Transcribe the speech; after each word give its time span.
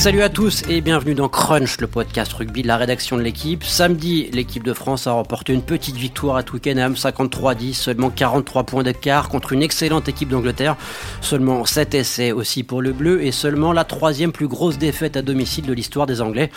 Salut 0.00 0.22
à 0.22 0.30
tous 0.30 0.62
et 0.66 0.80
bienvenue 0.80 1.14
dans 1.14 1.28
Crunch, 1.28 1.78
le 1.78 1.86
podcast 1.86 2.32
rugby 2.32 2.62
de 2.62 2.68
la 2.68 2.78
rédaction 2.78 3.18
de 3.18 3.22
l'équipe. 3.22 3.62
Samedi, 3.62 4.30
l'équipe 4.32 4.64
de 4.64 4.72
France 4.72 5.06
a 5.06 5.12
remporté 5.12 5.52
une 5.52 5.60
petite 5.60 5.96
victoire 5.96 6.36
à 6.36 6.42
Twickenham, 6.42 6.94
53-10, 6.94 7.74
seulement 7.74 8.08
43 8.08 8.64
points 8.64 8.82
d'écart 8.82 9.28
contre 9.28 9.52
une 9.52 9.62
excellente 9.62 10.08
équipe 10.08 10.30
d'Angleterre. 10.30 10.78
Seulement 11.20 11.66
7 11.66 11.92
essais 11.92 12.32
aussi 12.32 12.62
pour 12.62 12.80
le 12.80 12.94
bleu 12.94 13.22
et 13.22 13.30
seulement 13.30 13.74
la 13.74 13.84
troisième 13.84 14.32
plus 14.32 14.48
grosse 14.48 14.78
défaite 14.78 15.18
à 15.18 15.22
domicile 15.22 15.66
de 15.66 15.74
l'histoire 15.74 16.06
des 16.06 16.22
Anglais. 16.22 16.50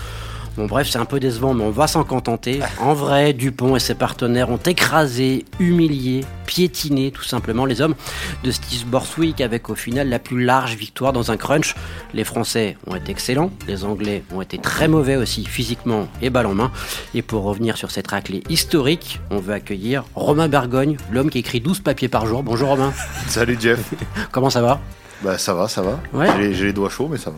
Bon 0.56 0.68
bref, 0.68 0.88
c'est 0.88 1.00
un 1.00 1.06
peu 1.06 1.20
décevant, 1.20 1.56
mais 1.56 1.64
on 1.64 1.72
va 1.72 1.88
s'en 1.88 2.04
contenter. 2.04 2.60
En 2.80 2.94
vrai, 2.94 3.34
Dupont 3.34 3.76
et 3.76 3.80
ses 3.80 3.96
partenaires 3.96 4.52
ont 4.52 4.58
écrasé, 4.58 5.46
humilié, 5.60 6.24
piétiné 6.46 7.10
tout 7.10 7.24
simplement 7.24 7.66
les 7.66 7.82
hommes 7.82 7.96
de 8.44 8.52
Steve 8.52 8.86
Borswick 8.86 9.42
avec 9.42 9.72
au 9.72 9.76
final 9.76 10.10
la 10.10 10.20
plus 10.20 10.44
large 10.44 10.76
victoire 10.76 11.12
dans 11.12 11.32
un 11.32 11.38
crunch. 11.38 11.74
Les 12.14 12.24
Français 12.24 12.78
ont 12.86 12.96
été 12.96 13.12
excellents, 13.12 13.52
les 13.68 13.84
Anglais 13.84 14.24
ont 14.32 14.42
été 14.42 14.60
très 14.60 14.88
mauvais 14.88 15.16
aussi 15.16 15.44
physiquement 15.44 16.08
et 16.22 16.30
balle 16.30 16.46
en 16.46 16.54
main. 16.54 16.72
Et 17.16 17.24
pour 17.24 17.44
revenir 17.44 17.76
sur 17.76 17.90
cette 17.90 18.08
raclée 18.08 18.44
historique, 18.48 19.22
on 19.32 19.40
veut 19.40 19.54
accueillir 19.54 20.04
Romain 20.14 20.50
Bergogne, 20.50 20.98
l'homme 21.12 21.32
qui 21.32 21.40
écrit 21.40 21.62
12 21.62 21.80
papiers 21.80 22.10
par 22.10 22.28
jour. 22.28 22.44
Bonjour 22.44 22.70
Romain. 22.70 22.94
Salut 23.28 23.58
Jeff. 23.60 23.92
Comment 24.32 24.52
ça 24.52 24.62
va? 24.62 24.80
Bah 25.24 25.38
ça 25.38 25.54
va, 25.54 25.68
ça 25.68 25.82
va. 25.82 26.00
Ouais. 26.14 26.28
J'ai- 26.38 26.54
J'ai 26.54 26.66
les 26.66 26.74
doigts 26.74 26.90
chauds, 26.90 27.08
mais 27.10 27.18
ça 27.18 27.30
va. 27.32 27.38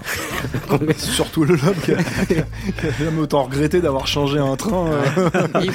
C'est 0.98 1.12
surtout 1.12 1.44
le 1.44 1.54
homme 1.54 1.76
qui 1.84 1.92
a, 1.92 1.98
qui 1.98 2.34
a 2.88 2.92
jamais 3.00 3.20
autant 3.22 3.44
regretté 3.44 3.80
d'avoir 3.82 4.08
changé 4.08 4.40
un 4.40 4.56
train. 4.56 4.88
euh. 4.88 5.48
Il 5.62 5.72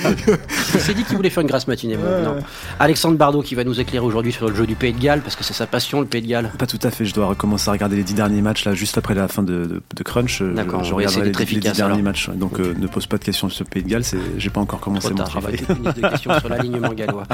il 0.74 0.80
s'est 0.80 0.94
dit 0.94 1.04
qu'il 1.04 1.16
voulait 1.16 1.30
faire 1.30 1.42
une 1.42 1.48
grasse 1.48 1.68
matinée. 1.68 1.96
Ouais, 1.96 2.22
non. 2.24 2.36
Alexandre 2.78 3.16
Bardot 3.16 3.42
qui 3.42 3.54
va 3.54 3.64
nous 3.64 3.78
éclairer 3.80 4.04
aujourd'hui 4.04 4.32
sur 4.32 4.48
le 4.48 4.54
jeu 4.54 4.66
du 4.66 4.74
Pays 4.74 4.92
de 4.92 4.98
Galles 5.00 5.20
parce 5.20 5.36
que 5.36 5.44
c'est 5.44 5.52
sa 5.54 5.66
passion 5.66 6.00
le 6.00 6.06
Pays 6.06 6.22
de 6.22 6.26
Galles. 6.28 6.50
Pas 6.58 6.66
tout 6.66 6.78
à 6.82 6.90
fait, 6.90 7.04
je 7.04 7.14
dois 7.14 7.26
recommencer 7.26 7.68
à 7.68 7.72
regarder 7.72 7.96
les 7.96 8.02
dix 8.02 8.14
derniers 8.14 8.42
matchs 8.42 8.64
là 8.64 8.74
juste 8.74 8.98
après 8.98 9.14
la 9.14 9.28
fin 9.28 9.42
de, 9.42 9.66
de, 9.66 9.82
de 9.94 10.02
Crunch. 10.02 10.42
euh, 10.42 10.52
D'accord, 10.54 10.82
je 10.84 10.94
regarderai 10.94 11.26
les, 11.26 11.32
les 11.32 11.44
dix 11.44 11.60
derniers 11.60 11.82
alors. 11.94 11.98
matchs. 12.02 12.28
Donc 12.30 12.58
euh, 12.58 12.74
ne 12.78 12.86
pose 12.88 13.06
pas 13.06 13.18
de 13.18 13.24
questions 13.24 13.48
sur 13.48 13.64
le 13.64 13.70
Pays 13.70 13.82
de 13.84 13.88
Galles, 13.88 14.04
c'est- 14.04 14.18
j'ai 14.38 14.50
pas 14.50 14.60
encore 14.60 14.80
commencé 14.80 15.08
Trop 15.08 15.10
mon 15.10 15.16
tard, 15.18 15.28
travail. 15.28 15.56
peut-être 15.58 15.78
une 15.78 15.84
liste 15.84 15.96
de 16.00 16.08
questions 16.08 16.38
sur 16.40 16.48
l'alignement 16.48 16.92
gallois. 16.96 17.24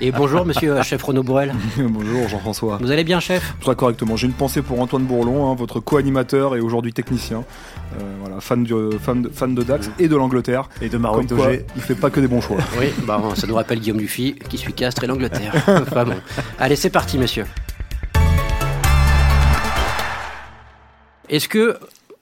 Et 0.00 0.12
bonjour 0.12 0.46
monsieur 0.46 0.74
euh, 0.76 0.82
chef 0.82 1.02
Renaud 1.02 1.22
Bourrel. 1.24 1.52
Bonjour 1.78 2.28
Jean-François. 2.28 2.78
Vous 2.80 2.90
allez 2.92 3.04
bien 3.04 3.18
chef? 3.20 3.54
Très 3.60 3.74
correctement. 3.74 4.16
J'ai 4.20 4.26
une 4.26 4.34
pensée 4.34 4.60
pour 4.60 4.78
Antoine 4.78 5.04
Bourlon, 5.04 5.50
hein, 5.50 5.54
votre 5.54 5.80
co-animateur 5.80 6.54
et 6.54 6.60
aujourd'hui 6.60 6.92
technicien. 6.92 7.42
Euh, 7.98 8.16
voilà, 8.20 8.38
fan, 8.42 8.64
du, 8.64 8.74
fan, 8.98 9.22
de, 9.22 9.30
fan 9.30 9.54
de 9.54 9.62
Dax 9.62 9.90
et 9.98 10.08
de 10.08 10.16
l'Angleterre. 10.16 10.68
Et 10.82 10.90
de 10.90 10.98
Maroc 10.98 11.26
Comme 11.26 11.38
quoi, 11.38 11.52
il 11.54 11.80
fait 11.80 11.94
pas 11.94 12.10
que 12.10 12.20
des 12.20 12.28
bons 12.28 12.42
choix. 12.42 12.58
Oui, 12.78 12.88
bah, 13.06 13.22
ça 13.34 13.46
nous 13.46 13.54
rappelle 13.54 13.80
Guillaume 13.80 13.96
Dufy 13.96 14.34
qui 14.34 14.58
suit 14.58 14.74
Castres 14.74 15.04
et 15.04 15.06
l'Angleterre. 15.06 15.54
Enfin 15.68 16.04
bon. 16.04 16.16
Allez, 16.58 16.76
c'est 16.76 16.90
parti 16.90 17.16
messieurs. 17.16 17.46
Est-ce 21.30 21.48
que 21.48 21.78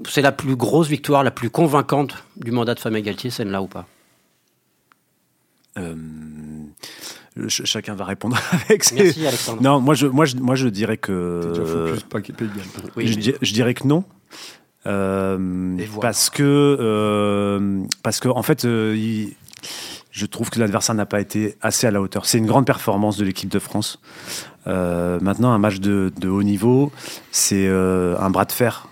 c'est 0.08 0.22
la 0.22 0.30
plus 0.30 0.54
grosse 0.54 0.86
victoire, 0.86 1.24
la 1.24 1.32
plus 1.32 1.50
convaincante 1.50 2.14
du 2.36 2.52
mandat 2.52 2.74
de 2.74 2.78
Fabien 2.78 3.00
Galtier, 3.00 3.30
celle-là 3.30 3.60
ou 3.60 3.66
pas? 3.66 3.88
Euh, 5.78 5.96
ch- 7.48 7.64
chacun 7.64 7.94
va 7.94 8.04
répondre 8.04 8.36
avec 8.52 8.82
ses... 8.84 8.96
Merci 8.96 9.26
Alexandre. 9.26 9.62
Non, 9.62 9.80
moi 9.80 9.94
je, 9.94 10.06
moi, 10.06 10.24
je, 10.24 10.36
moi 10.36 10.54
je 10.56 10.68
dirais 10.68 10.96
déjà 10.96 11.02
que... 11.02 11.40
focus, 11.54 12.02
pas. 12.02 12.88
Oui, 12.96 13.06
je, 13.06 13.14
mais- 13.16 13.20
di- 13.22 13.34
je 13.40 13.52
dirais 13.52 13.74
que 13.74 13.86
non. 13.86 14.04
Euh, 14.86 15.36
voilà. 15.90 16.00
parce 16.00 16.30
que 16.30 16.42
euh, 16.80 17.80
parce 18.02 18.20
que 18.20 18.28
en 18.28 18.42
fait 18.42 18.64
euh, 18.64 18.94
il- 18.96 19.34
je 20.10 20.24
trouve 20.26 20.50
que 20.50 20.58
l'adversaire 20.58 20.94
n'a 20.94 21.06
pas 21.06 21.20
été 21.20 21.56
assez 21.62 21.86
à 21.86 21.90
la 21.92 22.00
hauteur. 22.00 22.26
C'est 22.26 22.38
une 22.38 22.46
grande 22.46 22.66
performance 22.66 23.16
de 23.18 23.24
l'équipe 23.24 23.48
de 23.50 23.58
France. 23.60 24.00
Euh, 24.66 25.18
maintenant, 25.20 25.52
un 25.52 25.58
match 25.58 25.78
de, 25.78 26.12
de 26.18 26.28
haut 26.28 26.42
niveau, 26.42 26.90
c'est 27.30 27.66
euh, 27.68 28.16
un 28.18 28.28
bras 28.30 28.44
de 28.44 28.50
fer. 28.52 28.88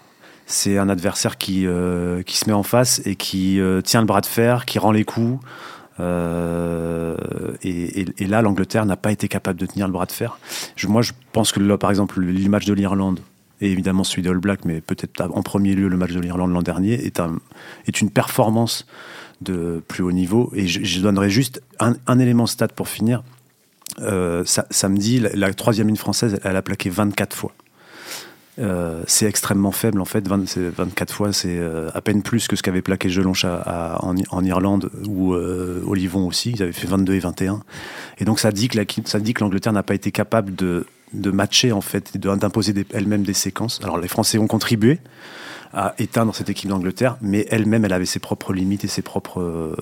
C'est 0.46 0.78
un 0.78 0.88
adversaire 0.88 1.36
qui, 1.36 1.66
euh, 1.66 2.22
qui 2.22 2.36
se 2.36 2.46
met 2.46 2.52
en 2.52 2.62
face 2.62 3.00
et 3.04 3.16
qui 3.16 3.58
euh, 3.60 3.80
tient 3.80 4.00
le 4.00 4.06
bras 4.06 4.20
de 4.20 4.26
fer, 4.26 4.66
qui 4.66 4.78
rend 4.78 4.92
les 4.92 5.04
coups. 5.04 5.44
Euh, 6.00 7.16
et, 7.62 8.26
là, 8.26 8.42
l'Angleterre 8.42 8.86
n'a 8.86 8.96
pas 8.96 9.12
été 9.12 9.28
capable 9.28 9.58
de 9.58 9.66
tenir 9.66 9.86
le 9.86 9.92
bras 9.92 10.06
de 10.06 10.12
fer. 10.12 10.38
Moi, 10.86 11.02
je 11.02 11.12
pense 11.32 11.52
que 11.52 11.76
par 11.76 11.90
exemple, 11.90 12.20
le 12.20 12.48
match 12.48 12.64
de 12.66 12.74
l'Irlande, 12.74 13.20
et 13.60 13.70
évidemment 13.70 14.04
celui 14.04 14.22
de 14.22 14.30
All 14.30 14.38
Black, 14.38 14.64
mais 14.64 14.80
peut-être 14.80 15.22
en 15.32 15.42
premier 15.42 15.74
lieu 15.74 15.88
le 15.88 15.96
match 15.96 16.12
de 16.12 16.20
l'Irlande 16.20 16.52
l'an 16.52 16.62
dernier, 16.62 16.94
est, 17.06 17.20
un, 17.20 17.38
est 17.86 18.00
une 18.00 18.10
performance 18.10 18.86
de 19.40 19.82
plus 19.88 20.02
haut 20.02 20.12
niveau. 20.12 20.50
Et 20.54 20.66
je, 20.66 20.84
je 20.84 21.00
donnerai 21.00 21.30
juste 21.30 21.62
un, 21.80 21.94
un 22.06 22.18
élément 22.18 22.46
stat 22.46 22.68
pour 22.68 22.88
finir. 22.88 23.22
Euh, 24.00 24.44
sa- 24.44 24.66
samedi, 24.70 25.20
la, 25.20 25.30
la 25.34 25.54
troisième 25.54 25.86
ligne 25.86 25.96
française, 25.96 26.38
elle 26.44 26.56
a 26.56 26.62
plaqué 26.62 26.90
24 26.90 27.34
fois. 27.34 27.52
Euh, 28.58 29.02
c'est 29.06 29.26
extrêmement 29.26 29.72
faible 29.72 30.00
en 30.00 30.06
fait, 30.06 30.26
20 30.26 30.48
c'est 30.48 30.68
24 30.70 31.12
fois, 31.12 31.32
c'est 31.32 31.58
euh, 31.58 31.90
à 31.92 32.00
peine 32.00 32.22
plus 32.22 32.48
que 32.48 32.56
ce 32.56 32.62
qu'avait 32.62 32.80
plaqué 32.80 33.10
Gelonche 33.10 33.44
en, 33.44 34.14
en 34.30 34.44
Irlande 34.44 34.90
ou 35.06 35.34
euh, 35.34 35.82
Olivon 35.86 36.26
aussi, 36.26 36.52
ils 36.52 36.62
avaient 36.62 36.72
fait 36.72 36.86
22 36.86 37.14
et 37.14 37.18
21. 37.18 37.60
Et 38.18 38.24
donc 38.24 38.40
ça 38.40 38.50
dit 38.50 38.68
que 38.68 39.40
l'Angleterre 39.40 39.72
n'a 39.74 39.82
pas 39.82 39.94
été 39.94 40.10
capable 40.10 40.54
de, 40.54 40.86
de 41.12 41.30
matcher 41.30 41.72
en 41.72 41.82
fait, 41.82 42.16
d'imposer 42.16 42.72
elle-même 42.94 43.24
des 43.24 43.34
séquences. 43.34 43.80
Alors 43.82 43.98
les 43.98 44.08
Français 44.08 44.38
ont 44.38 44.46
contribué 44.46 45.00
à 45.78 45.94
éteindre 45.98 46.34
cette 46.34 46.48
équipe 46.48 46.70
d'Angleterre, 46.70 47.18
mais 47.20 47.46
elle-même, 47.50 47.84
elle 47.84 47.92
avait 47.92 48.06
ses 48.06 48.18
propres 48.18 48.52
limites 48.54 48.82
et 48.84 48.88
ses 48.88 49.02
propres, 49.02 49.40
euh, 49.42 49.76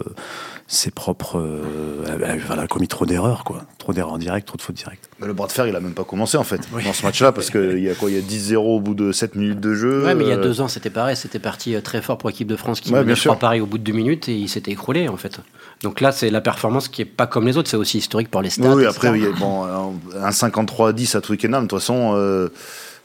ses 0.66 0.90
propres, 0.90 1.38
euh, 1.38 2.04
elle 2.06 2.24
avait- 2.24 2.38
voilà, 2.38 2.66
commis 2.66 2.88
trop 2.88 3.06
d'erreurs 3.06 3.44
quoi, 3.44 3.62
trop 3.78 3.92
d'erreurs 3.92 4.18
directes, 4.18 4.48
trop 4.48 4.56
de 4.56 4.62
fautes 4.62 4.74
directes. 4.74 5.08
Mais 5.20 5.28
le 5.28 5.32
bras 5.34 5.46
de 5.46 5.52
fer, 5.52 5.68
il 5.68 5.76
a 5.76 5.80
même 5.80 5.94
pas 5.94 6.02
commencé 6.02 6.36
en 6.36 6.42
fait 6.42 6.60
dans 6.84 6.92
ce 6.92 7.04
match-là 7.06 7.30
parce 7.30 7.48
qu'il 7.48 7.78
y 7.78 7.88
a 7.88 7.94
quoi 7.94 8.10
Il 8.10 8.16
y 8.16 8.18
a 8.18 8.22
10-0 8.22 8.76
au 8.76 8.80
bout 8.80 8.94
de 8.94 9.12
7 9.12 9.36
minutes 9.36 9.60
de 9.60 9.72
jeu. 9.74 10.04
Ouais, 10.04 10.16
mais 10.16 10.24
il 10.24 10.28
y 10.30 10.32
a 10.32 10.36
Euh, 10.38 10.42
deux 10.42 10.60
ans, 10.60 10.66
c'était 10.68 10.90
pareil. 10.90 11.14
C'était 11.16 11.38
parti 11.38 11.74
très 11.82 12.02
fort 12.02 12.18
pour 12.18 12.28
l'équipe 12.28 12.48
de 12.48 12.56
France 12.56 12.80
qui 12.80 12.88
Ouais, 12.90 12.96
menait, 12.98 13.06
bien 13.06 13.14
sûr. 13.14 13.38
pareil 13.38 13.60
au 13.60 13.66
bout 13.66 13.78
de 13.78 13.84
deux 13.84 13.92
minutes 13.92 14.28
et 14.28 14.34
il 14.34 14.48
s'était 14.48 14.72
écroulé 14.72 15.08
en 15.08 15.16
fait. 15.16 15.38
Donc 15.84 16.00
là, 16.00 16.10
c'est 16.10 16.30
la 16.30 16.40
performance 16.40 16.88
qui 16.88 17.02
est 17.02 17.04
pas 17.04 17.28
comme 17.28 17.46
les 17.46 17.56
autres. 17.56 17.70
C'est 17.70 17.76
aussi 17.76 17.98
historique 17.98 18.30
pour 18.32 18.42
les 18.42 18.50
stats. 18.50 18.74
oui, 18.74 18.84
après, 18.84 19.10
oui, 19.10 19.26
bon, 19.38 19.64
un 19.64 20.30
53-10 20.32 21.14
à 21.14 21.20
Twickenham, 21.20 21.64
de 21.64 21.68
toute 21.68 21.78
façon, 21.78 22.14
euh, 22.16 22.48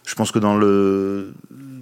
je 0.07 0.15
pense 0.15 0.31
que 0.31 0.39
dans 0.39 0.55
le 0.57 1.33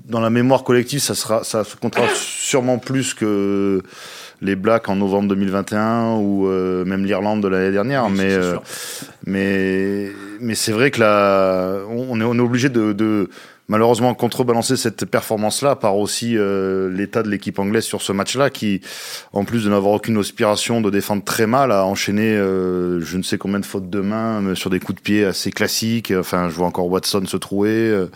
dans 0.07 0.19
la 0.19 0.29
mémoire 0.29 0.63
collective, 0.63 0.99
ça 0.99 1.15
sera, 1.15 1.43
ça 1.43 1.63
se 1.63 1.75
comptera 1.75 2.07
sûrement 2.15 2.77
plus 2.77 3.13
que 3.13 3.81
les 4.41 4.55
Blacks 4.55 4.87
en 4.89 4.95
novembre 4.95 5.29
2021 5.29 6.15
ou 6.15 6.47
euh, 6.47 6.85
même 6.85 7.05
l'Irlande 7.05 7.41
de 7.41 7.47
l'année 7.47 7.71
dernière. 7.71 8.05
Oui, 8.05 8.13
mais 8.15 8.33
euh, 8.33 8.55
mais 9.25 10.11
mais 10.39 10.55
c'est 10.55 10.71
vrai 10.71 10.91
que 10.91 10.99
là, 10.99 11.79
on 11.89 12.19
est 12.21 12.23
on 12.23 12.35
est 12.35 12.39
obligé 12.39 12.69
de, 12.69 12.93
de 12.93 13.29
malheureusement 13.67 14.13
contrebalancer 14.13 14.77
cette 14.77 15.05
performance-là 15.05 15.75
par 15.75 15.97
aussi 15.97 16.37
euh, 16.37 16.89
l'état 16.91 17.23
de 17.23 17.29
l'équipe 17.29 17.59
anglaise 17.59 17.83
sur 17.83 18.01
ce 18.01 18.11
match-là, 18.13 18.49
qui, 18.49 18.81
en 19.33 19.43
plus 19.45 19.65
de 19.65 19.69
n'avoir 19.69 19.93
aucune 19.95 20.17
aspiration 20.17 20.81
de 20.81 20.89
défendre 20.89 21.23
très 21.23 21.47
mal, 21.47 21.71
a 21.71 21.85
enchaîné 21.85 22.23
euh, 22.35 23.01
je 23.01 23.17
ne 23.17 23.23
sais 23.23 23.37
combien 23.37 23.59
de 23.59 23.65
fautes 23.65 23.89
de 23.89 23.99
main 23.99 24.41
euh, 24.43 24.55
sur 24.55 24.69
des 24.69 24.79
coups 24.79 24.97
de 24.97 25.01
pied 25.01 25.25
assez 25.25 25.51
classiques. 25.51 26.13
Enfin, 26.17 26.49
je 26.49 26.55
vois 26.55 26.67
encore 26.67 26.87
Watson 26.87 27.23
se 27.25 27.37
trouer, 27.37 27.69
euh, 27.69 28.09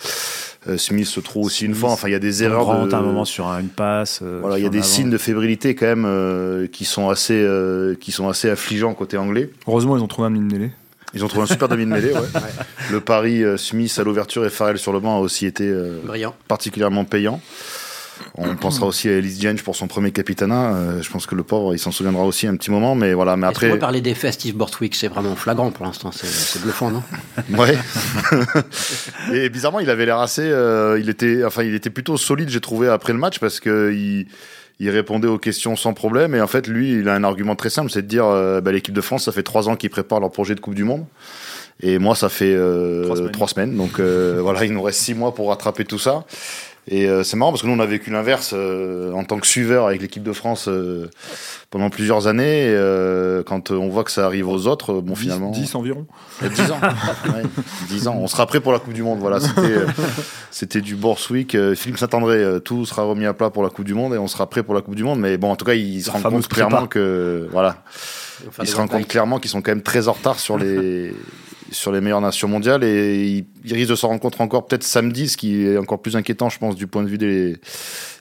euh, 0.67 0.77
Smith 0.77 1.07
se 1.07 1.19
trouve 1.19 1.47
aussi 1.47 1.65
une 1.65 1.73
fois. 1.75 1.89
Enfin, 1.91 2.07
il 2.07 2.11
y 2.11 2.15
a 2.15 2.19
des 2.19 2.43
erreurs. 2.43 2.85
De... 2.87 2.93
à 2.93 2.97
un 2.97 3.01
moment 3.01 3.25
sur 3.25 3.47
un- 3.47 3.59
une 3.59 3.67
passe. 3.69 4.19
euh, 4.21 4.39
Voilà, 4.41 4.57
il 4.59 4.63
y 4.63 4.67
a 4.67 4.69
des 4.69 4.77
avant. 4.77 4.87
signes 4.87 5.09
de 5.09 5.17
fébrilité 5.17 5.75
quand 5.75 5.87
même 5.87 6.05
euh, 6.05 6.67
qui 6.67 6.85
sont 6.85 7.09
assez 7.09 7.33
euh, 7.35 7.95
qui 7.99 8.11
sont 8.11 8.29
assez 8.29 8.49
affligeants 8.49 8.93
côté 8.93 9.17
anglais. 9.17 9.49
Heureusement, 9.67 9.97
ils 9.97 10.03
ont 10.03 10.07
trouvé 10.07 10.27
un 10.27 10.31
Minelé. 10.31 10.71
Ils 11.13 11.23
ont 11.25 11.27
trouvé 11.27 11.43
un 11.43 11.47
super 11.47 11.67
demi 11.67 11.85
de 11.85 11.89
mêlée. 11.89 12.13
Ouais. 12.13 12.19
Le 12.89 12.99
pari 13.01 13.43
euh, 13.43 13.57
Smith 13.57 13.93
à 13.99 14.03
l'ouverture 14.03 14.45
et 14.45 14.49
Farrell 14.49 14.77
sur 14.79 14.93
le 14.93 14.99
banc 14.99 15.17
a 15.17 15.19
aussi 15.19 15.45
été 15.45 15.67
euh, 15.67 15.99
Brillant. 16.05 16.33
particulièrement 16.47 17.03
payant. 17.05 17.41
On 18.35 18.55
pensera 18.55 18.85
aussi 18.85 19.09
à 19.09 19.13
Ellis 19.13 19.39
Jenge 19.41 19.63
pour 19.63 19.75
son 19.75 19.87
premier 19.87 20.11
capitanat. 20.11 20.73
Euh, 20.75 21.01
je 21.01 21.09
pense 21.09 21.25
que 21.25 21.33
le 21.33 21.41
pauvre, 21.41 21.73
il 21.73 21.79
s'en 21.79 21.91
souviendra 21.91 22.23
aussi 22.23 22.45
un 22.45 22.55
petit 22.55 22.69
moment. 22.69 22.93
Mais 22.93 23.13
voilà, 23.13 23.35
mais 23.35 23.47
Après... 23.47 23.67
après, 23.67 23.79
parler 23.79 23.99
des 23.99 24.13
faits, 24.13 24.33
Steve 24.35 24.55
Borthwick, 24.55 24.93
c'est 24.95 25.07
vraiment 25.07 25.35
flagrant 25.35 25.71
pour 25.71 25.85
l'instant. 25.87 26.11
C'est- 26.11 26.27
C'est 26.27 26.61
bluffant, 26.61 26.91
non? 26.91 27.01
Ouais. 27.57 27.75
et 29.33 29.49
bizarrement, 29.49 29.79
il 29.79 29.89
avait 29.89 30.05
l'air 30.05 30.19
assez. 30.19 30.43
euh, 30.43 30.99
il 30.99 31.09
était, 31.09 31.43
enfin, 31.43 31.63
il 31.63 31.73
était 31.73 31.89
plutôt 31.89 32.15
solide, 32.17 32.49
j'ai 32.49 32.61
trouvé 32.61 32.87
après 32.87 33.13
le 33.13 33.19
match 33.19 33.39
parce 33.39 33.59
que 33.59 33.91
il, 33.91 34.27
il 34.81 34.89
répondait 34.89 35.27
aux 35.27 35.37
questions 35.37 35.75
sans 35.75 35.93
problème. 35.93 36.33
Et 36.33 36.41
en 36.41 36.47
fait, 36.47 36.67
lui, 36.67 36.93
il 36.93 37.07
a 37.07 37.13
un 37.13 37.23
argument 37.23 37.55
très 37.55 37.69
simple, 37.69 37.91
c'est 37.91 38.01
de 38.01 38.07
dire, 38.07 38.25
euh, 38.25 38.61
bah, 38.61 38.71
l'équipe 38.71 38.95
de 38.95 39.01
France, 39.01 39.25
ça 39.25 39.31
fait 39.31 39.43
trois 39.43 39.69
ans 39.69 39.75
qu'ils 39.75 39.91
préparent 39.91 40.19
leur 40.19 40.31
projet 40.31 40.55
de 40.55 40.59
Coupe 40.59 40.73
du 40.73 40.83
Monde. 40.83 41.05
Et 41.83 41.99
moi, 41.99 42.15
ça 42.15 42.29
fait 42.29 42.53
euh, 42.55 43.29
Trois 43.29 43.47
semaines. 43.47 43.77
Donc 43.77 43.99
euh, 43.99 44.39
voilà, 44.41 44.65
il 44.65 44.73
nous 44.73 44.81
reste 44.81 44.99
six 44.99 45.13
mois 45.13 45.35
pour 45.35 45.49
rattraper 45.49 45.85
tout 45.85 45.99
ça. 45.99 46.25
Et 46.87 47.05
euh, 47.07 47.23
c'est 47.23 47.37
marrant 47.37 47.51
parce 47.51 47.61
que 47.61 47.67
nous, 47.67 47.73
on 47.73 47.79
a 47.79 47.85
vécu 47.85 48.09
l'inverse 48.09 48.51
euh, 48.53 49.13
en 49.13 49.23
tant 49.23 49.39
que 49.39 49.45
suiveur 49.45 49.85
avec 49.87 50.01
l'équipe 50.01 50.23
de 50.23 50.33
France 50.33 50.67
euh, 50.67 51.09
pendant 51.69 51.91
plusieurs 51.91 52.25
années. 52.27 52.63
Et, 52.63 52.73
euh, 52.75 53.43
quand 53.43 53.69
on 53.69 53.87
voit 53.89 54.03
que 54.03 54.09
ça 54.11 54.25
arrive 54.25 54.47
aux 54.49 54.65
autres, 54.65 54.95
bon, 54.95 55.13
10, 55.13 55.19
finalement. 55.19 55.51
10 55.51 55.75
environ. 55.75 56.07
Il 56.41 56.47
y 56.47 56.51
a 56.51 56.53
10 56.53 56.71
ans. 56.71 56.79
Ouais, 57.31 57.43
10 57.89 58.07
ans. 58.07 58.17
On 58.19 58.27
sera 58.27 58.47
prêt 58.47 58.59
pour 58.59 58.71
la 58.71 58.79
Coupe 58.79 58.93
du 58.93 59.03
Monde. 59.03 59.19
Voilà, 59.19 59.39
c'était, 59.39 59.61
euh, 59.61 59.85
c'était 60.49 60.81
du 60.81 60.95
Borswick. 60.95 61.53
Euh, 61.53 61.75
Philippe 61.75 61.99
Saint-André, 61.99 62.37
euh, 62.37 62.59
tout 62.59 62.85
sera 62.85 63.03
remis 63.03 63.25
à 63.27 63.33
plat 63.33 63.51
pour 63.51 63.61
la 63.61 63.69
Coupe 63.69 63.85
du 63.85 63.93
Monde 63.93 64.15
et 64.15 64.17
on 64.17 64.27
sera 64.27 64.49
prêt 64.49 64.63
pour 64.63 64.73
la 64.73 64.81
Coupe 64.81 64.95
du 64.95 65.03
Monde. 65.03 65.19
Mais 65.19 65.37
bon, 65.37 65.51
en 65.51 65.55
tout 65.55 65.65
cas, 65.65 65.75
il 65.75 66.01
se 66.01 66.07
La 66.07 66.13
rend 66.13 66.19
fameuse 66.19 66.47
compte 66.47 66.53
clairement 66.53 66.87
que, 66.87 67.47
voilà, 67.51 67.83
Enfin, 68.47 68.63
il 68.63 68.65
des 68.65 68.71
se 68.71 68.75
rend 68.75 68.83
batailles. 68.85 69.01
compte 69.03 69.11
clairement 69.11 69.39
qu'ils 69.39 69.51
sont 69.51 69.61
quand 69.61 69.71
même 69.71 69.83
très 69.83 70.07
en 70.07 70.13
retard 70.13 70.39
sur 70.39 70.57
les, 70.57 71.13
sur 71.71 71.91
les 71.91 72.01
meilleures 72.01 72.21
nations 72.21 72.47
mondiales 72.47 72.83
et 72.83 73.23
il, 73.25 73.45
il 73.65 73.73
risque 73.73 73.89
de 73.89 73.95
s'en 73.95 74.09
rendre 74.09 74.19
compte 74.21 74.39
encore 74.41 74.67
peut-être 74.67 74.83
samedi, 74.83 75.27
ce 75.29 75.37
qui 75.37 75.65
est 75.65 75.77
encore 75.77 76.01
plus 76.01 76.15
inquiétant, 76.15 76.49
je 76.49 76.59
pense, 76.59 76.75
du 76.75 76.85
point 76.85 77.01
de 77.03 77.07
vue 77.07 77.17
des, 77.17 77.57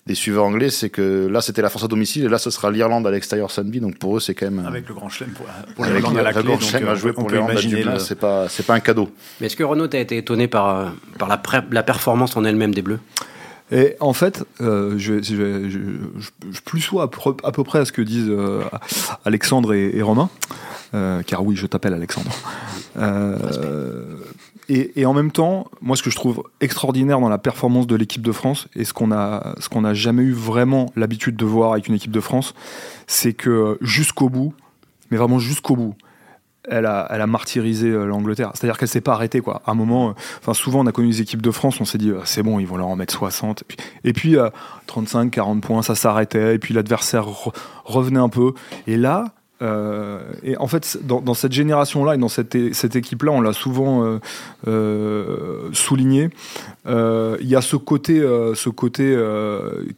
des 0.06 0.14
suiveurs 0.14 0.44
anglais, 0.44 0.70
c'est 0.70 0.88
que 0.88 1.26
là 1.26 1.40
c'était 1.40 1.60
la 1.62 1.68
France 1.68 1.84
à 1.84 1.88
domicile 1.88 2.24
et 2.24 2.28
là 2.28 2.38
ce 2.38 2.50
sera 2.50 2.70
l'Irlande 2.70 3.06
à 3.06 3.10
l'extérieur 3.10 3.50
samedi, 3.50 3.80
donc 3.80 3.98
pour 3.98 4.16
eux 4.16 4.20
c'est 4.20 4.34
quand 4.34 4.50
même 4.50 4.64
Avec 4.66 4.88
le 4.88 4.94
grand 4.94 5.08
chelem 5.08 5.30
pour, 5.30 5.46
pour 5.74 5.84
avec 5.84 5.96
l'Irlande 5.98 6.18
à 6.18 6.22
la 6.22 6.30
le 6.30 6.34
clé, 6.34 6.44
grand 6.44 6.52
donc, 6.60 6.62
chelem 6.70 6.86
euh, 6.88 6.92
à 6.92 6.94
jouer 6.94 7.10
on 7.10 7.14
pour 7.14 7.26
peut 7.26 7.34
l'Irlande 7.34 7.56
à 7.56 7.60
Dublin, 7.60 7.92
le- 7.94 7.98
c'est 7.98 8.14
pas 8.18 8.48
c'est 8.48 8.64
pas 8.64 8.74
un 8.74 8.80
cadeau. 8.80 9.10
Mais 9.40 9.46
est-ce 9.48 9.56
que 9.56 9.64
Renault 9.64 9.88
a 9.92 9.98
été 9.98 10.16
étonné 10.16 10.46
par, 10.48 10.76
euh, 10.78 10.88
par 11.18 11.28
la, 11.28 11.36
pré- 11.36 11.60
la 11.70 11.82
performance 11.82 12.36
en 12.36 12.44
elle-même 12.44 12.72
des 12.74 12.82
Bleus? 12.82 13.00
Et 13.72 13.94
en 14.00 14.12
fait, 14.12 14.42
euh, 14.60 14.94
je, 14.98 15.22
je, 15.22 15.34
je, 15.34 15.70
je- 15.70 16.50
je 16.50 16.60
plus 16.64 16.80
sois 16.80 17.04
à, 17.04 17.06
peu- 17.08 17.36
à 17.44 17.52
peu 17.52 17.62
près 17.62 17.78
à 17.78 17.84
ce 17.84 17.92
que 17.92 18.02
disent 18.02 18.26
euh, 18.28 18.62
Alexandre 19.24 19.74
et, 19.74 19.96
et 19.96 20.02
Romain, 20.02 20.28
euh, 20.94 21.22
car 21.24 21.44
oui, 21.44 21.54
je 21.54 21.66
t'appelle 21.66 21.94
Alexandre. 21.94 22.32
Euh, 22.96 24.16
et, 24.68 25.04
en 25.04 25.12
même 25.12 25.32
temps, 25.32 25.66
moi, 25.80 25.96
ce 25.96 26.02
que 26.02 26.10
je 26.10 26.16
trouve 26.16 26.44
extraordinaire 26.60 27.18
dans 27.18 27.28
la 27.28 27.38
performance 27.38 27.88
de 27.88 27.96
l'équipe 27.96 28.22
de 28.22 28.30
France 28.30 28.68
et 28.76 28.84
ce 28.84 28.92
qu'on 28.92 29.08
n'a 29.08 29.94
jamais 29.94 30.22
eu 30.22 30.32
vraiment 30.32 30.92
l'habitude 30.94 31.34
de 31.34 31.44
voir 31.44 31.72
avec 31.72 31.88
une 31.88 31.94
équipe 31.94 32.12
de 32.12 32.20
France, 32.20 32.54
c'est 33.08 33.32
que 33.32 33.78
jusqu'au 33.80 34.28
bout, 34.28 34.54
mais 35.10 35.16
vraiment 35.16 35.40
jusqu'au 35.40 35.74
bout, 35.74 35.96
elle 36.68 36.86
a, 36.86 37.26
martyrisé 37.26 37.88
euh, 37.88 38.04
l'Angleterre. 38.04 38.52
C'est-à-dire 38.54 38.78
qu'elle 38.78 38.88
s'est 38.88 39.00
pas 39.00 39.14
arrêtée, 39.14 39.40
quoi. 39.40 39.62
À 39.66 39.72
un 39.72 39.74
moment, 39.74 40.14
euh, 40.48 40.52
souvent, 40.52 40.80
on 40.80 40.86
a 40.86 40.92
connu 40.92 41.08
les 41.08 41.20
équipes 41.20 41.42
de 41.42 41.50
France, 41.50 41.80
on 41.80 41.84
s'est 41.84 41.98
dit, 41.98 42.10
euh, 42.10 42.20
c'est 42.24 42.42
bon, 42.42 42.60
ils 42.60 42.66
vont 42.66 42.76
leur 42.76 42.88
en 42.88 42.96
mettre 42.96 43.14
60. 43.14 43.62
Et 43.62 43.64
puis, 43.64 43.78
et 44.04 44.12
puis 44.12 44.36
euh, 44.36 44.50
35, 44.86 45.30
40 45.30 45.62
points, 45.62 45.82
ça 45.82 45.94
s'arrêtait. 45.94 46.54
Et 46.54 46.58
puis, 46.58 46.74
l'adversaire 46.74 47.24
re- 47.24 47.54
revenait 47.84 48.20
un 48.20 48.28
peu. 48.28 48.52
Et 48.86 48.96
là, 48.96 49.32
euh, 49.62 50.20
et 50.42 50.56
en 50.56 50.66
fait, 50.66 50.98
dans, 51.02 51.34
cette 51.34 51.52
génération-là 51.52 52.14
et 52.14 52.18
dans 52.18 52.28
cette, 52.28 52.56
cette 52.74 52.96
équipe-là, 52.96 53.32
on 53.32 53.40
l'a 53.40 53.52
souvent 53.52 54.04
euh, 54.04 54.18
euh, 54.66 55.68
souligné. 55.72 56.30
Il 56.86 57.46
y 57.46 57.56
a 57.56 57.60
ce 57.60 57.76
côté, 57.76 58.20
ce 58.20 58.68
côté 58.68 59.16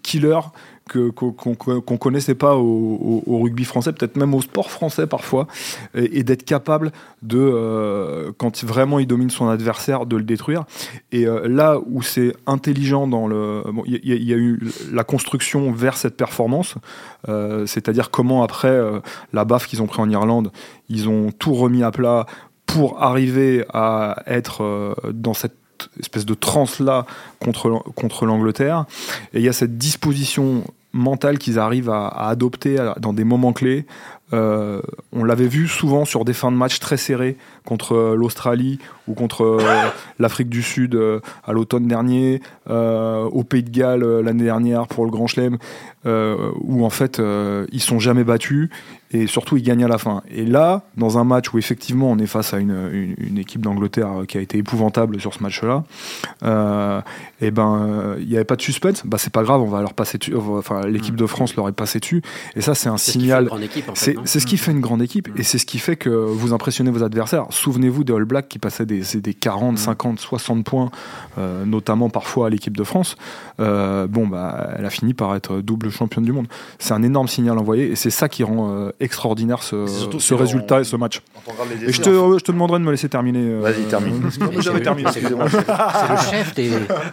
killer 0.03 0.41
qu'on 0.91 1.33
qu'on 1.33 1.97
connaissait 1.97 2.35
pas 2.35 2.57
au, 2.57 3.23
rugby 3.27 3.65
français, 3.65 3.93
peut-être 3.93 4.17
même 4.17 4.35
au 4.35 4.41
sport 4.41 4.71
français 4.71 5.07
parfois, 5.07 5.47
et, 5.95 6.23
d'être 6.23 6.45
capable 6.45 6.93
de, 7.23 7.39
euh, 7.39 8.33
quand 8.37 8.65
vraiment 8.65 8.99
il 8.99 9.07
domine 9.07 9.31
son 9.31 9.49
adversaire, 9.49 10.07
de 10.07 10.17
le 10.17 10.25
détruire. 10.25 10.65
Et 11.13 11.27
euh, 11.27 11.49
là 11.49 11.79
où 11.87 12.03
c'est 12.03 12.35
intelligent 12.47 13.07
dans 13.07 13.27
le, 13.27 13.63
il 13.87 14.01
y, 14.05 14.33
a- 14.33 14.37
eu 14.37 14.61
la 14.93 15.05
construction 15.05 15.73
vers 15.73 15.97
cette 15.97 16.17
performance, 16.17 16.75
euh, 17.29 17.67
c'est-à-dire 17.67 18.11
comment 18.11 18.43
après 18.43 18.81
la 19.33 19.45
baffe 19.45 19.67
qu'ils 19.67 19.83
ont 19.83 19.87
pris 19.87 20.01
en 20.03 20.11
Irlande, 20.11 20.51
ils 20.89 21.09
ont 21.09 21.31
tout 21.31 21.55
remis 21.55 21.83
à 21.83 21.91
plat 21.91 22.27
pour 22.67 23.03
arriver 23.03 23.65
à 23.73 24.23
être 24.27 24.95
dans 25.13 25.35
cette 25.35 25.62
espèce 26.01 26.27
de 26.27 26.35
transe 26.35 26.81
là 26.81 27.07
contre, 27.41 27.83
contre 27.95 28.27
l'Angleterre. 28.27 28.85
Et 29.35 29.39
il 29.39 29.45
y 29.45 29.49
a 29.49 29.53
cette 29.53 29.79
disposition 29.79 30.65
mentale 30.93 31.39
qu'ils 31.39 31.59
arrivent 31.59 31.91
à, 31.91 32.07
à 32.07 32.29
adopter 32.29 32.77
dans 32.99 33.13
des 33.13 33.25
moments 33.25 33.53
clés. 33.53 33.87
Euh, 34.33 34.81
on 35.13 35.25
l'avait 35.25 35.47
vu 35.47 35.69
souvent 35.69 36.05
sur 36.05 36.25
des 36.25 36.33
fins 36.33 36.51
de 36.51 36.57
match 36.57 36.79
très 36.81 36.97
serrées 36.97 37.37
contre 37.65 37.95
euh, 37.95 38.17
l'Australie 38.17 38.79
ou 39.09 39.15
contre 39.15 39.45
euh, 39.45 39.61
l'Afrique 40.19 40.49
du 40.49 40.63
Sud 40.63 40.95
euh, 40.95 41.21
à 41.45 41.53
l'automne 41.53 41.87
dernier, 41.87 42.41
euh, 42.71 43.25
au 43.25 43.45
Pays 43.45 43.63
de 43.63 43.71
Galles 43.71 44.05
l'année 44.21 44.45
dernière 44.45 44.87
pour 44.87 45.05
le 45.05 45.11
Grand 45.11 45.27
Chelem, 45.27 45.59
euh, 46.07 46.51
où 46.61 46.85
en 46.85 46.91
fait 46.91 47.19
euh, 47.21 47.67
ils 47.73 47.81
sont 47.81 47.99
jamais 47.99 48.25
battus 48.25 48.71
et 49.13 49.27
surtout 49.27 49.57
ils 49.59 49.63
gagnent 49.63 49.85
à 49.85 49.89
la 49.89 49.99
fin. 49.99 50.23
Et 50.31 50.45
là, 50.47 50.83
dans 50.97 51.19
un 51.19 51.25
match 51.25 51.53
où 51.53 51.59
effectivement 51.59 52.11
on 52.11 52.19
est 52.19 52.27
face 52.27 52.55
à 52.55 52.59
une, 52.59 52.89
une- 52.93 53.15
une 53.19 53.39
équipe 53.39 53.61
d'Angleterre 53.61 54.09
qui 54.27 54.39
a 54.39 54.41
été 54.41 54.57
épouvantable 54.59 55.21
sur 55.21 55.35
ce 55.35 55.43
match-là, 55.43 55.85
euh, 56.43 57.01
et 57.41 57.51
ben 57.51 57.89
euh, 57.91 58.17
il 58.21 58.29
n'y 58.29 58.37
avait 58.37 58.45
pas 58.45 58.57
de 58.57 58.63
suspense. 58.63 59.03
Bah 59.05 59.19
c'est 59.19 59.33
pas 59.33 59.43
grave, 59.43 59.61
on 59.61 59.69
va 59.69 59.81
leur 59.81 59.95
passer 59.95 60.19
dessus. 60.19 60.35
Enfin, 60.35 60.81
l'équipe 60.87 61.17
de 61.17 61.27
France 61.27 61.57
leur 61.57 61.69
est 61.69 61.73
passée 61.73 61.99
dessus. 62.01 62.23
Et 62.57 62.61
ça, 62.63 62.75
c'est 62.75 62.89
un 62.89 62.97
signal. 62.97 63.43
une 63.45 63.49
grande 63.49 63.63
équipe, 63.63 63.89
en 63.89 63.95
fait, 63.95 64.13
C'est 64.25 64.31
non 64.31 64.33
c'est 64.33 64.41
ce 64.41 64.47
qui 64.47 64.57
fait 64.57 64.73
une 64.73 64.81
grande 64.81 65.03
équipe 65.03 65.29
Mm. 65.29 65.41
et 65.41 65.43
c'est 65.43 65.59
ce 65.59 65.67
qui 65.67 65.79
fait 65.79 65.97
que 65.97 66.09
vous 66.09 66.53
impressionnez 66.53 66.91
vos 66.91 67.03
adversaires. 67.03 67.47
Souvenez-vous 67.51 68.05
des 68.05 68.13
All 68.13 68.25
Blacks 68.25 68.49
qui 68.49 68.59
passaient 68.59 68.87
des, 68.87 69.03
c'est 69.03 69.21
des 69.21 69.35
40, 69.35 69.79
50, 69.79 70.19
60 70.21 70.65
points, 70.65 70.91
euh, 71.39 71.65
notamment 71.65 72.09
parfois 72.11 72.47
à 72.47 72.51
l'équipe 72.51 72.77
de 72.77 72.85
France. 72.85 73.17
Euh, 73.61 74.07
bon, 74.07 74.27
bah, 74.27 74.71
elle 74.79 74.85
a 74.87 74.91
fini 74.91 75.15
par 75.15 75.35
être 75.37 75.61
double 75.61 75.91
championne 75.91 76.25
du 76.25 76.33
monde. 76.33 76.47
C'est 76.79 76.95
un 76.95 77.03
énorme 77.03 77.29
signal 77.29 77.59
envoyé 77.59 77.91
et 77.93 77.97
c'est 77.97 78.11
ça 78.11 78.29
qui 78.29 78.43
rend 78.45 78.71
euh, 78.73 78.91
extraordinaire 79.01 79.63
ce, 79.63 79.77
on- 79.77 80.37
résultat 80.37 80.81
et 80.81 80.85
ce 80.85 80.97
match. 80.97 81.21
Et 81.87 81.93
je 81.93 82.01
te, 82.01 82.11
je 82.11 82.43
te 82.45 82.53
demanderai 82.53 82.79
de 82.79 82.85
me 82.85 82.91
laisser 82.91 83.09
terminer. 83.09 83.41
euh, 83.43 83.61
Vas-y, 83.61 83.85
termine. 83.89 84.23
euh, 84.41 84.47
J'avais 84.61 84.79
c'est- 84.79 84.83
terminé. 84.85 85.11
c'est- 85.13 85.21
le 85.23 86.17
chef, 86.31 86.55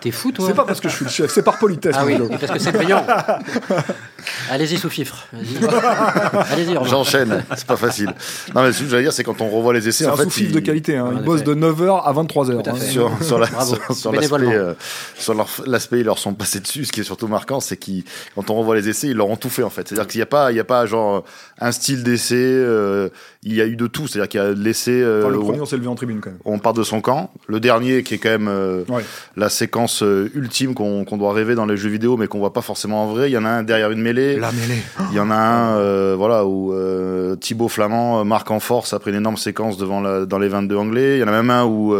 t'es 0.01 0.11
fou 0.11 0.31
toi 0.31 0.47
C'est 0.47 0.53
pas 0.55 0.65
parce 0.65 0.79
que 0.79 0.89
je 0.89 0.95
suis 0.95 1.05
le 1.05 1.11
chef, 1.11 1.31
c'est 1.31 1.43
par 1.43 1.57
politesse. 1.59 1.95
Ah 1.97 2.05
oui, 2.05 2.17
parce 2.39 2.51
que 2.53 2.59
c'est 2.59 2.71
brillant. 2.71 3.03
Allez-y, 4.49 4.77
sous-fifre. 4.77 5.27
Vas-y. 5.33 5.65
Allez-y, 6.53 6.77
Romain. 6.77 6.89
J'enchaîne, 6.89 7.43
c'est 7.55 7.65
pas 7.67 7.77
facile. 7.77 8.13
Non, 8.55 8.63
mais 8.63 8.71
ce 8.73 8.83
que 8.83 8.89
j'allais 8.89 9.03
dire, 9.03 9.13
c'est 9.13 9.23
quand 9.23 9.41
on 9.41 9.49
revoit 9.49 9.73
les 9.73 9.87
essais, 9.87 10.03
C'est 10.05 10.09
en 10.09 10.13
un 10.13 10.17
fait, 10.17 10.23
sous-fif 10.23 10.47
ils- 10.49 10.53
de 10.53 10.59
qualité. 10.59 10.97
Hein. 10.97 11.11
Ils 11.15 11.23
bossent 11.23 11.43
de 11.43 11.53
9h 11.53 12.03
à 12.05 12.13
23h. 12.13 12.63
Tout 12.63 12.69
à 12.69 12.73
fait. 12.75 12.85
sur, 12.85 13.11
sur 13.23 13.39
la- 13.39 13.47
Bravo. 13.47 13.75
sur- 13.75 13.95
sur 13.95 14.11
l'aspect 14.11 14.35
euh, 14.55 14.73
sur 15.17 15.33
leur- 15.33 15.49
l'aspect 15.65 15.99
ils 15.99 16.05
leur 16.05 16.17
sont 16.19 16.33
passés 16.33 16.59
dessus 16.59 16.85
ce 16.85 16.91
qui 16.91 17.01
est 17.01 17.03
surtout 17.03 17.27
marquant 17.27 17.59
c'est 17.59 17.77
qu'ils 17.77 18.03
quand 18.35 18.49
on 18.49 18.55
revoit 18.55 18.75
les 18.75 18.89
essais 18.89 19.07
ils 19.07 19.15
leur 19.17 19.27
ont 19.29 19.35
tout 19.35 19.49
fait 19.49 19.63
en 19.63 19.69
fait 19.69 19.87
c'est 19.87 19.95
à 19.95 19.99
dire 20.03 20.07
qu'il 20.07 20.19
n'y 20.19 20.23
a 20.23 20.27
pas 20.27 20.51
il 20.51 20.55
y 20.57 20.59
a 20.59 20.63
pas 20.63 20.85
genre 20.85 21.23
un 21.59 21.71
style 21.71 22.03
d'essai 22.03 22.35
euh, 22.37 23.09
il 23.43 23.53
y 23.55 23.61
a 23.61 23.65
eu 23.65 23.75
de 23.75 23.87
tout 23.87 24.07
c'est 24.07 24.19
à 24.19 24.21
dire 24.23 24.29
qu'il 24.29 24.39
y 24.39 24.43
a 24.43 24.51
l'essai 24.51 25.01
euh, 25.01 25.21
Enfin, 25.21 25.29
le 25.31 25.37
où 25.39 25.43
premier, 25.43 25.61
on 25.61 25.65
s'est 25.65 25.77
levé 25.77 25.87
en 25.87 25.95
tribune 25.95 26.19
quand 26.21 26.29
même. 26.29 26.39
on 26.45 26.59
part 26.59 26.73
de 26.73 26.83
son 26.83 27.01
camp 27.01 27.31
le 27.47 27.59
dernier 27.59 28.03
qui 28.03 28.13
est 28.15 28.17
quand 28.17 28.29
même 28.29 28.47
euh, 28.47 28.83
Ouais. 28.89 29.03
la 29.35 29.49
séquence 29.49 30.03
ultime 30.33 30.73
qu'on 30.73 31.05
qu'on 31.05 31.17
doit 31.17 31.33
rêver 31.33 31.55
dans 31.55 31.65
les 31.65 31.77
jeux 31.77 31.89
vidéo 31.89 32.17
mais 32.17 32.27
qu'on 32.27 32.39
voit 32.39 32.53
pas 32.53 32.61
forcément 32.61 33.03
en 33.03 33.07
vrai 33.07 33.29
il 33.29 33.33
y 33.33 33.37
en 33.37 33.45
a 33.45 33.49
un 33.49 33.63
derrière 33.63 33.91
une 33.91 34.01
mêlée 34.13 34.37
La 34.39 34.51
mêlée. 34.51 34.81
il 35.11 35.17
y 35.17 35.19
en 35.19 35.29
a 35.31 35.35
un, 35.35 35.77
euh, 35.77 36.15
voilà, 36.17 36.45
où 36.45 36.73
euh, 36.73 37.35
Thibaut 37.35 37.67
Flamand 37.67 38.19
euh, 38.19 38.23
marque 38.23 38.51
en 38.51 38.59
force 38.59 38.93
après 38.93 39.11
une 39.11 39.17
énorme 39.17 39.37
séquence 39.37 39.77
devant 39.77 40.01
la, 40.01 40.25
dans 40.25 40.39
les 40.39 40.47
22 40.49 40.75
anglais. 40.75 41.17
Il 41.17 41.19
y 41.21 41.23
en 41.23 41.27
a 41.27 41.31
même 41.31 41.49
un 41.49 41.65
où 41.65 41.95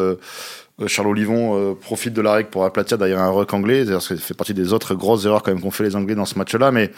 Charles 0.87 1.09
Olivon 1.09 1.75
profite 1.81 2.13
de 2.13 2.21
la 2.21 2.33
règle 2.33 2.49
pour 2.49 2.65
aplatir 2.65 2.97
derrière 2.97 3.19
un 3.19 3.29
ruck 3.29 3.53
anglais. 3.53 3.85
C'est-à-dire 3.85 4.07
que 4.07 4.15
ça 4.15 4.21
fait 4.21 4.33
partie 4.33 4.53
des 4.53 4.73
autres 4.73 4.95
grosses 4.95 5.25
erreurs 5.25 5.43
quand 5.43 5.51
même 5.51 5.61
qu'ont 5.61 5.71
fait 5.71 5.83
les 5.83 5.95
Anglais 5.95 6.15
dans 6.15 6.25
ce 6.25 6.37
match-là. 6.37 6.71
Mais 6.71 6.91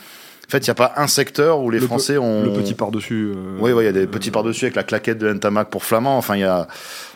en 0.48 0.52
fait, 0.52 0.60
il 0.60 0.70
n'y 0.70 0.72
a 0.72 0.76
pas 0.76 0.94
un 0.98 1.08
secteur 1.08 1.62
où 1.62 1.70
les 1.70 1.80
Le 1.80 1.88
Français 1.88 2.18
ont... 2.18 2.44
Le 2.44 2.52
petit 2.52 2.74
par-dessus. 2.74 3.32
euh, 3.36 3.58
Oui, 3.62 3.72
oui, 3.72 3.84
il 3.84 3.86
y 3.86 3.90
a 3.90 3.94
des 3.94 4.06
petits 4.06 4.32
par-dessus 4.32 4.66
avec 4.66 4.76
la 4.76 4.84
claquette 4.84 5.18
de 5.18 5.32
Ntamak 5.32 5.70
pour 5.70 5.84
Flamand. 5.86 6.18
Enfin, 6.18 6.36
il 6.36 6.42
y 6.42 6.44
a, 6.44 6.68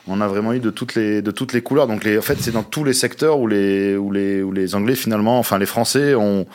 on 0.07 0.21
a 0.21 0.27
vraiment 0.27 0.53
eu 0.53 0.59
de 0.59 0.69
toutes 0.69 0.95
les, 0.95 1.21
de 1.21 1.31
toutes 1.31 1.51
les 1.51 1.61
couleurs. 1.61 1.85
Donc, 1.87 2.03
les, 2.05 2.17
en 2.17 2.21
fait, 2.21 2.37
c'est 2.39 2.51
dans 2.51 2.63
tous 2.63 2.83
les 2.85 2.93
secteurs 2.93 3.39
où 3.39 3.47
les, 3.47 3.97
où 3.97 4.09
les, 4.11 4.41
où 4.41 4.51
les 4.53 4.73
Anglais, 4.73 4.95
finalement, 4.95 5.37
enfin, 5.37 5.57
les 5.57 5.65
Français 5.65 6.15
ont, 6.15 6.45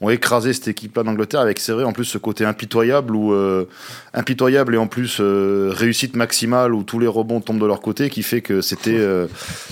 ont 0.00 0.08
écrasé 0.08 0.52
cette 0.52 0.68
équipe-là 0.68 1.02
d'Angleterre 1.02 1.40
avec, 1.40 1.58
c'est 1.60 1.72
vrai, 1.72 1.84
en 1.84 1.92
plus, 1.92 2.04
ce 2.04 2.18
côté 2.18 2.44
impitoyable 2.44 3.14
ou 3.14 3.32
euh, 3.32 3.66
impitoyable 4.14 4.74
et 4.74 4.78
en 4.78 4.86
plus 4.86 5.18
euh, 5.20 5.70
réussite 5.74 6.16
maximale 6.16 6.74
où 6.74 6.82
tous 6.82 6.98
les 6.98 7.06
rebonds 7.06 7.40
tombent 7.40 7.60
de 7.60 7.66
leur 7.66 7.80
côté, 7.80 8.08
qui 8.08 8.22
fait 8.22 8.40
que 8.40 8.62
c'était, 8.62 8.98
euh, 8.98 9.26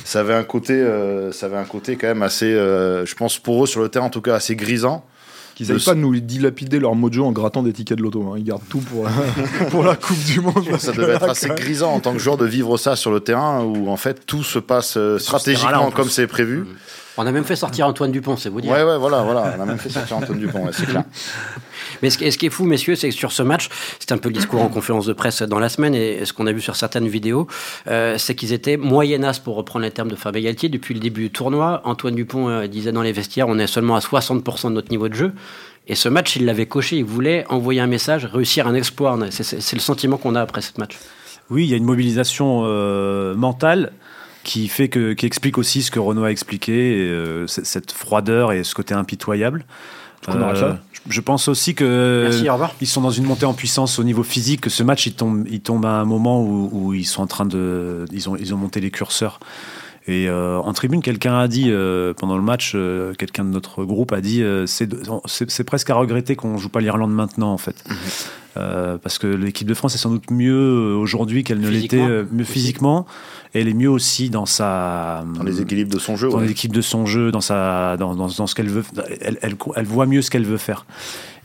ça 0.04 0.20
avait 0.20 0.35
un 0.35 0.44
côté, 0.44 0.75
euh, 0.75 1.32
ça 1.32 1.47
avait 1.47 1.56
un 1.56 1.64
côté 1.64 1.97
quand 1.97 2.08
même 2.08 2.23
assez, 2.23 2.52
euh, 2.52 3.06
je 3.06 3.14
pense 3.14 3.38
pour 3.38 3.64
eux 3.64 3.66
sur 3.66 3.80
le 3.80 3.88
terrain 3.88 4.06
en 4.06 4.11
tout 4.11 4.23
cas 4.23 4.35
assez 4.35 4.54
grisant. 4.54 5.04
Qu'ils 5.58 5.66
n'aillent 5.72 5.84
pas 5.84 5.94
nous 5.96 6.14
dilapider 6.20 6.78
leur 6.78 6.94
mojo 6.94 7.24
en 7.26 7.32
grattant 7.32 7.64
des 7.64 7.72
tickets 7.72 7.98
de 7.98 8.02
loto. 8.04 8.22
hein. 8.32 8.36
Ils 8.38 8.44
gardent 8.44 8.62
tout 8.68 8.78
pour, 8.78 9.06
pour 9.70 9.82
la 9.82 9.96
Coupe 9.96 10.22
du 10.24 10.40
Monde. 10.40 10.64
ça 10.78 10.92
devait 10.92 11.14
être 11.14 11.28
assez 11.28 11.48
grisant 11.48 11.90
en 11.92 11.98
tant 11.98 12.12
que 12.12 12.20
joueur 12.20 12.36
de 12.36 12.46
vivre 12.46 12.76
ça 12.76 12.94
sur 12.94 13.10
le 13.10 13.18
terrain 13.18 13.64
où 13.64 13.88
en 13.90 13.96
fait 13.96 14.24
tout 14.24 14.44
se 14.44 14.60
passe 14.60 14.96
euh, 14.96 15.18
stratégiquement 15.18 15.90
comme 15.90 16.10
c'est 16.10 16.28
prévu. 16.28 16.64
On 17.16 17.26
a 17.26 17.32
même 17.32 17.42
fait 17.42 17.56
sortir 17.56 17.88
Antoine 17.88 18.12
Dupont, 18.12 18.36
c'est 18.36 18.48
vous 18.48 18.60
dire. 18.60 18.70
Ouais, 18.70 18.84
ouais, 18.84 18.96
voilà, 18.98 19.22
voilà. 19.22 19.56
On 19.58 19.62
a 19.62 19.66
même 19.66 19.78
fait 19.78 19.88
sortir 19.88 20.18
Antoine 20.18 20.38
Dupont, 20.38 20.64
ouais, 20.64 20.70
c'est 20.72 20.86
clair. 20.86 21.02
Mais 22.02 22.10
ce 22.10 22.18
qui, 22.18 22.46
est 22.46 22.50
fou, 22.50 22.64
messieurs, 22.64 22.94
c'est 22.94 23.08
que 23.08 23.14
sur 23.14 23.32
ce 23.32 23.42
match, 23.42 23.68
c'était 23.98 24.12
un 24.12 24.18
peu 24.18 24.28
le 24.28 24.34
discours 24.34 24.62
en 24.62 24.68
conférence 24.68 25.06
de 25.06 25.12
presse 25.12 25.42
dans 25.42 25.58
la 25.58 25.68
semaine, 25.68 25.94
et 25.94 26.24
ce 26.24 26.32
qu'on 26.32 26.46
a 26.46 26.52
vu 26.52 26.60
sur 26.60 26.76
certaines 26.76 27.08
vidéos, 27.08 27.46
euh, 27.88 28.16
c'est 28.18 28.34
qu'ils 28.34 28.52
étaient 28.52 28.76
moyennas, 28.76 29.40
pour 29.42 29.56
reprendre 29.56 29.84
les 29.84 29.90
termes 29.90 30.10
de 30.10 30.16
Fabien 30.16 30.42
Galtier, 30.42 30.68
depuis 30.68 30.94
le 30.94 31.00
début 31.00 31.22
du 31.22 31.30
tournoi. 31.30 31.80
Antoine 31.84 32.14
Dupont 32.14 32.48
euh, 32.48 32.66
disait 32.66 32.92
dans 32.92 33.02
les 33.02 33.12
vestiaires, 33.12 33.48
on 33.48 33.58
est 33.58 33.66
seulement 33.66 33.96
à 33.96 34.00
60% 34.00 34.68
de 34.68 34.72
notre 34.74 34.90
niveau 34.90 35.08
de 35.08 35.14
jeu. 35.14 35.32
Et 35.86 35.94
ce 35.94 36.08
match, 36.08 36.36
il 36.36 36.44
l'avait 36.44 36.66
coché, 36.66 36.96
il 36.98 37.04
voulait 37.04 37.44
envoyer 37.48 37.80
un 37.80 37.86
message, 37.86 38.26
réussir 38.26 38.66
un 38.66 38.74
exploit. 38.74 39.18
C'est- 39.30 39.42
C'est 39.42 39.60
c'est 39.62 39.76
le 39.76 39.80
sentiment 39.80 40.18
qu'on 40.18 40.34
a 40.34 40.40
après 40.42 40.60
ce 40.60 40.72
match. 40.78 40.98
Oui, 41.50 41.64
il 41.64 41.70
y 41.70 41.74
a 41.74 41.76
une 41.78 41.84
mobilisation 41.84 42.62
euh, 42.66 43.34
mentale 43.34 43.92
qui 44.44 44.68
fait 44.68 44.88
que, 44.88 45.14
qui 45.14 45.24
explique 45.26 45.56
aussi 45.58 45.82
ce 45.82 45.90
que 45.90 45.98
Renaud 45.98 46.24
a 46.24 46.30
expliqué, 46.30 47.10
cette 47.46 47.92
froideur 47.92 48.52
et 48.52 48.64
ce 48.64 48.74
côté 48.74 48.94
impitoyable. 48.94 49.64
Euh, 50.28 50.75
je- 50.92 51.12
je 51.12 51.20
pense 51.20 51.48
aussi 51.48 51.75
que 51.75 52.22
Merci, 52.28 52.48
au 52.48 52.52
revoir. 52.52 52.72
ils 52.80 52.87
sont 52.87 53.00
dans 53.00 53.10
une 53.10 53.25
montée 53.25 53.46
en 53.46 53.54
puissance 53.54 53.98
au 53.98 54.04
niveau 54.04 54.22
physique. 54.22 54.60
Que 54.62 54.70
ce 54.70 54.82
match, 54.82 55.06
il 55.06 55.14
tombe, 55.14 55.46
il 55.50 55.60
tombe 55.60 55.87
à 55.87 55.90
un 56.00 56.04
moment 56.04 56.42
où, 56.42 56.68
où 56.72 56.94
ils 56.94 57.06
sont 57.06 57.22
en 57.22 57.26
train 57.26 57.46
de, 57.46 58.04
ils 58.12 58.28
ont, 58.28 58.37
ils 58.37 58.52
ont 58.52 58.56
monté 58.58 58.80
les 58.80 58.90
curseurs. 58.90 59.40
Et 60.08 60.30
en 60.30 60.72
tribune, 60.72 61.02
quelqu'un 61.02 61.38
a 61.38 61.48
dit 61.48 61.70
pendant 62.16 62.36
le 62.36 62.42
match, 62.42 62.72
quelqu'un 63.18 63.44
de 63.44 63.50
notre 63.50 63.84
groupe 63.84 64.12
a 64.12 64.20
dit 64.20 64.42
c'est 64.66 65.64
presque 65.64 65.90
à 65.90 65.94
regretter 65.94 66.34
qu'on 66.34 66.56
joue 66.56 66.70
pas 66.70 66.80
l'Irlande 66.80 67.12
maintenant 67.12 67.52
en 67.52 67.58
fait. 67.58 67.84
Mhm. 67.86 68.98
parce 69.02 69.18
que 69.18 69.26
l'équipe 69.26 69.68
de 69.68 69.74
France 69.74 69.94
est 69.94 69.98
sans 69.98 70.10
doute 70.10 70.30
mieux 70.30 70.96
aujourd'hui 70.96 71.44
qu'elle 71.44 71.60
ne 71.60 71.68
l'était 71.68 72.24
mieux 72.32 72.44
physiquement 72.44 73.06
elle 73.54 73.68
est 73.68 73.74
mieux 73.74 73.90
aussi 73.90 74.30
dans 74.30 74.46
sa 74.46 75.24
dans 75.34 75.42
les 75.42 75.60
équilibres 75.60 75.92
de 75.92 75.98
son 75.98 76.16
jeu, 76.16 76.28
dans 76.28 76.40
l'équipe 76.40 76.72
de 76.72 76.80
son 76.80 77.06
jeu, 77.06 77.30
dans 77.30 77.40
sa 77.40 77.96
dans, 77.96 78.14
dans, 78.14 78.46
ce 78.46 78.54
qu'elle 78.54 78.68
veut. 78.68 78.84
Elle, 79.20 79.38
elle, 79.42 79.56
elle, 79.76 79.86
voit 79.86 80.06
mieux 80.06 80.22
ce 80.22 80.30
qu'elle 80.30 80.44
veut 80.44 80.58
faire. 80.58 80.86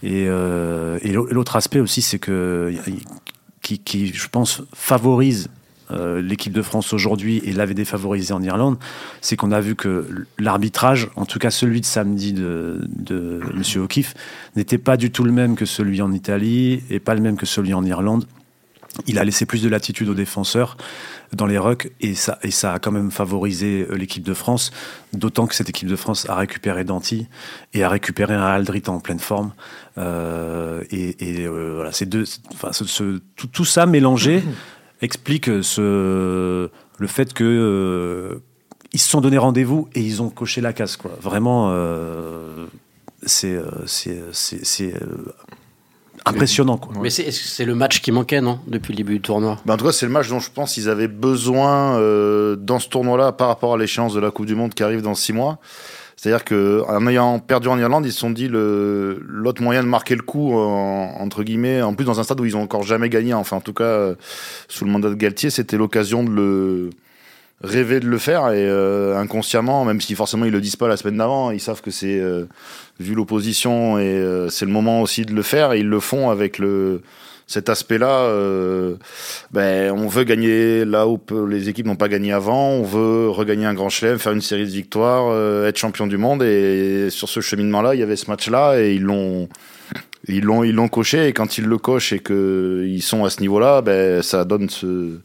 Et, 0.01 0.25
euh, 0.27 1.00
et 1.01 1.13
l'autre 1.13 1.55
aspect 1.55 1.79
aussi, 1.79 2.01
c'est 2.01 2.20
que 2.20 2.74
qui, 3.62 3.79
qui, 3.79 4.08
je 4.13 4.27
pense, 4.27 4.62
favorise 4.74 5.50
euh, 5.92 6.22
l'équipe 6.22 6.54
de 6.54 6.62
France 6.62 6.94
aujourd'hui 6.94 7.42
et 7.46 7.52
l'avait 7.52 7.74
défavorisé 7.74 8.34
en 8.34 8.42
Irlande, 8.42 8.78
c'est 9.22 9.36
qu'on 9.36 9.52
a 9.52 9.60
vu 9.60 9.75
que 9.75 10.25
l'arbitrage, 10.40 11.10
en 11.16 11.25
tout 11.25 11.40
cas 11.40 11.52
celui 11.52 11.82
de 11.82 11.86
samedi 11.86 12.34
de, 12.34 12.82
de 12.88 13.42
M. 13.54 13.84
O'Keefe, 13.84 14.13
n'était 14.56 14.78
pas 14.78 14.98
du 14.98 15.12
tout 15.12 15.24
le 15.24 15.32
même 15.32 15.56
que 15.56 15.66
celui 15.66 16.02
en 16.02 16.12
Italie 16.12 16.84
et 16.90 17.00
pas 17.00 17.16
le 17.16 17.22
même 17.22 17.38
que 17.38 17.46
celui 17.46 17.74
en 17.74 17.84
Irlande. 17.84 18.25
Il 19.08 19.18
a 19.18 19.24
laissé 19.24 19.46
plus 19.48 19.63
de 19.63 19.70
latitude 19.70 20.08
aux 20.10 20.13
défenseurs 20.13 20.78
dans 21.34 21.48
les 21.48 21.58
rucks 21.58 21.92
et 22.00 22.13
ça, 22.13 22.38
a 22.72 22.80
quand 22.80 22.92
même 22.92 23.10
favorisé 23.10 23.88
euh, 23.90 23.96
l'équipe 23.96 24.24
de 24.24 24.34
France, 24.34 24.72
d'autant 25.13 25.48
que 25.48 25.56
cette 25.56 25.70
équipe 25.70 25.88
de 25.88 25.96
France 25.96 26.30
a 26.30 26.36
récupéré 26.36 26.84
Danti 26.84 27.28
et 27.74 27.84
a 27.84 27.90
récupéré 27.90 28.36
un 28.36 28.44
Aldrit 28.44 28.84
en 28.88 29.00
pleine 29.00 29.20
forme. 29.20 29.52
Euh, 29.98 30.84
et, 30.92 31.48
voilà, 31.48 31.92
ces 31.92 32.08
tout, 32.08 33.66
ça 33.66 33.86
mélangé 33.86 34.44
explique 35.03 35.45
ce, 35.63 36.69
le 36.98 37.07
fait 37.07 37.33
que 37.33 38.41
ils 38.91 39.00
se 39.00 39.10
sont 39.10 39.22
donné 39.22 39.38
rendez-vous 39.38 39.88
et 39.93 40.01
ils 40.01 40.22
ont 40.22 40.29
coché 40.29 40.62
la 40.62 40.74
case. 40.74 40.98
Quoi. 40.98 41.12
Vraiment, 41.22 41.74
c'est 43.25 43.60
c'est 43.91 44.93
impressionnant. 46.25 46.77
Quoi. 46.77 46.93
Mais 47.01 47.10
c'est 47.10 47.65
le 47.65 47.75
match 47.75 48.01
qui 48.01 48.12
manquait, 48.12 48.41
non 48.41 48.60
Depuis 48.67 48.93
le 48.93 48.98
début 48.98 49.13
du 49.13 49.22
tournoi? 49.22 49.60
Ben, 49.65 49.74
En 49.74 49.77
tout 49.77 49.86
cas, 49.86 49.91
c'est 49.91 50.05
le 50.05 50.12
match 50.12 50.29
dont 50.29 50.39
je 50.39 50.51
pense 50.51 50.74
qu'ils 50.74 50.89
avaient 50.89 51.07
besoin 51.07 51.98
euh, 51.98 52.55
dans 52.55 52.79
ce 52.79 52.89
tournoi-là 52.89 53.31
par 53.31 53.48
rapport 53.48 53.74
à 53.74 53.77
l'échéance 53.77 54.13
de 54.13 54.19
la 54.19 54.31
Coupe 54.31 54.45
du 54.45 54.55
Monde 54.55 54.74
qui 54.74 54.83
arrive 54.83 55.01
dans 55.01 55.15
six 55.15 55.33
mois. 55.33 55.60
C'est-à-dire 56.24 56.46
qu'en 56.46 57.06
ayant 57.08 57.39
perdu 57.39 57.68
en 57.68 57.77
Irlande, 57.77 58.06
ils 58.06 58.13
se 58.13 58.20
sont 58.20 58.30
dit 58.30 58.48
l'autre 58.50 59.62
moyen 59.62 59.84
de 59.84 59.89
marquer 59.89 60.15
le 60.15 60.22
coup, 60.22 60.53
entre 60.53 61.44
guillemets, 61.44 61.82
en 61.82 61.96
plus 61.96 62.06
dans 62.06 62.22
un 62.22 62.24
stade 62.24 62.39
où 62.39 62.46
ils 62.46 62.56
ont 62.56 62.62
encore 62.62 62.84
jamais 62.84 63.10
gagné, 63.10 63.34
enfin 63.34 63.58
en 63.58 63.60
tout 63.60 63.74
cas 63.74 63.84
euh, 63.84 64.15
sous 64.70 64.86
le 64.86 64.92
mandat 64.92 65.10
de 65.10 65.15
Galtier, 65.15 65.50
c'était 65.50 65.75
l'occasion 65.75 66.24
de 66.24 66.30
le 66.30 66.89
rêver 67.62 68.00
de 68.00 68.08
le 68.08 68.18
faire 68.18 68.53
et 68.53 68.65
euh, 68.65 69.18
inconsciemment, 69.18 69.84
même 69.84 70.00
si 70.00 70.15
forcément 70.15 70.46
ils 70.46 70.53
le 70.53 70.62
disent 70.62 70.77
pas 70.77 70.88
la 70.88 70.96
semaine 70.96 71.18
d'avant, 71.18 71.51
ils 71.51 71.60
savent 71.60 71.82
que 71.82 71.92
c'est 71.92 72.22
euh, 72.22 72.46
vu 73.01 73.15
l'opposition 73.15 74.00
et 74.00 74.03
euh, 74.03 74.48
c'est 74.48 74.65
le 74.65 74.72
moment 74.72 75.01
aussi 75.01 75.25
de 75.25 75.34
le 75.34 75.42
faire 75.42 75.74
et 75.74 75.80
ils 75.80 75.89
le 75.89 76.00
font 76.00 76.30
avec 76.30 76.58
le 76.58 77.01
cet 77.48 77.70
aspect-là. 77.70 78.30
ben 79.52 79.92
on 79.92 80.08
veut 80.08 80.24
gagner 80.24 80.86
là 80.86 81.08
où 81.08 81.20
les 81.48 81.70
équipes 81.70 81.86
n'ont 81.86 81.96
pas 81.96 82.10
gagné 82.10 82.32
avant, 82.32 82.70
on 82.70 82.84
veut 82.84 83.30
regagner 83.30 83.66
un 83.66 83.74
grand 83.74 83.90
chelem, 83.90 84.20
faire 84.20 84.34
une 84.34 84.42
série 84.42 84.66
de 84.66 84.72
victoires, 84.72 85.66
être 85.66 85.78
champion 85.78 86.08
du 86.08 86.18
monde 86.18 86.44
et 86.44 87.10
sur 87.10 87.30
ce 87.30 87.42
cheminement-là, 87.42 87.96
il 87.96 88.00
y 88.00 88.04
avait 88.04 88.16
ce 88.16 88.30
match-là 88.30 88.80
et 88.80 88.94
ils 88.96 89.04
l'ont 89.04 89.50
ils 90.28 90.44
l'ont 90.44 90.64
ils 90.64 90.74
l'ont 90.74 90.88
coché 90.88 91.28
et 91.28 91.34
quand 91.34 91.58
ils 91.58 91.66
le 91.66 91.78
cochent 91.78 92.14
et 92.14 92.20
que 92.20 92.86
ils 92.88 93.02
sont 93.02 93.26
à 93.26 93.30
ce 93.30 93.42
niveau-là, 93.42 93.82
ben 93.82 94.22
ça 94.22 94.46
donne 94.46 94.70
ce 94.70 95.20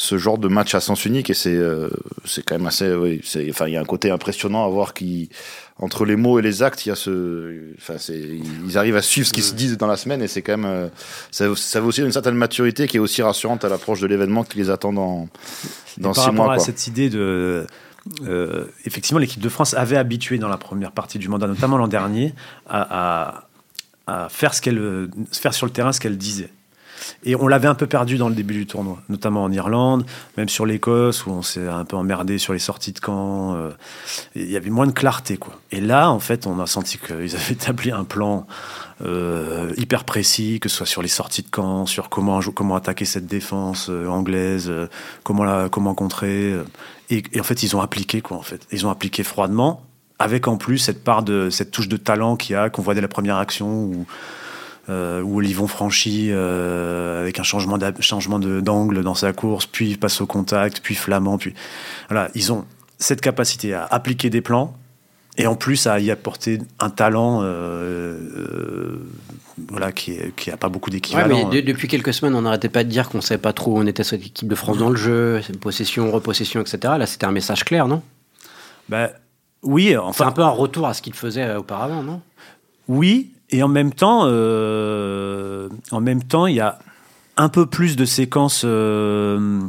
ce 0.00 0.16
genre 0.16 0.38
de 0.38 0.48
match 0.48 0.74
à 0.74 0.80
sens 0.80 1.04
unique 1.04 1.28
et 1.28 1.34
c'est 1.34 1.54
euh, 1.54 1.90
c'est 2.24 2.42
quand 2.42 2.54
même 2.54 2.66
assez 2.66 2.90
oui, 2.94 3.20
enfin 3.50 3.66
il 3.66 3.74
y 3.74 3.76
a 3.76 3.82
un 3.82 3.84
côté 3.84 4.10
impressionnant 4.10 4.64
à 4.64 4.68
voir 4.70 4.94
qui 4.94 5.28
entre 5.76 6.06
les 6.06 6.16
mots 6.16 6.38
et 6.38 6.42
les 6.42 6.62
actes 6.62 6.86
il 6.86 6.88
y 6.88 6.92
a 6.92 6.94
ce 6.94 7.74
enfin 7.76 7.96
c'est 7.98 8.18
ils 8.18 8.78
arrivent 8.78 8.96
à 8.96 9.02
suivre 9.02 9.26
ce 9.26 9.34
qui 9.34 9.42
se 9.42 9.52
dit 9.52 9.76
dans 9.76 9.86
la 9.86 9.98
semaine 9.98 10.22
et 10.22 10.26
c'est 10.26 10.40
quand 10.40 10.56
même 10.56 10.64
euh, 10.64 10.88
ça, 11.30 11.54
ça 11.54 11.80
veut 11.80 11.86
aussi 11.86 12.00
une 12.00 12.12
certaine 12.12 12.34
maturité 12.34 12.88
qui 12.88 12.96
est 12.96 13.00
aussi 13.00 13.20
rassurante 13.20 13.62
à 13.62 13.68
l'approche 13.68 14.00
de 14.00 14.06
l'événement 14.06 14.42
qui 14.42 14.56
les 14.56 14.70
attend 14.70 14.94
dans 14.94 15.28
dans 15.98 16.14
six 16.14 16.30
mois 16.30 16.54
à 16.54 16.58
cette 16.60 16.86
idée 16.86 17.10
de 17.10 17.66
euh, 18.22 18.64
effectivement 18.86 19.18
l'équipe 19.18 19.42
de 19.42 19.50
France 19.50 19.74
avait 19.74 19.98
habitué 19.98 20.38
dans 20.38 20.48
la 20.48 20.56
première 20.56 20.92
partie 20.92 21.18
du 21.18 21.28
mandat 21.28 21.46
notamment 21.46 21.76
l'an 21.76 21.88
dernier 21.88 22.32
à, 22.66 23.42
à, 24.06 24.22
à 24.24 24.28
faire 24.30 24.54
ce 24.54 24.62
qu'elle 24.62 25.10
faire 25.30 25.52
sur 25.52 25.66
le 25.66 25.72
terrain 25.72 25.92
ce 25.92 26.00
qu'elle 26.00 26.16
disait 26.16 26.48
et 27.24 27.36
on 27.36 27.48
l'avait 27.48 27.68
un 27.68 27.74
peu 27.74 27.86
perdu 27.86 28.16
dans 28.16 28.28
le 28.28 28.34
début 28.34 28.54
du 28.54 28.66
tournoi, 28.66 28.98
notamment 29.08 29.44
en 29.44 29.52
Irlande, 29.52 30.04
même 30.36 30.48
sur 30.48 30.66
l'Écosse, 30.66 31.26
où 31.26 31.30
on 31.30 31.42
s'est 31.42 31.66
un 31.66 31.84
peu 31.84 31.96
emmerdé 31.96 32.38
sur 32.38 32.52
les 32.52 32.58
sorties 32.58 32.92
de 32.92 33.00
camp. 33.00 33.54
Euh, 33.54 33.70
il 34.34 34.50
y 34.50 34.56
avait 34.56 34.70
moins 34.70 34.86
de 34.86 34.92
clarté, 34.92 35.36
quoi. 35.36 35.54
Et 35.70 35.80
là, 35.80 36.10
en 36.10 36.20
fait, 36.20 36.46
on 36.46 36.60
a 36.60 36.66
senti 36.66 36.98
qu'ils 36.98 37.14
avaient 37.36 37.52
établi 37.52 37.90
un 37.90 38.04
plan 38.04 38.46
euh, 39.04 39.72
hyper 39.76 40.04
précis, 40.04 40.60
que 40.60 40.68
ce 40.68 40.76
soit 40.76 40.86
sur 40.86 41.02
les 41.02 41.08
sorties 41.08 41.42
de 41.42 41.50
camp, 41.50 41.86
sur 41.86 42.08
comment, 42.08 42.40
comment 42.54 42.76
attaquer 42.76 43.04
cette 43.04 43.26
défense 43.26 43.88
euh, 43.90 44.06
anglaise, 44.06 44.72
comment, 45.22 45.44
la, 45.44 45.68
comment 45.68 45.94
contrer. 45.94 46.54
Et, 47.10 47.22
en 47.38 47.42
fait, 47.42 47.62
ils 47.62 47.76
ont 47.76 47.80
appliqué, 47.80 48.20
quoi, 48.20 48.36
en 48.36 48.42
fait. 48.42 48.66
Ils 48.72 48.86
ont 48.86 48.90
appliqué 48.90 49.22
froidement, 49.22 49.82
avec 50.18 50.48
en 50.48 50.56
plus 50.56 50.78
cette 50.78 51.02
part 51.02 51.22
de 51.22 51.48
cette 51.50 51.70
touche 51.70 51.88
de 51.88 51.96
talent 51.96 52.36
qu'il 52.36 52.52
y 52.52 52.56
a, 52.56 52.70
qu'on 52.70 52.82
voit 52.82 52.94
dès 52.94 53.00
la 53.00 53.08
première 53.08 53.36
action, 53.36 54.06
euh, 54.88 55.22
où 55.22 55.38
Olivon 55.38 55.66
franchit 55.66 56.28
euh, 56.30 57.20
avec 57.20 57.38
un 57.38 57.42
changement 57.42 57.78
d'angle 57.78 59.02
dans 59.02 59.14
sa 59.14 59.32
course, 59.32 59.66
puis 59.66 59.96
passe 59.96 60.20
au 60.20 60.26
contact, 60.26 60.80
puis 60.82 60.94
Flamand, 60.94 61.38
puis 61.38 61.54
voilà, 62.08 62.30
ils 62.34 62.52
ont 62.52 62.64
cette 62.98 63.20
capacité 63.20 63.74
à 63.74 63.84
appliquer 63.84 64.30
des 64.30 64.40
plans 64.40 64.74
et 65.36 65.46
en 65.46 65.54
plus 65.54 65.86
à 65.86 66.00
y 66.00 66.10
apporter 66.10 66.58
un 66.78 66.90
talent 66.90 67.40
euh, 67.42 68.98
voilà 69.68 69.92
qui 69.92 70.18
n'a 70.48 70.56
pas 70.56 70.68
beaucoup 70.68 70.90
d'équivalent. 70.90 71.48
depuis 71.50 71.88
quelques 71.88 72.14
semaines, 72.14 72.34
on 72.34 72.42
n'arrêtait 72.42 72.68
pas 72.68 72.84
de 72.84 72.88
dire 72.88 73.08
qu'on 73.08 73.18
ne 73.18 73.22
savait 73.22 73.40
pas 73.40 73.52
trop 73.52 73.72
où 73.72 73.78
on 73.78 73.86
était 73.86 74.04
cette 74.04 74.24
équipe 74.24 74.48
de 74.48 74.54
France 74.54 74.78
dans 74.78 74.90
le 74.90 74.96
jeu, 74.96 75.40
possession, 75.60 76.10
repossession, 76.10 76.60
etc. 76.60 76.78
Là, 76.98 77.06
c'était 77.06 77.26
un 77.26 77.32
message 77.32 77.64
clair, 77.64 77.86
non? 77.86 78.02
Ben, 78.88 79.10
oui, 79.62 79.96
enfin, 79.96 80.24
c'est 80.24 80.28
un 80.30 80.32
peu 80.32 80.42
un 80.42 80.48
retour 80.48 80.86
à 80.86 80.94
ce 80.94 81.02
qu'il 81.02 81.14
faisait 81.14 81.54
auparavant, 81.54 82.02
non? 82.02 82.22
Oui, 82.88 83.32
et 83.50 83.62
en 83.62 83.68
même 83.68 83.92
temps, 83.92 84.22
euh, 84.24 85.68
en 85.90 86.00
même 86.00 86.22
temps, 86.22 86.46
il 86.46 86.56
y 86.56 86.60
a 86.60 86.78
un 87.36 87.48
peu 87.48 87.66
plus 87.66 87.96
de 87.96 88.04
séquences. 88.04 88.62
Euh, 88.64 89.60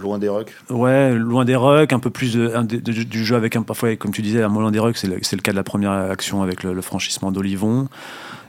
loin 0.00 0.18
des 0.18 0.28
rucks. 0.28 0.52
Ouais, 0.70 1.14
loin 1.14 1.44
des 1.44 1.56
rucks, 1.56 1.92
un 1.92 1.98
peu 1.98 2.10
plus 2.10 2.34
de, 2.34 2.62
du 2.76 3.24
jeu 3.24 3.36
avec 3.36 3.56
un 3.56 3.62
parfois, 3.62 3.96
comme 3.96 4.12
tu 4.12 4.22
disais, 4.22 4.42
un 4.42 4.48
loin 4.48 4.70
des 4.70 4.78
rucks, 4.78 4.96
c'est 4.96 5.08
le, 5.08 5.16
le, 5.16 5.42
cas 5.42 5.52
de 5.52 5.56
la 5.56 5.64
première 5.64 5.92
action 5.92 6.42
avec 6.42 6.62
le, 6.62 6.80
franchissement 6.82 7.32
d'Olivon. 7.32 7.88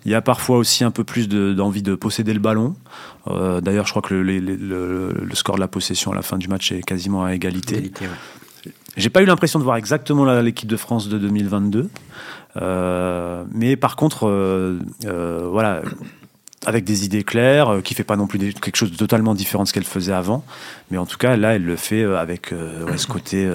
Il 0.05 0.11
y 0.11 0.15
a 0.15 0.21
parfois 0.21 0.57
aussi 0.57 0.83
un 0.83 0.91
peu 0.91 1.03
plus 1.03 1.27
d'envie 1.27 1.81
de, 1.81 1.95
posséder 1.95 2.33
le 2.33 2.39
ballon. 2.39 2.75
Euh, 3.27 3.61
d'ailleurs, 3.61 3.85
je 3.85 3.91
crois 3.91 4.01
que 4.01 4.13
le, 4.13 5.35
score 5.35 5.55
de 5.55 5.59
la 5.59 5.67
possession 5.67 6.11
à 6.11 6.15
la 6.15 6.21
fin 6.21 6.37
du 6.37 6.47
match 6.47 6.71
est 6.71 6.83
quasiment 6.83 7.25
à 7.25 7.33
égalité. 7.33 7.77
égalité 7.77 8.05
ouais. 8.05 8.71
J'ai 8.95 9.09
pas 9.09 9.21
eu 9.21 9.25
l'impression 9.25 9.59
de 9.59 9.63
voir 9.63 9.77
exactement 9.77 10.25
l'équipe 10.41 10.67
de 10.67 10.77
France 10.77 11.07
de 11.07 11.19
2022. 11.19 11.89
Euh, 12.61 13.43
mais 13.51 13.75
par 13.75 13.95
contre, 13.95 14.27
euh, 14.27 14.79
euh, 15.05 15.47
voilà, 15.51 15.81
avec 16.65 16.83
des 16.83 17.05
idées 17.05 17.23
claires, 17.23 17.81
qui 17.83 17.93
fait 17.93 18.03
pas 18.03 18.15
non 18.15 18.27
plus 18.27 18.39
quelque 18.53 18.75
chose 18.75 18.91
de 18.91 18.97
totalement 18.97 19.35
différent 19.35 19.63
de 19.63 19.67
ce 19.67 19.73
qu'elle 19.73 19.83
faisait 19.83 20.13
avant. 20.13 20.43
Mais 20.91 20.97
en 20.97 21.05
tout 21.05 21.17
cas, 21.17 21.37
là, 21.37 21.55
elle 21.55 21.65
le 21.65 21.75
fait 21.75 22.03
avec 22.03 22.53
ce 22.97 23.07
côté 23.07 23.49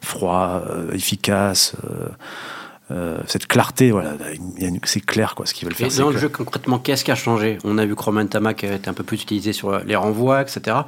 froid, 0.00 0.62
efficace. 0.92 1.74
cette 3.26 3.46
clarté, 3.46 3.90
voilà, 3.90 4.14
c'est 4.84 5.04
clair 5.04 5.34
quoi, 5.34 5.46
ce 5.46 5.54
qu'ils 5.54 5.66
veulent 5.66 5.76
faire. 5.76 5.92
Et 5.92 5.98
dans 5.98 6.10
le 6.10 6.18
jeu 6.18 6.28
concrètement, 6.28 6.78
qu'est-ce 6.78 7.04
qui 7.04 7.10
a 7.10 7.16
changé? 7.16 7.58
On 7.64 7.76
a 7.76 7.84
vu 7.84 7.96
que 7.96 8.02
Roman 8.02 8.26
Tamak 8.26 8.64
été 8.64 8.88
un 8.88 8.94
peu 8.94 9.04
plus 9.04 9.22
utilisé 9.22 9.52
sur 9.52 9.78
les 9.80 9.96
renvois, 9.96 10.42
etc. 10.42 10.78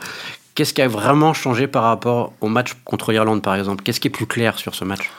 Qu'est-ce 0.55 0.73
qui 0.73 0.83
a 0.83 0.89
vraiment 0.89 1.35
changé 1.35 1.67
par 1.67 1.83
rapport 1.83 2.33
au 2.41 2.49
match 2.49 2.75
contre 2.85 3.11
l'Irlande, 3.11 3.43
par 3.43 3.57
exemple? 3.57 3.83
Qu'est-ce 3.83 3.99
qui 3.99 4.07
est 4.07 4.11
plus 4.13 4.27
clair 4.27 4.57
sur 4.57 4.75
ce 4.75 4.85
match? 4.85 5.11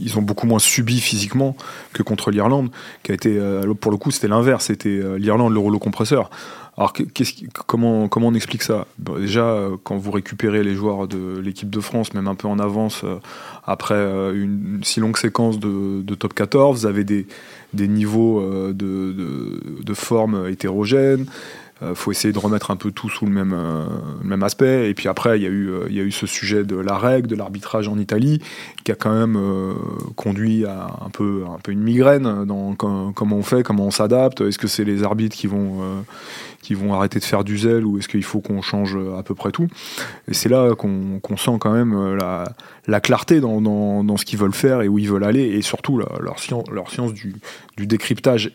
Ils 0.00 0.18
ont 0.18 0.22
beaucoup 0.22 0.46
moins 0.46 0.58
subi 0.58 1.00
physiquement 1.00 1.56
que 1.92 2.02
contre 2.02 2.30
l'Irlande, 2.30 2.70
qui 3.02 3.12
a 3.12 3.14
été, 3.14 3.36
euh, 3.38 3.74
pour 3.74 3.90
le 3.90 3.96
coup, 3.96 4.10
c'était 4.10 4.28
l'inverse, 4.28 4.66
c'était 4.66 4.88
euh, 4.88 5.16
l'Irlande 5.16 5.52
le 5.52 5.58
rouleau 5.58 5.78
compresseur. 5.78 6.30
Alors, 6.76 6.94
comment, 7.66 8.08
comment 8.08 8.28
on 8.28 8.34
explique 8.34 8.62
ça? 8.62 8.86
Déjà, 8.98 9.44
euh, 9.44 9.76
quand 9.82 9.96
vous 9.96 10.10
récupérez 10.10 10.62
les 10.62 10.74
joueurs 10.74 11.08
de 11.08 11.38
l'équipe 11.38 11.68
de 11.68 11.80
France, 11.80 12.14
même 12.14 12.28
un 12.28 12.34
peu 12.34 12.48
en 12.48 12.58
avance, 12.58 13.04
après 13.66 14.00
une, 14.32 14.80
si 14.82 15.00
longue 15.00 15.18
séquence 15.18 15.58
de, 15.58 16.14
top 16.14 16.32
14, 16.32 16.80
vous 16.80 16.86
avez 16.86 17.04
des, 17.04 17.26
des 17.74 17.88
niveaux 17.88 18.40
de, 18.40 18.72
de, 18.72 19.60
de, 19.82 19.94
forme 19.94 20.48
hétérogènes. 20.48 21.26
Euh, 21.82 21.94
faut 21.94 22.10
essayer 22.10 22.32
de 22.32 22.38
remettre 22.38 22.70
un 22.70 22.76
peu 22.76 22.90
tout 22.90 23.08
sous 23.08 23.26
le 23.26 23.32
même, 23.32 23.54
euh, 23.54 23.86
même 24.22 24.42
aspect. 24.42 24.90
Et 24.90 24.94
puis 24.94 25.08
après, 25.08 25.38
il 25.38 25.42
y, 25.42 25.46
a 25.46 25.50
eu, 25.50 25.70
il 25.88 25.96
y 25.96 26.00
a 26.00 26.02
eu 26.02 26.10
ce 26.10 26.26
sujet 26.26 26.64
de 26.64 26.76
la 26.76 26.98
règle, 26.98 27.26
de 27.28 27.36
l'arbitrage 27.36 27.88
en 27.88 27.98
Italie, 27.98 28.40
qui 28.84 28.92
a 28.92 28.94
quand 28.94 29.12
même 29.12 29.38
conduit 30.16 30.64
à 30.64 30.88
un 31.04 31.10
peu, 31.10 31.44
un 31.48 31.58
peu 31.58 31.72
une 31.72 31.82
migraine 31.82 32.44
dans 32.44 32.74
comment 32.74 33.36
on 33.36 33.42
fait, 33.42 33.62
comment 33.62 33.86
on 33.86 33.90
s'adapte. 33.90 34.40
Est-ce 34.40 34.58
que 34.58 34.68
c'est 34.68 34.84
les 34.84 35.02
arbitres 35.02 35.36
qui 35.36 35.46
vont, 35.46 36.04
qui 36.62 36.74
vont 36.74 36.94
arrêter 36.94 37.18
de 37.18 37.24
faire 37.24 37.44
du 37.44 37.58
zèle 37.58 37.84
ou 37.84 37.98
est-ce 37.98 38.08
qu'il 38.08 38.24
faut 38.24 38.40
qu'on 38.40 38.62
change 38.62 38.98
à 39.18 39.22
peu 39.22 39.34
près 39.34 39.50
tout? 39.50 39.68
Et 40.28 40.34
c'est 40.34 40.48
là 40.48 40.74
qu'on 40.74 41.36
sent 41.36 41.56
quand 41.60 41.72
même 41.72 42.16
la, 42.16 42.52
la 42.86 43.00
clarté 43.00 43.40
dans, 43.40 43.60
dans, 43.60 44.04
dans 44.04 44.16
ce 44.16 44.24
qu'ils 44.24 44.38
veulent 44.38 44.52
faire 44.52 44.82
et 44.82 44.88
où 44.88 44.98
ils 44.98 45.08
veulent 45.08 45.24
aller, 45.24 45.42
et 45.42 45.62
surtout 45.62 45.98
leur, 45.98 46.38
science, 46.38 46.64
leur 46.70 46.90
science 46.90 47.12
du, 47.12 47.36
du 47.76 47.86
décryptage, 47.86 48.52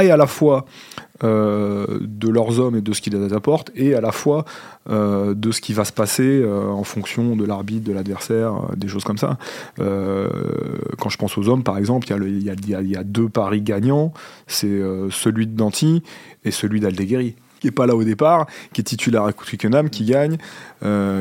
et 0.00 0.10
à 0.10 0.16
la 0.16 0.26
fois 0.26 0.64
euh, 0.64 0.91
de 1.22 2.28
leurs 2.28 2.58
hommes 2.58 2.76
et 2.76 2.80
de 2.80 2.92
ce 2.92 3.00
qu'ils 3.00 3.34
apportent, 3.34 3.70
et 3.74 3.94
à 3.94 4.00
la 4.00 4.12
fois 4.12 4.44
euh, 4.90 5.34
de 5.34 5.52
ce 5.52 5.60
qui 5.60 5.72
va 5.72 5.84
se 5.84 5.92
passer 5.92 6.42
euh, 6.42 6.66
en 6.66 6.82
fonction 6.82 7.36
de 7.36 7.44
l'arbitre, 7.44 7.84
de 7.86 7.92
l'adversaire, 7.92 8.52
des 8.76 8.88
choses 8.88 9.04
comme 9.04 9.18
ça. 9.18 9.38
quand 9.76 11.08
je 11.08 11.16
pense 11.16 11.38
aux 11.38 11.48
hommes, 11.48 11.62
par 11.62 11.78
exemple, 11.78 12.08
il 12.26 12.38
y, 12.38 12.50
y, 12.50 12.90
y, 12.90 12.96
a 12.96 13.04
deux 13.04 13.28
paris 13.28 13.62
gagnants, 13.62 14.12
c'est 14.46 14.80
celui 15.10 15.46
de 15.46 15.56
Danti 15.56 16.02
et 16.44 16.50
celui 16.50 16.80
d'Aldeguerri 16.80 17.36
qui 17.60 17.68
est 17.68 17.70
pas 17.70 17.86
là 17.86 17.94
au 17.94 18.02
départ, 18.02 18.46
qui 18.72 18.80
est 18.80 18.84
titulaire 18.84 19.22
à 19.22 19.32
Twickenham, 19.32 19.88
qui 19.88 20.04
gagne, 20.04 20.36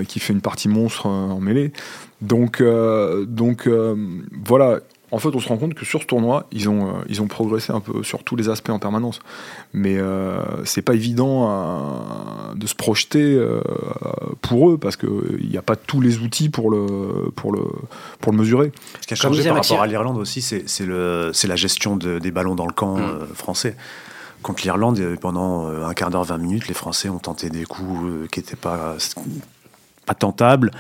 qui 0.07 0.19
fait 0.19 0.33
une 0.33 0.41
partie 0.41 0.69
monstre 0.69 1.05
en 1.05 1.39
mêlée. 1.39 1.71
Donc, 2.21 2.63
donc 3.27 3.69
voilà, 4.43 4.79
en 5.11 5.19
fait, 5.19 5.29
on 5.35 5.39
se 5.39 5.47
rend 5.49 5.57
compte 5.57 5.73
que 5.73 5.85
sur 5.85 6.01
ce 6.01 6.07
tournoi, 6.07 6.47
ils 6.51 6.69
ont, 6.69 6.87
euh, 6.87 7.01
ils 7.09 7.21
ont 7.21 7.27
progressé 7.27 7.73
un 7.73 7.81
peu 7.81 8.01
sur 8.01 8.23
tous 8.23 8.37
les 8.37 8.47
aspects 8.47 8.69
en 8.69 8.79
permanence. 8.79 9.19
Mais 9.73 9.97
euh, 9.97 10.41
c'est 10.63 10.81
pas 10.81 10.93
évident 10.93 11.49
euh, 11.49 12.55
de 12.55 12.65
se 12.65 12.75
projeter 12.75 13.35
euh, 13.35 13.61
pour 14.41 14.69
eux 14.69 14.77
parce 14.77 14.95
qu'il 14.95 15.49
n'y 15.49 15.57
a 15.57 15.61
pas 15.61 15.75
tous 15.75 15.99
les 15.99 16.19
outils 16.19 16.49
pour 16.49 16.71
le, 16.71 17.29
pour 17.35 17.51
le, 17.51 17.61
pour 18.19 18.31
le 18.31 18.37
mesurer. 18.37 18.71
Ce 19.01 19.07
qui 19.07 19.13
a 19.13 19.17
changé 19.17 19.43
par 19.43 19.55
rapport 19.55 19.81
à 19.81 19.87
l'Irlande 19.87 20.17
aussi, 20.17 20.41
c'est 20.41 20.85
la 20.87 21.55
gestion 21.55 21.97
de, 21.97 22.19
des 22.19 22.31
ballons 22.31 22.55
dans 22.55 22.67
le 22.67 22.73
camp 22.73 22.97
mm. 22.97 23.27
français. 23.33 23.75
Contre 24.41 24.63
l'Irlande, 24.63 24.99
pendant 25.21 25.67
un 25.67 25.93
quart 25.93 26.09
d'heure, 26.09 26.23
20 26.23 26.37
minutes, 26.39 26.67
les 26.67 26.73
Français 26.73 27.09
ont 27.09 27.19
tenté 27.19 27.51
des 27.51 27.63
coups 27.63 28.27
qui 28.31 28.39
n'étaient 28.39 28.55
pas 28.55 28.95
pas 30.05 30.13
tentable. 30.15 30.71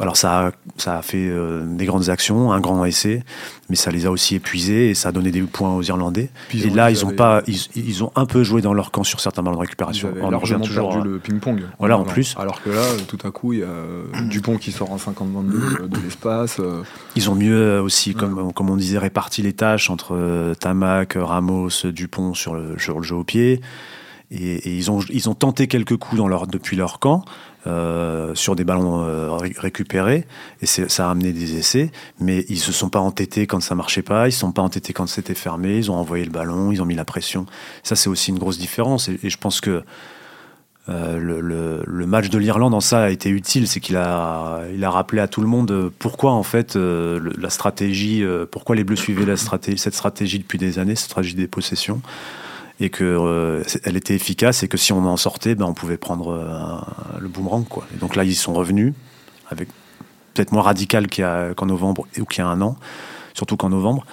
Alors 0.00 0.16
ça 0.16 0.46
a, 0.46 0.50
ça 0.76 0.98
a 0.98 1.02
fait 1.02 1.26
euh, 1.28 1.64
des 1.64 1.86
grandes 1.86 2.08
actions, 2.08 2.52
un 2.52 2.60
grand 2.60 2.84
essai, 2.84 3.22
mais 3.70 3.76
ça 3.76 3.90
les 3.90 4.06
a 4.06 4.10
aussi 4.10 4.34
épuisés 4.34 4.90
et 4.90 4.94
ça 4.94 5.08
a 5.08 5.12
donné 5.12 5.30
des 5.30 5.40
points 5.42 5.74
aux 5.74 5.82
Irlandais. 5.82 6.30
et 6.52 6.70
là, 6.70 6.90
ils, 6.90 7.06
ont 7.06 7.12
pas, 7.12 7.42
ils, 7.46 8.04
ont 8.04 8.12
un 8.14 8.26
peu 8.26 8.42
joué 8.42 8.60
dans 8.60 8.74
leur 8.74 8.90
camp 8.90 9.04
sur 9.04 9.20
certains 9.20 9.42
ballons 9.42 9.56
de 9.56 9.62
récupération. 9.62 10.12
Ils 10.14 10.22
ont 10.22 10.30
largement 10.30 10.64
toujours 10.64 10.90
perdu 10.90 11.08
le 11.08 11.18
ping-pong. 11.18 11.62
Voilà, 11.78 11.98
en 11.98 12.04
plus. 12.04 12.34
Alors 12.38 12.62
que 12.62 12.70
là, 12.70 12.82
tout 13.08 13.18
à 13.24 13.30
coup, 13.30 13.52
il 13.54 13.60
y 13.60 13.62
a 13.62 14.22
Dupont 14.28 14.58
qui 14.58 14.72
sort 14.72 14.90
en 14.90 14.96
50-22 14.96 15.88
de 15.88 16.00
l'espace. 16.04 16.58
Euh. 16.60 16.82
Ils 17.14 17.30
ont 17.30 17.34
mieux 17.34 17.56
euh, 17.56 17.82
aussi, 17.82 18.14
comme, 18.14 18.52
comme 18.52 18.70
on 18.70 18.76
disait, 18.76 18.98
réparti 18.98 19.42
les 19.42 19.54
tâches 19.54 19.88
entre 19.88 20.54
Tamac, 20.60 21.14
Ramos, 21.16 21.86
Dupont 21.86 22.34
sur 22.34 22.54
le, 22.54 22.78
sur 22.78 22.98
le 22.98 23.02
jeu 23.02 23.16
au 23.16 23.24
pied. 23.24 23.60
Et, 24.30 24.76
ils, 24.76 24.90
ont, 24.90 25.00
ils 25.10 25.28
ont 25.28 25.34
tenté 25.34 25.68
quelques 25.68 25.96
coups 25.96 26.16
dans 26.16 26.28
leur, 26.28 26.46
depuis 26.46 26.76
leur 26.76 26.98
camp, 26.98 27.24
euh, 27.66 28.34
sur 28.34 28.54
des 28.54 28.64
ballons 28.64 29.02
euh, 29.02 29.36
récupérés. 29.58 30.26
Et 30.62 30.66
ça 30.66 31.08
a 31.08 31.10
amené 31.10 31.32
des 31.32 31.56
essais. 31.56 31.90
Mais 32.20 32.44
ils 32.48 32.58
se 32.58 32.72
sont 32.72 32.88
pas 32.88 33.00
entêtés 33.00 33.46
quand 33.46 33.60
ça 33.60 33.74
marchait 33.74 34.02
pas. 34.02 34.28
Ils 34.28 34.32
se 34.32 34.40
sont 34.40 34.52
pas 34.52 34.62
entêtés 34.62 34.92
quand 34.92 35.06
c'était 35.06 35.34
fermé. 35.34 35.76
Ils 35.76 35.90
ont 35.90 35.96
envoyé 35.96 36.24
le 36.24 36.30
ballon. 36.30 36.70
Ils 36.72 36.82
ont 36.82 36.84
mis 36.84 36.94
la 36.94 37.04
pression. 37.04 37.46
Ça 37.82 37.96
c'est 37.96 38.08
aussi 38.08 38.30
une 38.30 38.38
grosse 38.38 38.58
différence. 38.58 39.08
Et, 39.08 39.18
je 39.28 39.38
pense 39.38 39.60
que 39.60 39.82
euh, 40.88 41.18
le, 41.18 41.40
le, 41.84 42.06
match 42.06 42.28
de 42.28 42.38
l'Irlande 42.38 42.72
en 42.72 42.80
ça 42.80 43.02
a 43.02 43.10
été 43.10 43.28
utile, 43.28 43.66
c'est 43.66 43.80
qu'il 43.80 43.96
a, 43.96 44.60
il 44.72 44.84
a 44.84 44.90
rappelé 44.90 45.20
à 45.20 45.26
tout 45.26 45.40
le 45.40 45.48
monde 45.48 45.90
pourquoi 45.98 46.30
en 46.32 46.44
fait 46.44 46.76
la 46.76 47.50
stratégie, 47.50 48.24
pourquoi 48.52 48.76
les 48.76 48.84
Bleus 48.84 48.94
suivaient 48.94 49.26
la 49.26 49.36
stratégie, 49.36 49.78
cette 49.78 49.96
stratégie 49.96 50.38
depuis 50.38 50.58
des 50.58 50.78
années, 50.78 50.94
cette 50.94 51.10
stratégie 51.10 51.34
des 51.34 51.48
possessions 51.48 52.00
et 52.80 52.90
que 52.90 53.04
euh, 53.04 53.62
elle 53.84 53.96
était 53.96 54.14
efficace 54.14 54.62
et 54.62 54.68
que 54.68 54.76
si 54.76 54.92
on 54.92 55.04
en 55.06 55.16
sortait, 55.16 55.54
ben, 55.54 55.64
on 55.64 55.74
pouvait 55.74 55.96
prendre 55.96 56.32
euh, 56.32 57.20
le 57.20 57.28
boomerang. 57.28 57.66
Quoi. 57.66 57.86
Donc 58.00 58.16
là, 58.16 58.24
ils 58.24 58.34
sont 58.34 58.52
revenus 58.52 58.92
avec 59.48 59.68
peut-être 60.34 60.52
moins 60.52 60.62
radical 60.62 61.06
qu'en 61.08 61.66
novembre 61.66 62.06
ou 62.18 62.24
qu'il 62.24 62.44
y 62.44 62.46
a 62.46 62.48
un 62.48 62.60
an, 62.60 62.76
surtout 63.34 63.56
qu'en 63.56 63.70
novembre. 63.70 64.04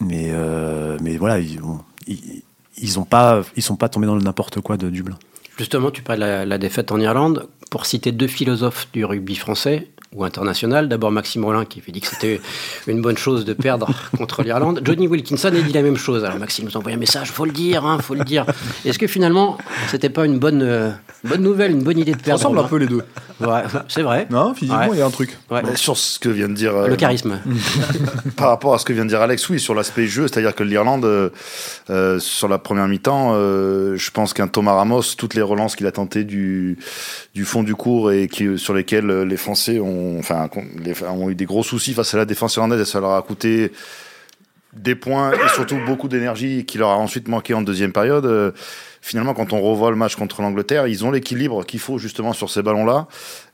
Mais, 0.00 0.28
euh, 0.30 0.96
mais 1.02 1.16
voilà, 1.16 1.40
ils, 1.40 1.60
n'ont 1.60 1.80
ils, 2.06 2.98
ont 3.00 3.04
pas, 3.04 3.42
ils 3.56 3.62
sont 3.62 3.76
pas 3.76 3.88
tombés 3.88 4.06
dans 4.06 4.14
le 4.14 4.22
n'importe 4.22 4.60
quoi 4.60 4.76
de 4.76 4.88
Dublin. 4.90 5.18
Justement, 5.56 5.90
tu 5.90 6.02
parles 6.02 6.20
de 6.20 6.48
la, 6.48 6.58
défaite 6.58 6.92
en 6.92 7.00
Irlande. 7.00 7.48
Pour 7.70 7.84
citer 7.84 8.12
deux 8.12 8.28
philosophes 8.28 8.88
du 8.92 9.04
rugby 9.04 9.34
français, 9.34 9.88
ou 10.14 10.24
international. 10.24 10.88
D'abord 10.88 11.10
Maxime 11.10 11.44
Rollin 11.44 11.64
qui 11.64 11.80
avait 11.80 11.92
dit 11.92 12.00
que 12.00 12.06
c'était 12.06 12.40
une 12.86 13.02
bonne 13.02 13.18
chose 13.18 13.44
de 13.44 13.52
perdre 13.52 13.90
contre 14.16 14.42
l'Irlande. 14.42 14.80
Johnny 14.84 15.06
Wilkinson 15.06 15.48
a 15.48 15.60
dit 15.60 15.72
la 15.72 15.82
même 15.82 15.96
chose. 15.96 16.24
Alors 16.24 16.38
Maxime 16.38 16.64
nous 16.64 16.76
envoie 16.76 16.92
un 16.92 16.96
message, 16.96 17.30
faut 17.30 17.44
le 17.44 17.52
dire, 17.52 17.84
hein, 17.84 17.98
faut 18.00 18.14
le 18.14 18.24
dire. 18.24 18.46
Est-ce 18.84 18.98
que 18.98 19.06
finalement 19.06 19.58
c'était 19.88 20.08
pas 20.08 20.24
une 20.24 20.38
bonne, 20.38 20.62
euh, 20.62 20.90
bonne 21.24 21.42
nouvelle, 21.42 21.72
une 21.72 21.82
bonne 21.82 21.98
idée 21.98 22.12
de 22.12 22.16
perdre 22.16 22.40
Ça 22.40 22.48
ressemble 22.48 22.64
un 22.64 22.68
peu 22.68 22.76
les 22.76 22.86
deux. 22.86 23.02
Ouais, 23.40 23.62
c'est 23.88 24.02
vrai. 24.02 24.26
Non, 24.30 24.54
physiquement 24.54 24.92
il 24.92 24.98
y 24.98 25.02
a 25.02 25.06
un 25.06 25.10
truc. 25.10 25.36
Sur 25.74 25.96
ce 25.96 26.18
que 26.18 26.28
vient 26.28 26.48
de 26.48 26.54
dire. 26.54 26.88
le 26.88 26.96
charisme. 26.96 27.38
par 28.36 28.48
rapport 28.48 28.74
à 28.74 28.78
ce 28.78 28.84
que 28.84 28.92
vient 28.92 29.04
de 29.04 29.10
dire 29.10 29.20
Alex, 29.20 29.48
oui, 29.48 29.60
sur 29.60 29.74
l'aspect 29.74 30.06
jeu, 30.06 30.26
c'est-à-dire 30.26 30.54
que 30.54 30.64
l'Irlande, 30.64 31.04
euh, 31.04 31.30
euh, 31.90 32.18
sur 32.18 32.48
la 32.48 32.58
première 32.58 32.88
mi-temps, 32.88 33.34
je 33.34 34.10
pense 34.10 34.32
qu'un 34.32 34.48
Thomas 34.48 34.74
Ramos, 34.74 35.02
toutes 35.16 35.34
les 35.34 35.42
relances 35.42 35.76
qu'il 35.76 35.86
a 35.86 35.92
tentées 35.92 36.24
du, 36.24 36.78
du 37.34 37.44
fond 37.44 37.62
du 37.62 37.74
cours 37.74 38.10
et 38.10 38.26
qui, 38.28 38.58
sur 38.58 38.74
lesquelles 38.74 39.22
les 39.22 39.36
Français 39.36 39.78
ont 39.78 39.97
enfin, 40.18 40.48
ont 41.08 41.30
eu 41.30 41.34
des 41.34 41.44
gros 41.44 41.62
soucis 41.62 41.94
face 41.94 42.14
à 42.14 42.18
la 42.18 42.24
défense 42.24 42.56
irlandaise 42.56 42.80
et 42.80 42.84
ça 42.84 43.00
leur 43.00 43.12
a 43.12 43.22
coûté 43.22 43.72
des 44.74 44.94
points 44.94 45.32
et 45.32 45.48
surtout 45.54 45.78
beaucoup 45.86 46.08
d'énergie 46.08 46.64
qui 46.64 46.78
leur 46.78 46.90
a 46.90 46.96
ensuite 46.96 47.28
manqué 47.28 47.54
en 47.54 47.62
deuxième 47.62 47.92
période. 47.92 48.26
Euh, 48.26 48.52
finalement, 49.00 49.32
quand 49.32 49.52
on 49.54 49.60
revoit 49.62 49.90
le 49.90 49.96
match 49.96 50.14
contre 50.14 50.42
l'Angleterre, 50.42 50.86
ils 50.86 51.04
ont 51.06 51.10
l'équilibre 51.10 51.64
qu'il 51.64 51.80
faut 51.80 51.98
justement 51.98 52.34
sur 52.34 52.50
ces 52.50 52.62
ballons-là. 52.62 53.06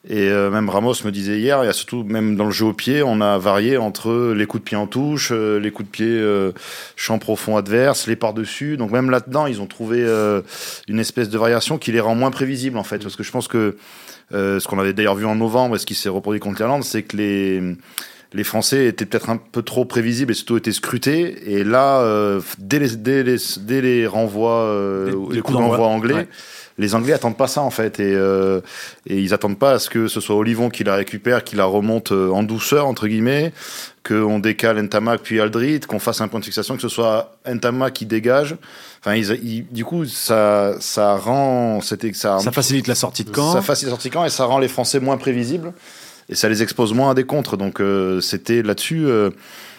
Et 0.08 0.28
euh, 0.28 0.50
même 0.50 0.68
Ramos 0.68 0.94
me 1.04 1.10
disait 1.10 1.38
hier, 1.38 1.62
il 1.62 1.66
y 1.66 1.70
a 1.70 1.72
surtout 1.72 2.02
même 2.02 2.34
dans 2.34 2.46
le 2.46 2.50
jeu 2.50 2.66
au 2.66 2.72
pied, 2.72 3.02
on 3.02 3.20
a 3.20 3.38
varié 3.38 3.76
entre 3.76 4.32
les 4.32 4.46
coups 4.46 4.62
de 4.62 4.68
pied 4.68 4.76
en 4.76 4.88
touche, 4.88 5.30
euh, 5.32 5.60
les 5.60 5.70
coups 5.70 5.88
de 5.88 5.92
pied 5.92 6.52
champ 6.96 7.18
profond 7.18 7.56
adverse, 7.56 8.08
les 8.08 8.16
par-dessus. 8.16 8.76
Donc 8.76 8.90
même 8.90 9.08
là-dedans, 9.08 9.46
ils 9.46 9.60
ont 9.60 9.66
trouvé 9.66 10.04
une 10.88 10.98
espèce 10.98 11.28
de 11.28 11.38
variation 11.38 11.78
qui 11.78 11.92
les 11.92 12.00
rend 12.00 12.16
moins 12.16 12.32
prévisibles 12.32 12.76
en 12.76 12.84
fait. 12.84 12.98
Parce 12.98 13.14
que 13.14 13.22
je 13.22 13.30
pense 13.30 13.46
que 13.46 13.76
euh, 14.32 14.60
ce 14.60 14.68
qu'on 14.68 14.78
avait 14.78 14.92
d'ailleurs 14.92 15.14
vu 15.14 15.26
en 15.26 15.34
novembre 15.34 15.76
et 15.76 15.78
ce 15.78 15.86
qui 15.86 15.94
s'est 15.94 16.08
reproduit 16.08 16.40
contre 16.40 16.58
l'Irlande, 16.58 16.84
c'est 16.84 17.02
que 17.02 17.16
les, 17.16 17.62
les 18.32 18.44
Français 18.44 18.86
étaient 18.86 19.06
peut-être 19.06 19.30
un 19.30 19.36
peu 19.36 19.62
trop 19.62 19.84
prévisibles 19.84 20.32
et 20.32 20.34
surtout 20.34 20.56
étaient 20.56 20.72
scrutés. 20.72 21.52
Et 21.52 21.64
là, 21.64 22.00
euh, 22.00 22.40
dès, 22.58 22.80
les, 22.80 22.96
dès, 22.96 23.22
les, 23.22 23.36
dès 23.60 23.80
les 23.80 24.06
renvois, 24.06 24.62
euh, 24.62 25.14
les, 25.30 25.40
coups 25.40 25.58
d'envoi 25.58 25.86
anglais, 25.86 26.28
les 26.78 26.94
Anglais 26.94 27.12
attendent 27.12 27.36
pas 27.36 27.46
ça 27.46 27.62
en 27.62 27.70
fait 27.70 28.00
et, 28.00 28.14
euh, 28.14 28.60
et 29.06 29.20
ils 29.20 29.32
attendent 29.32 29.58
pas 29.58 29.72
à 29.72 29.78
ce 29.78 29.88
que 29.88 30.08
ce 30.08 30.20
soit 30.20 30.34
Olivon 30.34 30.70
qui 30.70 30.84
la 30.84 30.96
récupère, 30.96 31.44
qui 31.44 31.56
la 31.56 31.64
remonte 31.64 32.12
euh, 32.12 32.30
en 32.30 32.42
douceur 32.42 32.86
entre 32.86 33.06
guillemets, 33.06 33.52
qu'on 34.06 34.38
décale 34.38 34.80
Ntamak 34.82 35.22
puis 35.22 35.40
Aldrit, 35.40 35.80
qu'on 35.80 35.98
fasse 35.98 36.20
un 36.20 36.28
point 36.28 36.40
de 36.40 36.44
fixation, 36.44 36.76
que 36.76 36.82
ce 36.82 36.88
soit 36.88 37.36
Ntamak 37.46 37.92
qui 37.92 38.06
dégage. 38.06 38.56
Enfin, 39.00 39.14
ils, 39.16 39.66
du 39.70 39.84
coup, 39.84 40.04
ça, 40.06 40.74
ça 40.80 41.16
rend, 41.16 41.80
ça, 41.80 41.96
ça 42.38 42.52
facilite 42.52 42.86
la 42.86 42.94
sortie 42.94 43.24
de 43.24 43.30
camp. 43.30 43.52
Ça 43.52 43.62
facilite 43.62 43.90
la 43.90 43.92
sortie 43.92 44.08
de 44.08 44.14
camp 44.14 44.24
et 44.24 44.30
ça 44.30 44.44
rend 44.46 44.58
les 44.58 44.68
Français 44.68 44.98
moins 44.98 45.16
prévisibles 45.16 45.72
et 46.28 46.34
ça 46.34 46.48
les 46.48 46.62
expose 46.62 46.92
moins 46.92 47.10
à 47.10 47.14
des 47.14 47.24
contres. 47.24 47.56
Donc 47.56 47.80
euh, 47.80 48.20
c'était 48.20 48.62
là-dessus, 48.62 49.06
euh, 49.06 49.30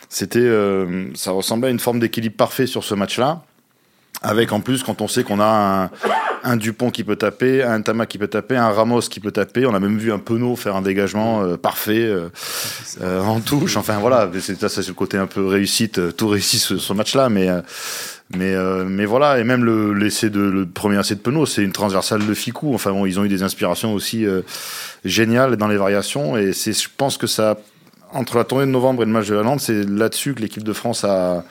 c'était, 0.09 0.39
euh, 0.39 1.07
ça 1.15 1.31
ressemblait 1.31 1.69
à 1.69 1.71
une 1.71 1.79
forme 1.79 1.99
d'équilibre 1.99 2.35
parfait 2.35 2.67
sur 2.67 2.83
ce 2.83 2.95
match-là. 2.95 3.41
Avec 4.21 4.53
en 4.53 4.61
plus, 4.61 4.81
quand 4.81 5.01
on 5.01 5.07
sait 5.07 5.23
qu'on 5.23 5.39
a 5.39 5.45
un, 5.45 5.89
Dupont 6.55 6.91
qui 6.91 7.03
peut 7.03 7.15
taper, 7.15 7.63
un 7.63 7.81
Tama 7.81 8.05
qui 8.05 8.17
peut 8.17 8.27
taper, 8.27 8.55
un 8.55 8.69
Ramos 8.69 9.01
qui 9.01 9.19
peut 9.19 9.31
taper, 9.31 9.65
on 9.65 9.73
a 9.73 9.79
même 9.79 9.97
vu 9.97 10.11
un 10.11 10.19
Penaud 10.19 10.55
faire 10.55 10.75
un 10.75 10.81
dégagement 10.81 11.41
euh, 11.41 11.57
parfait 11.57 12.03
euh, 12.03 12.29
euh, 13.01 13.21
en 13.21 13.39
touche. 13.39 13.77
Enfin 13.77 13.97
voilà, 13.97 14.29
c'est 14.39 14.59
ça, 14.59 14.69
c'est 14.69 14.87
le 14.87 14.93
côté 14.93 15.17
un 15.17 15.25
peu 15.25 15.45
réussite, 15.45 16.15
tout 16.15 16.27
réussi 16.27 16.59
ce, 16.59 16.93
match-là, 16.93 17.29
mais 17.29 17.49
mais 18.35 18.55
mais 18.85 19.05
voilà. 19.05 19.39
Et 19.39 19.43
même 19.43 19.65
le 19.65 19.93
l'essai 19.93 20.29
de 20.29 20.41
le 20.41 20.65
premier 20.65 20.99
essai 20.99 21.15
de 21.15 21.19
Penaud, 21.19 21.45
c'est 21.45 21.63
une 21.63 21.71
transversale 21.71 22.25
de 22.25 22.33
Ficou. 22.33 22.73
Enfin 22.75 22.91
bon, 22.91 23.05
ils 23.05 23.19
ont 23.19 23.25
eu 23.25 23.29
des 23.29 23.43
inspirations 23.43 23.93
aussi 23.93 24.25
géniales 25.03 25.57
dans 25.57 25.67
les 25.67 25.77
variations, 25.77 26.37
et 26.37 26.53
c'est, 26.53 26.73
je 26.73 26.89
pense 26.95 27.17
que 27.17 27.27
ça 27.27 27.57
entre 28.13 28.37
la 28.37 28.43
tournée 28.43 28.65
de 28.65 28.71
novembre 28.71 29.03
et 29.03 29.05
le 29.05 29.11
match 29.11 29.27
de 29.27 29.35
la 29.35 29.57
c'est 29.57 29.83
là-dessus 29.83 30.35
que 30.35 30.41
l'équipe 30.41 30.63
de 30.63 30.73
France 30.73 31.03
a 31.03 31.43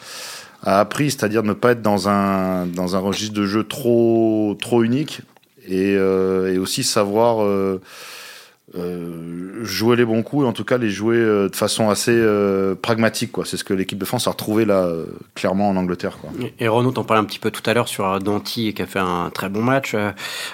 a 0.64 0.80
appris, 0.80 1.10
c'est-à-dire 1.10 1.42
ne 1.42 1.52
pas 1.52 1.72
être 1.72 1.82
dans 1.82 2.08
un, 2.08 2.66
dans 2.66 2.96
un 2.96 2.98
registre 2.98 3.34
de 3.34 3.46
jeu 3.46 3.64
trop, 3.64 4.56
trop 4.60 4.82
unique 4.82 5.20
et, 5.68 5.94
euh, 5.96 6.58
aussi 6.60 6.82
savoir 6.82 7.42
euh, 7.42 7.80
euh, 8.76 9.62
jouer 9.62 9.96
les 9.96 10.04
bons 10.04 10.22
coups 10.22 10.44
et 10.44 10.46
en 10.48 10.52
tout 10.52 10.64
cas 10.64 10.78
les 10.78 10.90
jouer 10.90 11.16
de 11.16 11.54
façon 11.54 11.90
assez 11.90 12.18
pragmatique. 12.80 13.32
C'est 13.44 13.56
ce 13.56 13.64
que 13.64 13.74
l'équipe 13.74 13.98
de 13.98 14.04
France 14.04 14.26
a 14.26 14.30
retrouvé 14.30 14.64
là 14.64 14.90
clairement 15.34 15.68
en 15.68 15.76
Angleterre. 15.76 16.18
Et 16.58 16.66
Renaud, 16.66 16.92
t'en 16.92 17.04
parlais 17.04 17.22
un 17.22 17.26
petit 17.26 17.38
peu 17.38 17.50
tout 17.50 17.62
à 17.68 17.74
l'heure 17.74 17.88
sur 17.88 18.18
Danti 18.20 18.72
qui 18.74 18.82
a 18.82 18.86
fait 18.86 18.98
un 18.98 19.30
très 19.32 19.48
bon 19.48 19.62
match, 19.62 19.94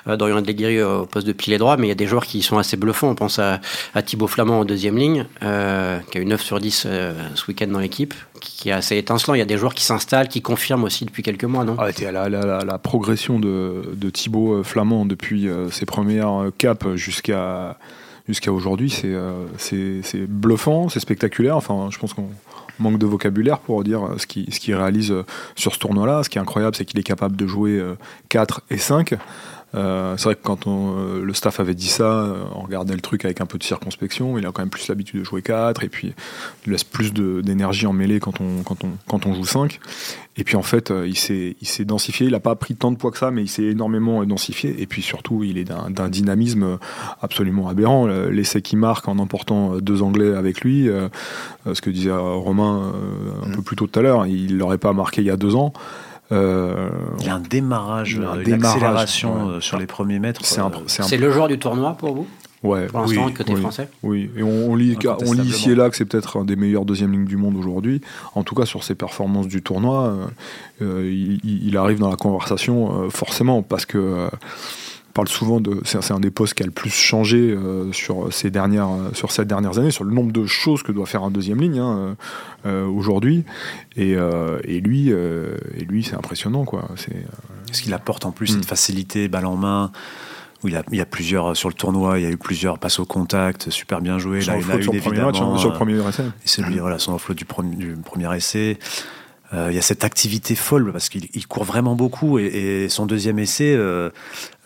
Dorian 0.07 0.39
Adleguiri 0.39 0.83
au 0.83 1.07
poste 1.07 1.27
de 1.27 1.33
pilier 1.33 1.59
droit, 1.59 1.77
mais 1.77 1.87
il 1.87 1.89
y 1.89 1.93
a 1.93 1.97
des 1.97 2.07
joueurs 2.07 2.27
qui 2.27 2.43
sont 2.43 2.59
assez 2.59 2.77
bluffants. 2.77 3.11
On 3.11 3.15
pense 3.15 3.39
à, 3.39 3.61
à 3.95 4.03
Thibaut 4.03 4.27
Flamand 4.27 4.61
en 4.61 4.65
deuxième 4.65 4.99
ligne, 4.99 5.27
qui 5.41 5.47
a 6.19 6.21
eu 6.21 6.27
9 6.27 6.43
sur 6.43 6.61
10 6.61 6.87
euh, 6.87 7.13
ce 7.35 7.47
week-end 7.47 7.69
dans 7.69 7.79
l'équipe, 7.79 8.15
qui, 8.41 8.69
est 8.69 8.73
assez 8.73 8.97
étincelant. 8.97 9.35
Il 9.35 9.39
y 9.39 9.43
a 9.43 9.47
des 9.47 9.57
joueurs 9.57 9.75
qui 9.75 9.85
s'installent, 9.85 10.29
qui 10.29 10.43
confirment 10.43 10.85
aussi 10.85 11.05
depuis 11.05 11.23
quelques 11.23 11.45
mois, 11.45 11.65
non? 11.65 11.77
Ah, 11.79 11.91
la, 12.01 12.79
progression 12.79 13.39
de, 13.39 14.11
Thibaut 14.13 14.55
euh, 14.55 14.63
Flamand 14.63 15.07
depuis 15.07 15.49
euh, 15.49 15.71
ses 15.71 15.87
premières 15.87 16.43
euh, 16.43 16.53
caps 16.57 16.95
jusqu'à 16.95 17.77
jusqu'à 18.29 18.53
aujourd'hui, 18.53 18.91
c'est 18.91 20.27
bluffant, 20.29 20.89
c'est 20.89 21.01
spectaculaire. 21.01 21.57
Enfin, 21.57 21.89
je 21.91 21.99
pense 21.99 22.15
qu'on 22.15 22.29
manque 22.81 22.99
de 22.99 23.07
vocabulaire 23.07 23.59
pour 23.59 23.85
dire 23.85 24.09
ce 24.19 24.27
qu'il 24.27 24.53
ce 24.53 24.73
réalise 24.73 25.15
sur 25.55 25.75
ce 25.75 25.79
tournoi-là. 25.79 26.23
Ce 26.23 26.29
qui 26.29 26.39
est 26.39 26.41
incroyable, 26.41 26.75
c'est 26.77 26.85
qu'il 26.85 26.99
est 26.99 27.05
capable 27.05 27.37
de 27.37 27.47
jouer 27.47 27.73
euh, 27.73 27.97
4 28.29 28.63
et 28.71 28.79
5. 28.79 29.15
Euh, 29.75 30.17
c'est 30.17 30.25
vrai 30.25 30.35
que 30.35 30.43
quand 30.43 30.67
on, 30.67 30.97
euh, 30.99 31.23
le 31.23 31.33
staff 31.33 31.61
avait 31.61 31.75
dit 31.75 31.87
ça, 31.89 32.03
euh, 32.05 32.43
on 32.57 32.63
regardait 32.63 32.95
le 32.95 33.01
truc 33.01 33.25
avec 33.25 33.41
un 33.41 33.47
peu 33.47 33.57
de 33.57 33.63
circonspection. 33.63 34.37
Il 34.37 34.45
a 34.47 34.51
quand 34.53 34.63
même 34.63 34.71
plus 34.71 34.89
l'habitude 34.89 35.21
de 35.21 35.25
jouer 35.25 35.43
4 35.43 35.85
et 35.85 35.89
puis 35.89 36.13
il 36.67 36.73
laisse 36.73 36.83
plus 36.85 37.13
d'énergie 37.13 37.87
en 37.87 37.93
mêlée 37.93 38.19
quand 38.19 38.41
on, 38.41 38.63
quand, 38.65 38.83
on, 38.85 38.89
quand 39.09 39.27
on 39.27 39.35
joue 39.35 39.45
5. 39.45 39.79
Et 40.37 40.45
puis 40.45 40.57
en 40.57 40.63
fait, 40.63 40.93
il 41.07 41.17
s'est 41.17 41.85
densifié. 41.85 42.27
Il 42.27 42.33
n'a 42.33 42.41
pas 42.41 42.55
pris 42.57 42.75
tant 42.75 42.91
de 42.91 42.97
poids 42.97 43.11
que 43.11 43.19
ça, 43.19 43.31
mais 43.31 43.43
il 43.43 43.49
s'est 43.49 43.65
énormément 43.65 44.25
densifié. 44.25 44.81
Et 44.81 44.87
puis 44.87 45.03
surtout, 45.03 45.45
il 45.45 45.59
est 45.59 45.65
d'un 45.65 46.09
dynamisme 46.09 46.79
absolument 47.21 47.69
aberrant. 47.69 48.07
Le- 48.07 48.31
L'essai 48.31 48.63
qu'il 48.63 48.79
marque 48.79 49.07
en 49.09 49.19
emportant 49.19 49.77
deux 49.77 50.03
Anglais 50.03 50.35
avec 50.35 50.63
lui, 50.63 50.89
ce 51.73 51.81
que 51.81 51.91
disait 51.91 52.13
Romain 52.13 52.93
un 53.45 53.49
Mm. 53.51 53.57
peu 53.57 53.63
plus 53.63 53.77
tôt 53.77 53.87
tout 53.87 53.99
à 53.99 54.03
l'heure, 54.03 54.27
il 54.27 54.57
l'aurait 54.57 54.79
pas 54.79 54.93
marqué 54.93 55.21
il 55.23 55.27
y 55.27 55.31
a 55.31 55.37
deux 55.37 55.55
ans. 55.57 55.73
Euh, 56.33 56.89
Il 57.21 57.27
y 57.27 57.29
a 57.29 57.35
un 57.35 57.41
démarrage, 57.41 58.17
un 58.19 58.37
une 58.39 58.43
démarrage, 58.45 58.77
accélération 58.77 59.47
ouais. 59.49 59.53
euh, 59.55 59.61
sur 59.61 59.79
les 59.79 59.87
premiers 59.87 60.19
mètres. 60.19 60.41
c'est 60.45 60.61
euh, 60.61 60.65
un, 60.65 60.73
c'est 60.87 61.03
un- 61.03 61.07
C'est 61.07 61.17
le 61.17 61.31
joueur 61.33 61.49
du 61.49 61.59
tournoi 61.59 61.95
pour 61.95 62.15
vous, 62.15 62.27
ouais, 62.63 62.87
pour 62.87 63.01
l'instant, 63.01 63.27
oui, 63.27 63.35
côté 63.35 63.53
oui. 63.55 63.61
français 63.61 63.89
Oui, 64.05 64.31
et 64.37 64.43
on, 64.43 64.71
on 64.71 64.77
lit, 64.77 64.97
on 64.97 65.03
lit 65.03 65.09
Incontestablement. 65.09 65.43
ici 65.45 65.71
et 65.71 65.75
là 65.75 65.91
que 65.91 65.97
c'est 65.97 66.05
peut-être 66.05 66.39
un 66.39 66.45
des 66.45 66.55
meilleurs 66.57 66.85
deuxième 66.85 67.11
lignes 67.13 67.25
du 67.25 67.37
monde 67.37 67.57
aujourd'hui. 67.57 68.01
En 68.35 68.45
tout 68.45 68.55
cas, 68.55 68.65
sur 68.65 68.85
ses 68.85 68.95
performances 68.95 69.49
du 69.49 69.61
tournoi, 69.63 70.15
euh, 70.83 71.11
il, 71.43 71.77
arrive 71.77 71.99
dans 71.99 72.11
la 72.11 72.17
conversation 72.17 73.05
euh, 73.07 73.11
forcément 73.11 73.63
parce 73.63 73.85
que 73.87 73.99
euh, 73.99 74.29
parle 75.15 75.29
souvent 75.29 75.61
de 75.61 75.81
c'est 75.85 76.13
un 76.13 76.21
des 76.21 76.31
postes 76.31 76.55
qui 76.55 76.63
a 76.63 76.67
le 76.67 76.73
plus 76.73 76.91
changé 76.91 77.39
euh, 77.39 77.93
sur 77.93 78.33
ces 78.33 78.51
dernières 78.51 78.89
euh, 78.89 79.11
sur 79.13 79.33
ces 79.33 79.45
dernières 79.45 79.79
années 79.79 79.91
sur 79.91 80.05
le 80.05 80.13
nombre 80.13 80.33
de 80.33 80.47
choses 80.47 80.83
que 80.83 80.93
doit 80.93 81.07
faire 81.07 81.25
un 81.25 81.31
deuxième 81.31 81.61
ligne 81.61 81.79
hein, 81.79 82.17
euh, 82.67 82.87
aujourd'hui 82.87 83.45
et, 83.97 84.15
euh, 84.15 84.61
et 84.65 84.81
lui 84.81 85.11
et 85.11 85.85
lui 85.85 86.05
c'est 86.05 86.15
impressionnant 86.15 86.65
quoi 86.65 86.89
c'est 86.97 87.17
Ce 87.73 87.83
qu'il 87.83 87.95
apporte 87.95 88.25
en 88.25 88.33
plus, 88.33 88.51
Mm. 88.51 88.55
cette 88.55 88.67
facilité, 88.67 89.29
balle 89.29 89.47
en 89.47 89.57
main. 89.57 89.93
Où 90.63 90.69
il, 90.69 90.75
y 90.75 90.77
a, 90.77 90.83
il 90.93 90.99
y 90.99 91.01
a 91.01 91.07
plusieurs, 91.07 91.57
sur 91.57 91.71
le 91.71 91.75
tournoi, 91.75 92.19
il 92.19 92.23
y 92.25 92.27
a 92.27 92.31
eu 92.31 92.37
plusieurs 92.37 92.79
passes 92.79 92.99
au 92.99 93.07
contact, 93.07 93.71
super 93.71 94.03
bien 94.03 94.19
joué. 94.19 94.43
Là, 94.43 94.57
le 94.57 94.61
il 94.61 94.71
a 94.71 94.83
sur 94.83 94.93
eu 94.93 94.97
le 94.97 95.01
premier 95.01 95.21
match 95.21 95.37
évidemment, 95.37 95.55
hein, 95.55 95.59
sur 95.59 95.71
le 95.71 95.75
premier 95.75 96.07
essai 96.07 96.23
Et 96.23 96.27
c'est 96.45 96.63
lui, 96.63 96.79
voilà, 96.79 96.99
son 96.99 97.15
offload 97.15 97.39
du 97.39 97.47
premier 97.47 98.37
essai. 98.37 98.79
Euh, 99.53 99.67
il 99.71 99.75
y 99.75 99.79
a 99.79 99.83
cette 99.83 100.05
activité 100.05 100.55
folle 100.55 100.93
parce 100.93 101.09
qu'il 101.09 101.27
il 101.35 101.47
court 101.49 101.65
vraiment 101.65 101.97
beaucoup 101.97 102.39
et, 102.39 102.45
et 102.45 102.89
son 102.89 103.05
deuxième 103.05 103.41
essai, 103.41 103.75
euh, 103.75 104.11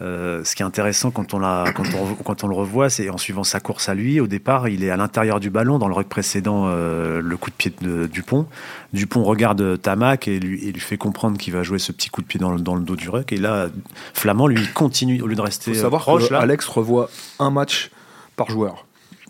euh, 0.03 0.45
ce 0.45 0.55
qui 0.55 0.63
est 0.63 0.67
intéressant 0.67 1.11
quand 1.11 1.33
on, 1.33 1.39
l'a, 1.39 1.73
quand 1.75 1.85
on, 1.95 2.15
quand 2.17 2.45
on 2.45 2.49
le 2.49 2.55
revoit, 2.55 2.91
c'est 2.91 3.09
en 3.09 3.17
suivant 3.17 3.45
sa 3.45 3.61
course 3.61 3.89
à 3.89 3.95
lui, 3.95 4.21
au 4.21 4.27
départ, 4.27 4.69
il 4.69 4.85
est 4.85 4.91
à 4.91 4.99
l'intérieur 4.99 5.41
du 5.41 5.49
ballon 5.49 5.79
dans 5.79 5.89
le 5.89 5.95
ruck 5.95 6.09
précédent, 6.09 6.67
le 6.67 7.37
coup 7.37 7.49
de 7.49 7.55
pied 7.55 7.73
de 7.81 8.07
Dupont. 8.07 8.47
Dupont 8.93 9.25
regarde 9.25 9.81
Tamac 9.81 10.29
et 10.29 10.39
lui, 10.39 10.63
et 10.69 10.73
lui 10.73 10.81
fait 10.81 10.99
comprendre 10.99 11.39
qu'il 11.39 11.55
va 11.55 11.63
jouer 11.63 11.79
ce 11.79 11.91
petit 11.91 12.11
coup 12.11 12.21
de 12.21 12.27
pied 12.27 12.39
dans 12.39 12.53
le, 12.53 12.61
dans 12.61 12.75
le 12.75 12.83
dos 12.83 12.97
du 12.97 13.09
ruck. 13.09 13.33
Et 13.33 13.39
là, 13.39 13.69
Flamand, 14.13 14.47
lui, 14.47 14.61
il 14.61 14.73
continue 14.73 15.23
au 15.23 15.27
lieu 15.27 15.37
de 15.37 15.41
rester 15.41 15.73
faut 15.73 15.81
savoir 15.81 16.03
proche. 16.03 16.29
que 16.29 16.35
là, 16.35 16.41
Alex 16.41 16.67
revoit 16.67 17.09
un 17.39 17.51
match 17.51 17.91
par 18.37 18.51
joueur 18.51 18.84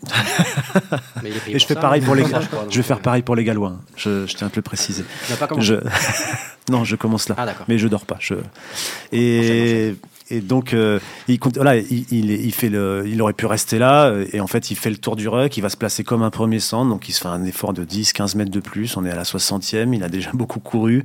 Mais 1.23 1.29
il 1.29 1.35
est 1.37 1.39
payé 1.39 1.55
et 1.55 1.59
je 1.59 1.65
fais 1.65 1.73
ça, 1.73 1.79
pareil 1.79 2.01
hein, 2.01 2.05
pour 2.05 2.15
les 2.15 2.23
je 2.23 2.29
crois, 2.29 2.41
Je 2.41 2.55
donc, 2.65 2.73
vais 2.75 2.83
faire 2.83 2.97
euh, 2.97 3.01
pareil 3.01 3.21
pour 3.21 3.35
les 3.35 3.43
Gallois. 3.43 3.69
hein. 3.77 3.81
Je, 3.95 4.25
je 4.27 4.35
tiens 4.35 4.47
à 4.47 4.49
te 4.49 4.55
le 4.55 4.61
préciser. 4.61 5.03
Tu 5.25 5.31
n'as 5.31 5.37
pas 5.37 5.47
commencé 5.47 5.67
Je... 5.67 5.75
non, 6.71 6.83
je 6.83 6.95
commence 6.95 7.29
là. 7.29 7.35
Ah. 7.37 7.45
Mais 7.67 7.77
je 7.77 7.87
dors 7.87 8.05
pas. 8.05 8.17
Je... 8.19 8.35
Et, 9.11 9.95
et 10.29 10.41
donc, 10.41 10.73
euh, 10.73 10.99
il, 11.27 11.39
compte- 11.39 11.55
voilà, 11.55 11.77
il, 11.77 12.05
il, 12.11 12.31
est- 12.31 12.39
il 12.43 12.51
fait 12.53 12.69
le, 12.69 13.03
il 13.05 13.21
aurait 13.21 13.33
pu 13.33 13.45
rester 13.45 13.77
là. 13.79 14.05
euh, 14.07 14.25
Et 14.33 14.39
en 14.39 14.47
fait, 14.47 14.71
il 14.71 14.75
fait 14.75 14.89
le 14.89 14.97
tour 14.97 15.15
du 15.15 15.27
ruck. 15.27 15.55
Il 15.57 15.61
va 15.61 15.69
se 15.69 15.77
placer 15.77 16.03
comme 16.03 16.23
un 16.23 16.31
premier 16.31 16.59
centre. 16.59 16.89
Donc, 16.89 17.07
il 17.09 17.11
se 17.13 17.21
fait 17.21 17.27
un 17.27 17.43
effort 17.45 17.73
de 17.73 17.85
10-15 17.85 18.37
mètres 18.37 18.51
de 18.51 18.59
plus. 18.59 18.97
On 18.97 19.05
est 19.05 19.11
à 19.11 19.15
la 19.15 19.23
60e. 19.23 19.93
Il 19.93 20.03
a 20.03 20.09
déjà 20.09 20.31
beaucoup 20.33 20.59
couru. 20.59 21.03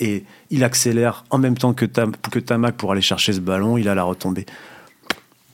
Et 0.00 0.24
il 0.50 0.64
accélère 0.64 1.24
en 1.30 1.38
même 1.38 1.56
temps 1.56 1.74
que, 1.74 1.84
Tam, 1.84 2.12
que 2.30 2.38
Tamac 2.38 2.76
pour 2.76 2.92
aller 2.92 3.02
chercher 3.02 3.32
ce 3.34 3.40
ballon. 3.40 3.76
Il 3.76 3.88
a 3.88 3.94
la 3.94 4.02
retombée. 4.04 4.46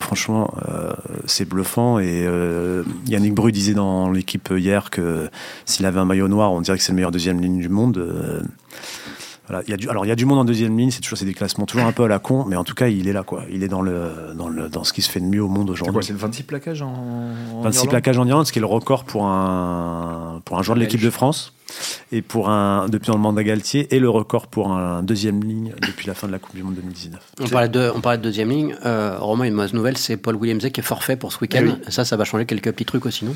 Franchement, 0.09 0.55
euh, 0.71 0.94
c'est 1.27 1.47
bluffant. 1.47 1.99
Et 1.99 2.25
euh, 2.27 2.83
Yannick 3.07 3.35
Bru 3.35 3.53
disait 3.53 3.75
dans 3.75 4.11
l'équipe 4.11 4.49
hier 4.57 4.88
que 4.88 5.29
s'il 5.66 5.85
avait 5.85 6.01
un 6.01 6.07
maillot 6.07 6.29
noir, 6.29 6.51
on 6.51 6.62
dirait 6.62 6.79
que 6.79 6.83
c'est 6.83 6.92
le 6.92 6.97
meilleur 6.97 7.11
deuxième 7.11 7.42
ligne 7.42 7.59
du 7.59 7.68
monde. 7.68 7.99
Euh, 7.99 8.40
voilà, 9.49 9.62
il 9.66 9.71
y 9.71 9.75
a 9.75 9.77
du, 9.77 9.87
alors 9.90 10.07
il 10.07 10.09
y 10.09 10.11
a 10.11 10.14
du 10.14 10.25
monde 10.25 10.38
en 10.38 10.47
deuxième 10.47 10.79
ligne, 10.79 10.90
c'est 10.90 11.03
toujours 11.03 11.18
c'est 11.18 11.27
des 11.27 11.35
classements 11.35 11.66
toujours 11.66 11.87
un 11.87 11.92
peu 11.92 12.05
à 12.05 12.09
la 12.09 12.18
con, 12.18 12.47
mais 12.49 12.57
en 12.57 12.64
tout 12.64 12.75
cas 12.75 12.88
il 12.88 13.07
est 13.07 13.12
là 13.12 13.23
quoi. 13.23 13.44
Il 13.51 13.62
est 13.62 13.68
dans 13.68 13.83
le 13.83 14.33
dans 14.35 14.49
le 14.49 14.71
dans 14.71 14.83
ce 14.83 14.94
qui 14.94 15.03
se 15.03 15.11
fait 15.11 15.21
de 15.21 15.27
mieux 15.27 15.42
au 15.42 15.49
monde 15.49 15.68
aujourd'hui. 15.68 16.03
c'est 16.03 16.14
le 16.14 16.18
26 16.18 16.44
plaquages 16.44 16.81
en, 16.81 16.88
en 16.88 17.61
26 17.61 17.77
Irlande? 17.77 17.90
plaquages 17.90 18.18
en 18.18 18.27
Irlande, 18.27 18.47
ce 18.47 18.53
qui 18.53 18.61
est 18.61 18.61
le 18.61 18.66
record 18.66 19.05
pour 19.05 19.27
un 19.27 20.40
pour 20.47 20.59
un 20.59 20.62
joueur 20.62 20.77
de 20.77 20.81
l'équipe 20.81 21.03
de 21.03 21.11
France 21.11 21.53
et 22.12 22.22
pour 22.22 22.48
un 22.48 22.88
depuis 22.88 23.12
le 23.12 23.18
mandat 23.18 23.42
Galtier 23.42 23.94
et 23.94 23.98
le 23.98 24.09
record 24.09 24.46
pour 24.46 24.72
un 24.72 25.02
deuxième 25.02 25.42
ligne 25.42 25.74
depuis 25.87 26.07
la 26.07 26.14
fin 26.14 26.26
de 26.26 26.33
la 26.33 26.38
Coupe 26.38 26.54
du 26.54 26.62
Monde 26.62 26.74
2019. 26.74 27.20
On 27.40 27.48
parlait, 27.48 27.68
de, 27.68 27.90
on 27.94 28.00
parlait 28.00 28.18
de 28.18 28.22
deuxième 28.22 28.50
ligne. 28.50 28.76
Euh, 28.85 29.16
Romain, 29.18 29.44
une 29.44 29.54
mauvaise 29.54 29.74
nouvelle, 29.74 29.96
c'est 29.96 30.16
Paul 30.16 30.37
Williamsey 30.37 30.70
qui 30.70 30.81
est 30.81 30.85
forfait 30.85 31.16
pour 31.16 31.33
ce 31.33 31.40
week-end. 31.40 31.64
Oui. 31.64 31.74
Ça, 31.88 32.04
ça 32.04 32.16
va 32.16 32.24
changer 32.24 32.46
quelques 32.46 32.72
petits 32.72 32.85
trucs 32.85 33.07
aussi, 33.07 33.24
non? 33.24 33.35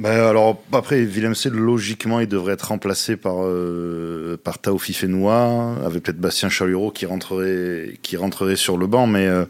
Bah, 0.00 0.30
alors 0.30 0.62
après 0.72 1.02
Willem 1.02 1.34
C 1.34 1.50
logiquement 1.50 2.20
il 2.20 2.26
devrait 2.26 2.54
être 2.54 2.68
remplacé 2.68 3.16
par 3.16 3.44
euh, 3.44 4.38
par 4.42 4.58
Taofi 4.58 4.94
Fenoua 4.94 5.74
avec 5.84 6.04
peut-être 6.04 6.18
Bastien 6.18 6.48
Chalureau 6.48 6.90
qui 6.90 7.04
rentrerait 7.04 7.98
qui 8.00 8.16
rentrerait 8.16 8.56
sur 8.56 8.78
le 8.78 8.86
banc 8.86 9.06
mais 9.06 9.26
euh, 9.26 9.44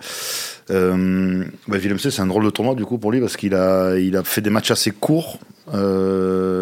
euh, 0.70 1.44
bah, 1.68 1.76
c'est 1.98 2.20
un 2.20 2.26
drôle 2.26 2.44
de 2.44 2.50
tournoi 2.50 2.74
du 2.74 2.84
coup 2.84 2.98
pour 2.98 3.12
lui 3.12 3.20
parce 3.20 3.36
qu'il 3.36 3.54
a 3.54 3.96
il 3.96 4.16
a 4.16 4.24
fait 4.24 4.40
des 4.40 4.50
matchs 4.50 4.72
assez 4.72 4.90
courts 4.90 5.38
euh, 5.72 6.59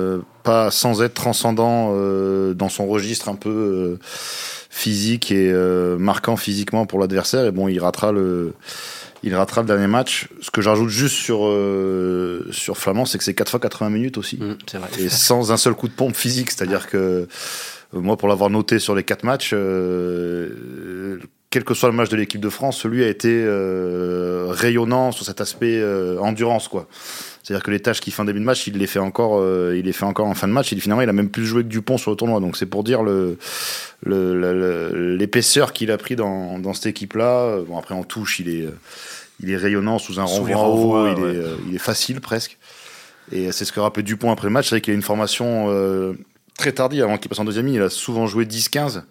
pas 0.48 0.70
sans 0.70 1.02
être 1.02 1.12
transcendant 1.12 1.90
euh, 1.92 2.54
dans 2.54 2.70
son 2.70 2.86
registre 2.86 3.28
un 3.28 3.34
peu 3.34 3.50
euh, 3.50 3.98
physique 4.70 5.30
et 5.30 5.50
euh, 5.52 5.98
marquant 5.98 6.36
physiquement 6.36 6.86
pour 6.86 6.98
l'adversaire 7.00 7.44
et 7.44 7.50
bon 7.50 7.68
il 7.68 7.78
ratera 7.78 8.12
le 8.12 8.54
il 9.22 9.34
ratera 9.34 9.62
le 9.62 9.66
dernier 9.66 9.88
match. 9.88 10.28
Ce 10.40 10.50
que 10.50 10.62
j'ajoute 10.62 10.88
juste 10.88 11.16
sur, 11.16 11.40
euh, 11.44 12.46
sur 12.52 12.78
Flamand, 12.78 13.04
c'est 13.04 13.18
que 13.18 13.24
c'est 13.24 13.34
4 13.34 13.50
fois 13.50 13.60
80 13.60 13.90
minutes 13.90 14.16
aussi. 14.16 14.36
Mmh, 14.36 14.56
vrai. 14.78 14.88
Et 15.00 15.08
sans 15.08 15.50
un 15.50 15.56
seul 15.56 15.74
coup 15.74 15.88
de 15.88 15.92
pompe 15.92 16.14
physique. 16.14 16.52
C'est-à-dire 16.52 16.86
que 16.86 16.96
euh, 16.96 17.26
moi, 17.92 18.16
pour 18.16 18.28
l'avoir 18.28 18.48
noté 18.48 18.78
sur 18.78 18.94
les 18.94 19.02
4 19.02 19.24
matchs, 19.24 19.50
euh, 19.54 21.18
quel 21.50 21.64
que 21.64 21.74
soit 21.74 21.88
le 21.88 21.96
match 21.96 22.10
de 22.10 22.16
l'équipe 22.16 22.40
de 22.40 22.48
France, 22.48 22.78
celui 22.78 23.02
a 23.02 23.08
été 23.08 23.44
rayonnant 24.50 25.10
sur 25.10 25.24
cet 25.26 25.40
aspect 25.40 25.82
endurance. 26.20 26.68
quoi. 26.68 26.86
C'est-à-dire 27.48 27.64
que 27.64 27.70
les 27.70 27.80
tâches 27.80 28.00
qu'il 28.02 28.12
fait 28.12 28.20
en 28.20 28.26
début 28.26 28.40
de 28.40 28.44
match, 28.44 28.66
il 28.66 28.76
les 28.76 28.86
fait 28.86 28.98
encore, 28.98 29.38
euh, 29.40 29.74
il 29.74 29.86
les 29.86 29.94
fait 29.94 30.04
encore 30.04 30.26
en 30.26 30.34
fin 30.34 30.46
de 30.46 30.52
match. 30.52 30.70
Il, 30.70 30.82
finalement, 30.82 31.00
il 31.00 31.08
a 31.08 31.14
même 31.14 31.30
plus 31.30 31.46
joué 31.46 31.62
que 31.62 31.68
Dupont 31.68 31.96
sur 31.96 32.10
le 32.10 32.16
tournoi. 32.18 32.40
Donc 32.40 32.58
c'est 32.58 32.66
pour 32.66 32.84
dire 32.84 33.02
le, 33.02 33.38
l'épaisseur 34.04 35.72
qu'il 35.72 35.90
a 35.90 35.96
pris 35.96 36.14
dans, 36.14 36.58
dans 36.58 36.74
cette 36.74 36.84
équipe-là. 36.84 37.60
Bon, 37.66 37.78
après 37.78 37.94
en 37.94 38.04
touche, 38.04 38.40
il 38.40 38.50
est, 38.50 38.66
euh, 38.66 38.78
il 39.42 39.50
est 39.50 39.56
rayonnant 39.56 39.98
sous 39.98 40.20
un 40.20 40.26
Sous 40.26 40.42
renvoi 40.42 40.56
en 40.56 40.66
haut. 40.66 40.72
renvois, 40.72 41.14
il, 41.16 41.22
ouais. 41.22 41.30
est, 41.30 41.38
euh, 41.38 41.56
il 41.70 41.74
est 41.74 41.78
facile 41.78 42.20
presque. 42.20 42.58
Et 43.32 43.50
c'est 43.50 43.64
ce 43.64 43.72
que 43.72 43.80
rappelait 43.80 44.02
Dupont 44.02 44.30
après 44.30 44.48
le 44.48 44.52
match, 44.52 44.68
c'est 44.68 44.82
qu'il 44.82 44.92
a 44.92 44.94
une 44.94 45.00
formation 45.00 45.68
euh, 45.70 46.12
très 46.58 46.72
tardive 46.72 47.02
avant 47.02 47.16
qu'il 47.16 47.30
passe 47.30 47.38
en 47.38 47.46
deuxième 47.46 47.64
ligne. 47.64 47.76
Il 47.76 47.82
a 47.82 47.88
souvent 47.88 48.26
joué 48.26 48.44
10-15. 48.44 49.04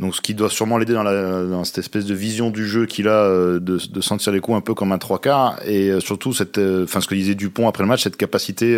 Donc 0.00 0.16
ce 0.16 0.20
qui 0.20 0.34
doit 0.34 0.50
sûrement 0.50 0.76
l'aider 0.76 0.94
dans, 0.94 1.64
cette 1.64 1.78
espèce 1.78 2.04
de 2.04 2.14
vision 2.14 2.50
du 2.50 2.66
jeu 2.66 2.86
qu'il 2.86 3.06
a 3.06 3.12
euh, 3.12 3.60
de, 3.60 4.00
sentir 4.00 4.32
les 4.32 4.40
coups 4.40 4.56
un 4.56 4.60
peu 4.60 4.74
comme 4.74 4.90
un 4.90 4.98
trois 4.98 5.20
quarts 5.20 5.60
et 5.64 5.90
euh, 5.90 6.00
surtout 6.00 6.32
cette, 6.32 6.58
euh, 6.58 6.82
enfin 6.84 7.00
ce 7.00 7.06
que 7.06 7.14
disait 7.14 7.36
Dupont 7.36 7.68
après 7.68 7.84
le 7.84 7.88
match, 7.88 8.02
cette 8.02 8.16
capacité 8.16 8.76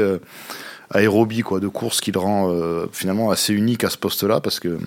aérobie 0.91 1.41
quoi 1.41 1.59
de 1.59 1.69
course 1.69 2.03
qui 2.03 2.13
le 2.13 2.19
rend 2.19 2.55
finalement 2.93 3.31
assez 3.31 3.55
unique 3.55 3.83
à 3.85 3.91
ce 3.91 3.97
poste-là 3.97 4.41
parce 4.41 4.61
que 4.61 4.79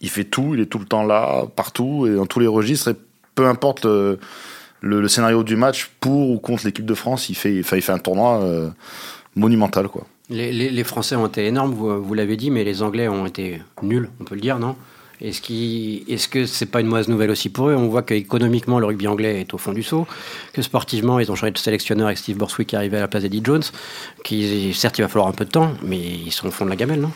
il 0.00 0.08
fait 0.08 0.24
tout, 0.24 0.54
il 0.54 0.60
est 0.60 0.66
tout 0.66 0.78
le 0.78 0.86
temps 0.86 1.04
là, 1.04 1.44
partout 1.54 2.06
et 2.06 2.14
dans 2.14 2.26
tous 2.26 2.40
les 2.40 2.46
registres 2.46 2.88
et 2.88 2.96
peu 3.34 3.46
importe 3.46 3.84
le, 3.84 5.08
scénario 5.08 5.44
du 5.44 5.56
match 5.56 5.90
pour 6.00 6.30
ou 6.30 6.38
contre 6.38 6.64
l'équipe 6.66 6.84
de 6.84 6.94
France, 6.94 7.28
il 7.28 7.34
fait, 7.34 7.60
enfin, 7.60 7.76
il 7.76 7.82
fait 7.82 7.92
un 7.92 7.98
tournoi 7.98 8.72
monumental 9.36 9.88
quoi. 9.88 10.06
Les, 10.30 10.84
Français 10.84 11.16
ont 11.16 11.26
été 11.26 11.46
énormes, 11.46 11.72
vous 11.72 12.14
l'avez 12.14 12.36
dit, 12.38 12.50
mais 12.50 12.64
les 12.64 12.82
Anglais 12.82 13.08
ont 13.08 13.26
été 13.26 13.60
nuls, 13.82 14.08
on 14.20 14.24
peut 14.24 14.34
le 14.34 14.40
dire, 14.40 14.58
non? 14.58 14.74
Est-ce 15.20 15.40
qu 15.40 16.10
est-ce 16.12 16.28
que 16.28 16.46
c'est 16.46 16.66
pas 16.66 16.80
une 16.80 16.88
mauvaise 16.88 17.08
nouvelle 17.08 17.30
aussi 17.30 17.48
pour 17.48 17.68
eux? 17.68 17.74
On 17.74 17.88
voit 17.88 18.02
qu'économiquement, 18.02 18.78
le 18.78 18.86
rugby 18.86 19.06
anglais 19.06 19.40
est 19.40 19.54
au 19.54 19.58
fond 19.58 19.72
du 19.72 19.82
saut, 19.82 20.06
que 20.52 20.62
sportivement, 20.62 21.18
ils 21.18 21.30
ont 21.30 21.34
changé 21.34 21.52
de 21.52 21.58
sélectionneur 21.58 22.06
avec 22.06 22.18
Steve 22.18 22.36
Borswick 22.36 22.68
qui 22.68 22.74
est 22.74 22.78
arrivé 22.78 22.96
à 22.96 23.00
la 23.00 23.08
place 23.08 23.22
d'Eddie 23.22 23.42
Jones, 23.44 23.62
qui 24.24 24.72
certes, 24.74 24.98
il 24.98 25.02
va 25.02 25.08
falloir 25.08 25.28
un 25.28 25.32
peu 25.32 25.44
de 25.44 25.50
temps, 25.50 25.72
mais 25.82 25.98
ils 25.98 26.32
sont 26.32 26.48
au 26.48 26.50
fond 26.50 26.64
de 26.64 26.70
la 26.70 26.76
gamelle, 26.76 27.00
non? 27.00 27.12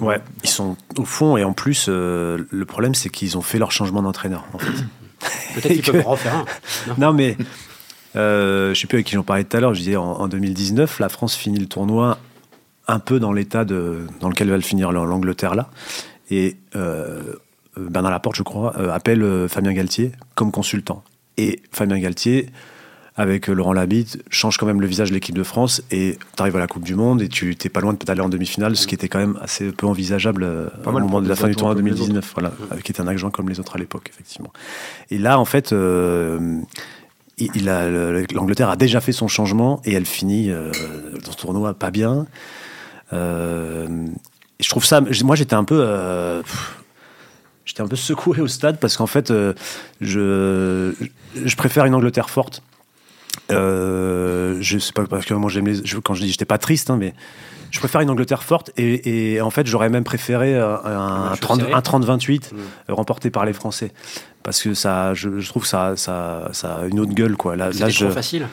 Ouais, 0.00 0.20
ils 0.42 0.50
sont 0.50 0.76
au 0.96 1.04
fond, 1.04 1.36
et 1.36 1.44
en 1.44 1.52
plus, 1.52 1.86
euh, 1.88 2.46
le 2.50 2.64
problème, 2.64 2.94
c'est 2.94 3.10
qu'ils 3.10 3.38
ont 3.38 3.42
fait 3.42 3.58
leur 3.58 3.72
changement 3.72 4.02
d'entraîneur, 4.02 4.44
en 4.52 4.58
fait. 4.58 4.84
Peut-être 5.54 5.72
qu'ils 5.72 5.82
peuvent 5.82 6.06
en 6.06 6.10
refaire 6.10 6.34
un. 6.36 6.44
Non, 6.98 7.12
mais 7.12 7.36
euh, 8.16 8.74
je 8.74 8.80
sais 8.80 8.86
plus 8.86 8.96
avec 8.96 9.06
qui 9.06 9.14
j'en 9.14 9.22
parlais 9.22 9.44
tout 9.44 9.56
à 9.56 9.60
l'heure. 9.60 9.74
Je 9.74 9.80
disais 9.80 9.96
en, 9.96 10.04
en 10.04 10.28
2019, 10.28 11.00
la 11.00 11.08
France 11.08 11.34
finit 11.34 11.58
le 11.58 11.66
tournoi 11.66 12.18
un 12.88 12.98
peu 12.98 13.20
dans 13.20 13.32
l'état 13.32 13.64
dans 13.64 14.28
lequel 14.28 14.48
va 14.48 14.56
le 14.56 14.62
finir 14.62 14.92
l'Angleterre 14.92 15.54
là. 15.54 15.70
Et 16.30 16.56
euh, 16.76 17.34
Bernard 17.76 18.10
Laporte, 18.12 18.36
je 18.36 18.42
crois, 18.42 18.74
euh, 18.78 18.90
appelle 18.92 19.22
euh, 19.22 19.48
Fabien 19.48 19.72
Galtier 19.72 20.12
comme 20.34 20.50
consultant. 20.52 21.02
Et 21.36 21.60
Fabien 21.70 21.98
Galtier, 21.98 22.50
avec 23.16 23.46
Laurent 23.48 23.72
Labitte, 23.72 24.22
change 24.30 24.58
quand 24.58 24.66
même 24.66 24.80
le 24.80 24.86
visage 24.86 25.08
de 25.10 25.14
l'équipe 25.14 25.34
de 25.34 25.42
France 25.42 25.82
et 25.90 26.18
tu 26.36 26.42
arrives 26.42 26.54
à 26.56 26.60
la 26.60 26.66
Coupe 26.68 26.84
du 26.84 26.94
Monde 26.94 27.20
et 27.22 27.28
tu 27.28 27.56
t'es 27.56 27.68
pas 27.68 27.80
loin 27.80 27.92
de 27.92 27.98
d'aller 28.04 28.20
en 28.20 28.28
demi-finale, 28.28 28.76
ce 28.76 28.86
qui 28.86 28.94
était 28.94 29.08
quand 29.08 29.18
même 29.18 29.38
assez 29.42 29.72
peu 29.72 29.86
envisageable 29.86 30.70
Pas 30.84 30.90
au 30.90 30.98
moment 31.00 31.20
de 31.20 31.28
la 31.28 31.34
fin 31.34 31.48
du 31.48 31.56
tournoi 31.56 31.74
comme 31.74 31.84
les 31.86 31.90
2019, 31.92 32.32
voilà, 32.34 32.52
qui 32.84 32.92
était 32.92 33.00
un 33.00 33.08
agent 33.08 33.30
comme 33.30 33.48
les 33.48 33.58
autres 33.58 33.74
à 33.74 33.78
l'époque, 33.78 34.08
effectivement. 34.12 34.52
Et 35.10 35.18
là, 35.18 35.38
en 35.40 35.44
fait, 35.44 35.72
euh, 35.72 36.60
il 37.38 37.68
a- 37.68 37.88
l'Angleterre 38.34 38.70
a 38.70 38.76
déjà 38.76 39.00
fait 39.00 39.12
son 39.12 39.26
changement 39.28 39.80
et 39.84 39.92
elle 39.94 40.06
finit 40.06 40.50
euh, 40.50 40.70
dans 41.24 41.32
ce 41.32 41.36
tournoi 41.36 41.74
pas 41.74 41.90
bien. 41.90 42.26
Euh, 43.12 44.06
je 44.60 44.68
trouve 44.68 44.84
ça. 44.84 45.00
Moi, 45.24 45.36
j'étais 45.36 45.54
un 45.54 45.64
peu. 45.64 45.78
euh, 45.80 46.42
J'étais 47.64 47.82
un 47.82 47.86
peu 47.88 47.96
secoué 47.96 48.40
au 48.40 48.48
stade 48.48 48.80
parce 48.80 48.96
qu'en 48.96 49.06
fait, 49.06 49.30
euh, 49.30 49.52
je, 50.00 50.94
je 51.44 51.56
préfère 51.56 51.84
une 51.84 51.94
Angleterre 51.94 52.30
forte. 52.30 52.62
Euh, 53.50 54.56
je 54.60 54.78
sais 54.78 54.92
pas 54.92 55.04
parce 55.06 55.26
que 55.26 55.34
moi 55.34 55.50
j'aime 55.50 55.66
les. 55.66 55.84
je- 55.86 55.98
quand 55.98 56.14
je 56.14 56.22
dis 56.22 56.30
j'étais 56.30 56.44
pas 56.46 56.56
triste, 56.58 56.88
hein, 56.90 56.96
mais 56.98 57.14
je 57.70 57.78
préfère 57.78 58.00
une 58.00 58.08
Angleterre 58.10 58.42
forte 58.42 58.70
et, 58.78 59.34
et 59.34 59.40
en 59.42 59.50
fait 59.50 59.66
j'aurais 59.66 59.90
même 59.90 60.04
préféré 60.04 60.58
un, 60.58 61.28
match 61.30 61.40
30 61.40 61.60
serré. 61.60 61.72
un 61.74 61.80
30-28 61.80 62.54
Mm. 62.54 62.56
euh, 62.58 62.94
remporté 62.94 63.30
par 63.30 63.44
les 63.44 63.52
Français 63.52 63.92
parce 64.42 64.62
que 64.62 64.72
ça, 64.74 65.12
je, 65.14 65.38
je 65.38 65.48
trouve 65.48 65.66
ça, 65.66 65.94
ça, 65.96 66.48
ça 66.52 66.76
a 66.76 66.86
une 66.86 67.00
autre 67.00 67.12
gueule 67.12 67.36
quoi. 67.36 67.54
Là, 67.56 67.70
là 67.78 67.88
je, 67.90 68.04
trop 68.06 68.14
facile. 68.14 68.46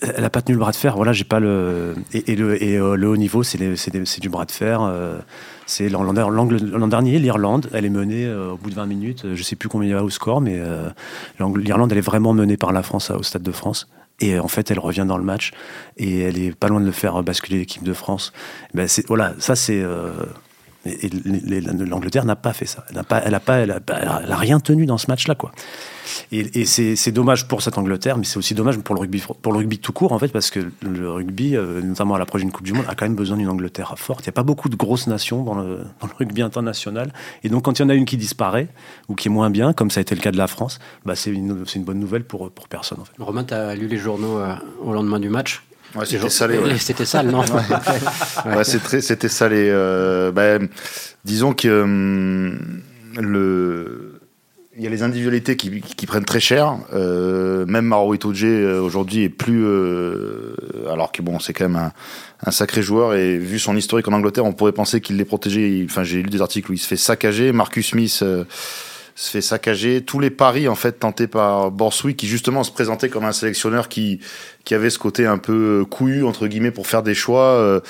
Elle 0.00 0.24
a 0.24 0.30
pas 0.30 0.42
tenu 0.42 0.54
le 0.54 0.60
bras 0.60 0.72
de 0.72 0.76
fer. 0.76 0.96
Voilà, 0.96 1.12
j'ai 1.12 1.24
pas 1.24 1.40
le 1.40 1.94
et, 2.12 2.36
le 2.36 2.62
et 2.62 2.76
euh, 2.76 2.96
le 2.96 3.08
haut 3.08 3.16
niveau, 3.16 3.42
c'est 3.42 4.20
du 4.20 4.28
bras 4.28 4.44
de 4.44 4.50
fer. 4.50 4.80
euh, 4.82 5.18
c'est 5.66 5.88
l'an 5.88 6.12
dernier, 6.12 7.18
l'Irlande, 7.18 7.68
elle 7.72 7.84
est 7.84 7.90
menée 7.90 8.24
euh, 8.24 8.52
au 8.52 8.56
bout 8.56 8.70
de 8.70 8.74
20 8.74 8.86
minutes. 8.86 9.34
Je 9.34 9.42
sais 9.42 9.56
plus 9.56 9.68
combien 9.68 9.88
il 9.88 9.92
y 9.92 9.94
a 9.94 10.04
au 10.04 10.10
score, 10.10 10.40
mais 10.40 10.58
euh, 10.58 10.88
l'Irlande, 11.56 11.90
elle 11.92 11.98
est 11.98 12.02
vraiment 12.02 12.32
menée 12.32 12.56
par 12.56 12.72
la 12.72 12.82
France 12.82 13.10
au 13.10 13.22
Stade 13.22 13.42
de 13.42 13.52
France. 13.52 13.88
Et 14.20 14.38
en 14.38 14.48
fait, 14.48 14.70
elle 14.70 14.78
revient 14.78 15.04
dans 15.06 15.18
le 15.18 15.24
match 15.24 15.52
et 15.98 16.20
elle 16.20 16.38
est 16.38 16.54
pas 16.54 16.68
loin 16.68 16.80
de 16.80 16.86
le 16.86 16.92
faire 16.92 17.22
basculer 17.22 17.58
l'équipe 17.58 17.82
de 17.82 17.92
France. 17.92 18.32
Ben 18.72 18.88
voilà, 19.08 19.34
ça 19.38 19.56
c'est 19.56 19.84
et, 20.86 21.10
l'Angleterre 21.10 22.24
n'a 22.24 22.36
pas 22.36 22.52
fait 22.52 22.66
ça. 22.66 22.84
Elle 22.88 22.96
n'a 22.96 23.04
pas, 23.04 23.18
elle 23.24 23.34
a 23.34 23.40
pas, 23.40 23.58
elle 23.58 23.70
a, 23.70 23.80
a 23.88 24.36
rien 24.36 24.60
tenu 24.60 24.86
dans 24.86 24.98
ce 24.98 25.10
match-là, 25.10 25.34
quoi. 25.34 25.52
Et, 26.32 26.64
c'est 26.64 27.12
dommage 27.12 27.48
pour 27.48 27.62
cette 27.62 27.78
Angleterre, 27.78 28.18
mais 28.18 28.24
c'est 28.24 28.36
aussi 28.36 28.54
dommage 28.54 28.78
pour 28.78 28.94
le 28.94 29.00
rugby, 29.00 29.22
pour 29.42 29.52
le 29.52 29.58
rugby 29.58 29.78
tout 29.78 29.92
court, 29.92 30.12
en 30.12 30.18
fait, 30.18 30.28
parce 30.28 30.50
que 30.50 30.60
le 30.82 31.10
rugby, 31.10 31.56
euh, 31.56 31.80
notamment 31.82 32.14
à 32.14 32.18
la 32.18 32.26
prochaine 32.26 32.50
Coupe 32.50 32.64
du 32.64 32.72
Monde, 32.72 32.84
a 32.88 32.94
quand 32.94 33.04
même 33.04 33.16
besoin 33.16 33.36
d'une 33.36 33.48
Angleterre 33.48 33.94
forte. 33.96 34.20
Il 34.20 34.28
n'y 34.28 34.30
a 34.30 34.32
pas 34.32 34.42
beaucoup 34.42 34.68
de 34.68 34.76
grosses 34.76 35.06
nations 35.06 35.42
dans 35.42 35.54
le, 35.54 35.80
rugby 36.18 36.42
international. 36.42 37.12
Et 37.44 37.48
donc, 37.48 37.64
quand 37.64 37.78
il 37.78 37.82
y 37.82 37.84
en 37.84 37.88
a 37.88 37.94
une 37.94 38.04
qui 38.04 38.16
disparaît, 38.16 38.68
ou 39.08 39.14
qui 39.14 39.28
est 39.28 39.30
moins 39.30 39.50
bien, 39.50 39.72
comme 39.72 39.90
ça 39.90 40.00
a 40.00 40.02
été 40.02 40.14
le 40.14 40.20
cas 40.20 40.32
de 40.32 40.38
la 40.38 40.46
France, 40.46 40.78
bah, 41.04 41.14
c'est 41.16 41.30
une, 41.30 41.64
bonne 41.78 41.98
nouvelle 41.98 42.24
pour, 42.24 42.50
pour 42.50 42.68
personne, 42.68 43.00
en 43.00 43.04
fait. 43.04 43.12
Romain, 43.18 43.44
tu 43.44 43.54
as 43.54 43.74
lu 43.74 43.86
les 43.86 43.98
journaux 43.98 44.38
euh, 44.38 44.54
au 44.82 44.92
lendemain 44.92 45.20
du 45.20 45.28
match? 45.28 45.65
Ouais, 45.94 46.06
c'était 46.06 46.30
salé. 46.30 46.58
ouais. 46.58 46.78
C'était 46.78 47.04
sale, 47.04 47.30
non 47.30 47.42
Ouais, 48.46 48.64
c'était 48.64 49.28
salé. 49.28 49.68
Euh, 49.70 50.32
ben, 50.32 50.68
disons 51.24 51.52
que 51.52 51.82
hum, 51.82 52.82
le, 53.16 54.20
il 54.76 54.84
y 54.84 54.86
a 54.86 54.90
les 54.90 55.02
individualités 55.02 55.56
qui, 55.56 55.80
qui 55.80 56.06
prennent 56.06 56.24
très 56.24 56.40
cher. 56.40 56.76
Euh, 56.92 57.64
même 57.66 57.86
Maro 57.86 58.14
Itoje 58.14 58.44
euh, 58.44 58.80
aujourd'hui 58.80 59.22
est 59.22 59.28
plus, 59.28 59.64
alors 60.90 61.12
que 61.12 61.22
bon, 61.22 61.38
c'est 61.38 61.52
quand 61.52 61.68
même 61.68 61.76
un, 61.76 61.92
un 62.44 62.50
sacré 62.50 62.82
joueur 62.82 63.14
et 63.14 63.38
vu 63.38 63.58
son 63.58 63.76
historique 63.76 64.08
en 64.08 64.12
Angleterre, 64.12 64.44
on 64.44 64.52
pourrait 64.52 64.72
penser 64.72 65.00
qu'il 65.00 65.16
l'est 65.16 65.24
protégé. 65.24 65.86
Enfin, 65.88 66.02
j'ai 66.02 66.22
lu 66.22 66.30
des 66.30 66.42
articles 66.42 66.70
où 66.70 66.74
il 66.74 66.78
se 66.78 66.86
fait 66.86 66.96
saccager. 66.96 67.52
Marcus 67.52 67.88
Smith. 67.88 68.22
Se 69.16 69.30
fait 69.30 69.40
saccager 69.40 70.02
tous 70.02 70.20
les 70.20 70.28
paris 70.28 70.68
en 70.68 70.74
fait 70.74 70.92
tentés 70.92 71.26
par 71.26 71.70
Borswick 71.70 72.18
qui 72.18 72.28
justement 72.28 72.62
se 72.62 72.70
présentait 72.70 73.08
comme 73.08 73.24
un 73.24 73.32
sélectionneur 73.32 73.88
qui 73.88 74.20
qui 74.64 74.74
avait 74.74 74.90
ce 74.90 74.98
côté 74.98 75.26
un 75.26 75.38
peu 75.38 75.80
euh, 75.80 75.84
couillu 75.86 76.22
entre 76.24 76.46
guillemets 76.46 76.70
pour 76.70 76.86
faire 76.86 77.02
des 77.02 77.14
choix 77.14 77.42
euh, 77.42 77.80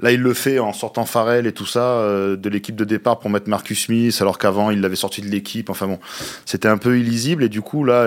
Là, 0.00 0.10
il 0.10 0.20
le 0.20 0.34
fait 0.34 0.58
en 0.58 0.72
sortant 0.72 1.04
Farrell 1.04 1.46
et 1.46 1.52
tout 1.52 1.66
ça 1.66 1.84
euh, 1.84 2.34
de 2.34 2.48
l'équipe 2.48 2.74
de 2.74 2.84
départ 2.84 3.20
pour 3.20 3.30
mettre 3.30 3.48
Marcus 3.48 3.84
Smith, 3.84 4.18
alors 4.20 4.38
qu'avant 4.38 4.72
il 4.72 4.80
l'avait 4.80 4.96
sorti 4.96 5.20
de 5.20 5.28
l'équipe. 5.28 5.70
Enfin 5.70 5.86
bon, 5.86 6.00
c'était 6.46 6.66
un 6.66 6.78
peu 6.78 6.98
illisible 6.98 7.44
et 7.44 7.48
du 7.48 7.62
coup 7.62 7.84
là, 7.84 8.04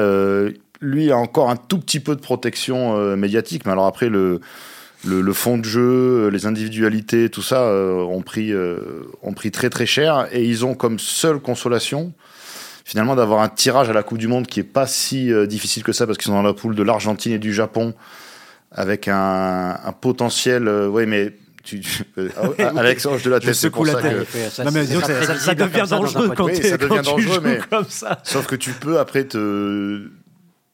lui 0.81 1.11
a 1.13 1.17
encore 1.17 1.49
un 1.49 1.55
tout 1.55 1.79
petit 1.79 2.01
peu 2.01 2.17
de 2.17 2.19
protection 2.19 3.15
médiatique. 3.15 3.65
Mais 3.65 3.71
alors 3.71 3.85
après 3.85 4.09
le 4.09 4.41
le, 5.05 5.21
le 5.21 5.33
fond 5.33 5.57
de 5.57 5.63
jeu, 5.63 6.27
les 6.27 6.45
individualités, 6.45 7.29
tout 7.29 7.41
ça 7.41 7.71
ont 7.71 8.21
pris 8.21 8.51
ont 9.23 9.33
pris 9.33 9.51
très 9.51 9.69
très 9.69 9.85
cher 9.85 10.27
et 10.33 10.43
ils 10.43 10.65
ont 10.65 10.75
comme 10.75 10.99
seule 10.99 11.39
consolation 11.39 12.11
finalement 12.87 13.17
d'avoir 13.17 13.41
un 13.41 13.49
tirage 13.49 13.89
à 13.89 13.93
la 13.93 14.01
Coupe 14.01 14.17
du 14.17 14.29
Monde 14.29 14.47
qui 14.47 14.61
est 14.61 14.63
pas 14.63 14.87
si 14.87 15.29
euh, 15.29 15.45
difficile 15.45 15.83
que 15.83 15.91
ça 15.91 16.05
parce 16.05 16.17
qu'ils 16.17 16.27
sont 16.27 16.31
dans 16.35 16.41
la 16.41 16.53
poule 16.53 16.73
de 16.73 16.83
l'Argentine 16.83 17.33
et 17.33 17.37
du 17.37 17.53
Japon 17.53 17.93
avec 18.71 19.09
un, 19.09 19.77
un 19.83 19.91
potentiel. 19.91 20.69
euh, 20.69 20.87
ouais, 20.87 21.05
mais 21.05 21.33
tu, 21.65 21.81
tu- 21.81 22.03
euh, 22.17 22.29
Alex 22.77 23.05
hoche 23.05 23.23
de 23.23 23.29
la 23.29 23.41
tête. 23.41 23.55
c'est 23.55 23.69
pour 23.71 23.85
la 23.85 23.91
ça 23.91 24.01
tête. 24.01 24.13
que- 24.13 24.19
Il 24.21 24.25
fait- 24.25 24.49
ça, 24.49 24.63
Non, 24.63 24.71
mais 24.73 24.85
ça, 24.85 25.01
ça- 25.25 25.35
ça 25.35 25.53
devient 25.53 25.83
dangereux 25.89 26.29
quand. 26.33 26.45
Oui, 26.45 26.55
ça 26.55 26.77
devient 26.77 26.87
quand 26.87 26.95
tu 26.99 27.03
dangereux, 27.03 27.33
joues 27.35 27.41
mais- 27.43 27.59
comme 27.69 27.85
ça. 27.89 28.19
Sauf 28.23 28.47
que 28.47 28.55
tu 28.55 28.71
peux 28.71 28.99
après 28.99 29.25
te, 29.25 30.07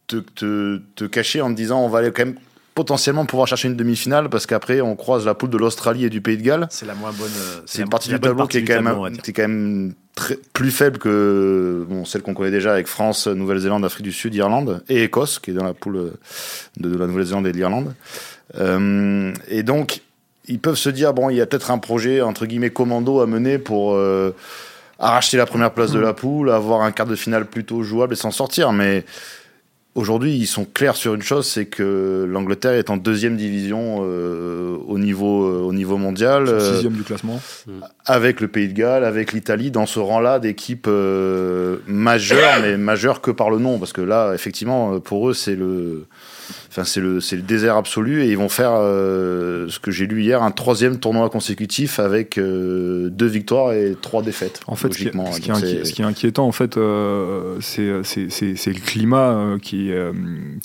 te, 0.05 0.17
te, 0.17 0.81
te 0.95 1.05
cacher 1.05 1.41
en 1.41 1.49
te 1.49 1.55
disant 1.57 1.81
on 1.83 1.89
va 1.89 1.97
aller 1.99 2.11
quand 2.11 2.25
même 2.25 2.35
potentiellement 2.75 3.25
pouvoir 3.25 3.47
chercher 3.47 3.67
une 3.67 3.75
demi-finale 3.75 4.29
parce 4.29 4.45
qu'après 4.45 4.81
on 4.81 4.95
croise 4.95 5.25
la 5.25 5.33
poule 5.33 5.49
de 5.49 5.57
l'Australie 5.57 6.05
et 6.05 6.09
du 6.09 6.21
Pays 6.21 6.37
de 6.37 6.43
Galles. 6.43 6.67
C'est 6.69 6.85
la 6.85 6.95
moins 6.95 7.11
bonne. 7.11 7.31
C'est 7.65 7.81
une 7.81 7.89
partie 7.89 8.09
du 8.09 8.19
tableau 8.19 8.47
qui 8.47 8.57
est 8.57 8.63
quand 8.63 8.81
même, 8.81 9.17
qui 9.17 9.31
est 9.31 9.33
quand 9.33 9.43
même 9.43 9.93
très, 10.15 10.37
plus 10.53 10.71
faible 10.71 10.97
que 10.97 11.85
bon, 11.87 12.05
celle 12.05 12.21
qu'on 12.21 12.33
connaît 12.33 12.51
déjà 12.51 12.73
avec 12.73 12.87
France, 12.87 13.27
Nouvelle-Zélande, 13.27 13.85
Afrique 13.85 14.03
du 14.03 14.11
Sud, 14.11 14.33
Irlande 14.35 14.83
et 14.89 15.03
Écosse, 15.03 15.39
qui 15.39 15.51
est 15.51 15.53
dans 15.53 15.63
la 15.63 15.73
poule 15.73 16.13
de, 16.77 16.89
de 16.89 16.97
la 16.97 17.07
Nouvelle-Zélande 17.07 17.47
et 17.47 17.51
de 17.51 17.57
l'Irlande. 17.57 17.93
Euh, 18.59 19.33
et 19.47 19.63
donc, 19.63 20.01
ils 20.47 20.59
peuvent 20.59 20.75
se 20.75 20.89
dire 20.89 21.13
bon, 21.13 21.29
il 21.29 21.37
y 21.37 21.41
a 21.41 21.45
peut-être 21.45 21.71
un 21.71 21.77
projet 21.77 22.21
entre 22.21 22.45
guillemets 22.45 22.71
commando 22.71 23.21
à 23.21 23.27
mener 23.27 23.57
pour 23.57 23.93
euh, 23.93 24.35
arracher 24.99 25.37
la 25.37 25.45
première 25.45 25.71
place 25.71 25.91
de 25.91 25.99
la 25.99 26.13
poule, 26.13 26.49
avoir 26.49 26.81
un 26.81 26.91
quart 26.91 27.05
de 27.05 27.15
finale 27.15 27.45
plutôt 27.45 27.83
jouable 27.83 28.13
et 28.13 28.17
s'en 28.17 28.31
sortir. 28.31 28.71
Mais 28.71 29.05
Aujourd'hui, 29.95 30.35
ils 30.35 30.47
sont 30.47 30.65
clairs 30.65 30.95
sur 30.95 31.13
une 31.13 31.21
chose, 31.21 31.45
c'est 31.45 31.67
que 31.67 32.25
l'Angleterre 32.27 32.73
est 32.73 32.89
en 32.89 32.97
deuxième 32.97 33.37
division 33.37 33.99
euh, 34.01 34.75
au 34.87 34.97
niveau 34.97 35.45
euh, 35.45 35.59
au 35.61 35.71
niveau 35.71 35.97
mondial. 35.97 36.47
euh, 36.47 36.73
Sixième 36.73 36.93
du 36.93 37.03
classement. 37.03 37.39
avec 38.05 38.41
le 38.41 38.47
Pays 38.47 38.67
de 38.67 38.73
Galles, 38.73 39.05
avec 39.05 39.33
l'Italie, 39.33 39.69
dans 39.69 39.85
ce 39.85 39.99
rang-là 39.99 40.39
d'équipes 40.39 40.87
euh, 40.87 41.77
majeures, 41.85 42.57
mais 42.63 42.75
majeures 42.75 43.21
que 43.21 43.29
par 43.29 43.51
le 43.51 43.59
nom, 43.59 43.77
parce 43.77 43.93
que 43.93 44.01
là, 44.01 44.33
effectivement, 44.33 44.99
pour 44.99 45.29
eux, 45.29 45.35
c'est 45.35 45.55
le, 45.55 46.07
enfin, 46.73 46.83
c'est 46.85 47.01
le, 47.01 47.41
désert 47.41 47.77
absolu, 47.77 48.23
et 48.23 48.29
ils 48.29 48.37
vont 48.37 48.49
faire 48.49 48.71
euh, 48.73 49.67
ce 49.69 49.79
que 49.79 49.91
j'ai 49.91 50.07
lu 50.07 50.23
hier, 50.23 50.41
un 50.41 50.49
troisième 50.49 50.99
tournoi 50.99 51.29
consécutif 51.29 51.99
avec 51.99 52.39
euh, 52.39 53.09
deux 53.09 53.27
victoires 53.27 53.73
et 53.73 53.95
trois 54.01 54.23
défaites. 54.23 54.59
En 54.65 54.75
fait, 54.75 54.91
ce 54.91 54.97
qui, 54.97 55.07
est, 55.07 55.13
logiquement. 55.13 55.55
ce 55.55 55.61
qui 55.65 55.75
est 55.75 55.85
ce 55.85 55.93
qui 55.93 56.01
inquiétant, 56.01 56.47
en 56.47 56.51
fait, 56.51 56.77
euh, 56.77 57.57
c'est 57.61 57.83
le 57.85 58.79
climat 58.83 59.57
qui, 59.61 59.91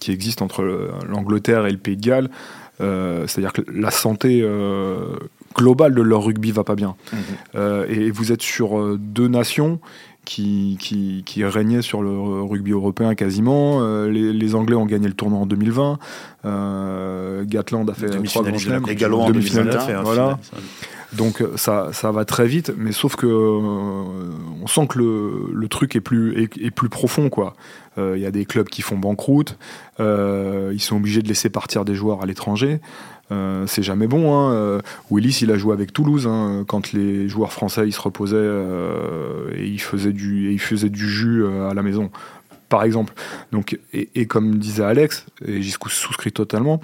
qui 0.01 0.12
existe 0.12 0.40
entre 0.40 0.62
le- 0.62 0.88
l'Angleterre 1.09 1.66
et 1.66 1.71
le 1.73 1.79
Pays 1.79 1.97
de 1.97 2.07
Galles. 2.07 2.31
C'est-à-dire 2.81 3.53
que 3.53 3.62
la 3.73 3.90
santé 3.90 4.47
globale 5.55 5.94
de 5.94 6.03
leur 6.03 6.25
rugby 6.25 6.53
va 6.53 6.64
pas 6.64 6.77
bien. 6.77 6.94
Mhm. 7.12 7.85
Et 7.90 8.11
vous 8.11 8.33
êtes 8.33 8.42
sur 8.42 8.97
deux 8.97 9.29
nations 9.29 9.81
qui, 10.28 10.76
qui, 10.78 11.22
qui 11.24 11.42
régnaient 11.42 11.80
sur 11.80 12.02
le 12.02 12.42
rugby 12.42 12.72
européen 12.72 13.14
quasiment. 13.14 13.78
Euh, 13.80 14.10
les, 14.10 14.34
les 14.34 14.54
Anglais 14.54 14.76
ont 14.76 14.84
gagné 14.84 15.08
le 15.08 15.14
tournoi 15.14 15.38
en 15.38 15.46
2020. 15.46 15.98
Euh, 16.44 17.44
Gatland 17.46 17.88
a 17.88 17.94
fait 17.94 18.10
trois 18.24 18.42
grands 18.42 18.58
chelems. 18.58 18.84
En 18.84 19.30
2021, 19.30 19.32
2019 19.32 19.88
et 19.88 19.92
un 19.94 20.02
voilà. 20.02 20.38
Donc 21.14 21.42
ça, 21.56 21.88
ça 21.94 22.12
va 22.12 22.26
très 22.26 22.46
vite, 22.46 22.74
mais 22.76 22.92
sauf 22.92 23.16
que 23.16 23.26
on 23.26 24.66
sent 24.66 24.88
que 24.88 24.98
le, 24.98 25.50
le 25.54 25.68
truc 25.68 25.96
est 25.96 26.02
plus, 26.02 26.38
est, 26.42 26.58
est 26.58 26.70
plus 26.70 26.90
profond, 26.90 27.30
quoi. 27.30 27.54
Il 27.96 28.20
y 28.20 28.26
a 28.26 28.30
des 28.30 28.44
clubs 28.44 28.68
qui 28.68 28.82
font 28.82 28.98
banqueroute, 28.98 29.56
ils 29.98 30.80
sont 30.80 30.96
obligés 30.96 31.22
de 31.22 31.28
laisser 31.28 31.48
partir 31.48 31.86
des 31.86 31.94
joueurs 31.94 32.22
à 32.22 32.26
l'étranger. 32.26 32.80
Euh, 33.30 33.66
c'est 33.66 33.82
jamais 33.82 34.06
bon. 34.06 34.34
Hein. 34.34 34.52
Euh, 34.54 34.80
Willis, 35.10 35.40
il 35.42 35.50
a 35.50 35.58
joué 35.58 35.72
avec 35.72 35.92
Toulouse 35.92 36.26
hein, 36.26 36.64
quand 36.66 36.92
les 36.92 37.28
joueurs 37.28 37.52
français 37.52 37.86
ils 37.86 37.92
se 37.92 38.00
reposaient 38.00 38.36
euh, 38.36 39.50
et 39.54 39.66
ils 39.66 39.80
faisaient 39.80 40.12
du, 40.12 40.58
jus 40.90 41.46
à 41.46 41.74
la 41.74 41.82
maison, 41.82 42.10
par 42.68 42.82
exemple. 42.84 43.12
Donc, 43.52 43.78
et, 43.92 44.26
comme 44.26 44.56
disait 44.56 44.84
Alex, 44.84 45.26
et 45.44 45.62
j'y 45.62 45.74
souscris 45.88 46.32
totalement, 46.32 46.80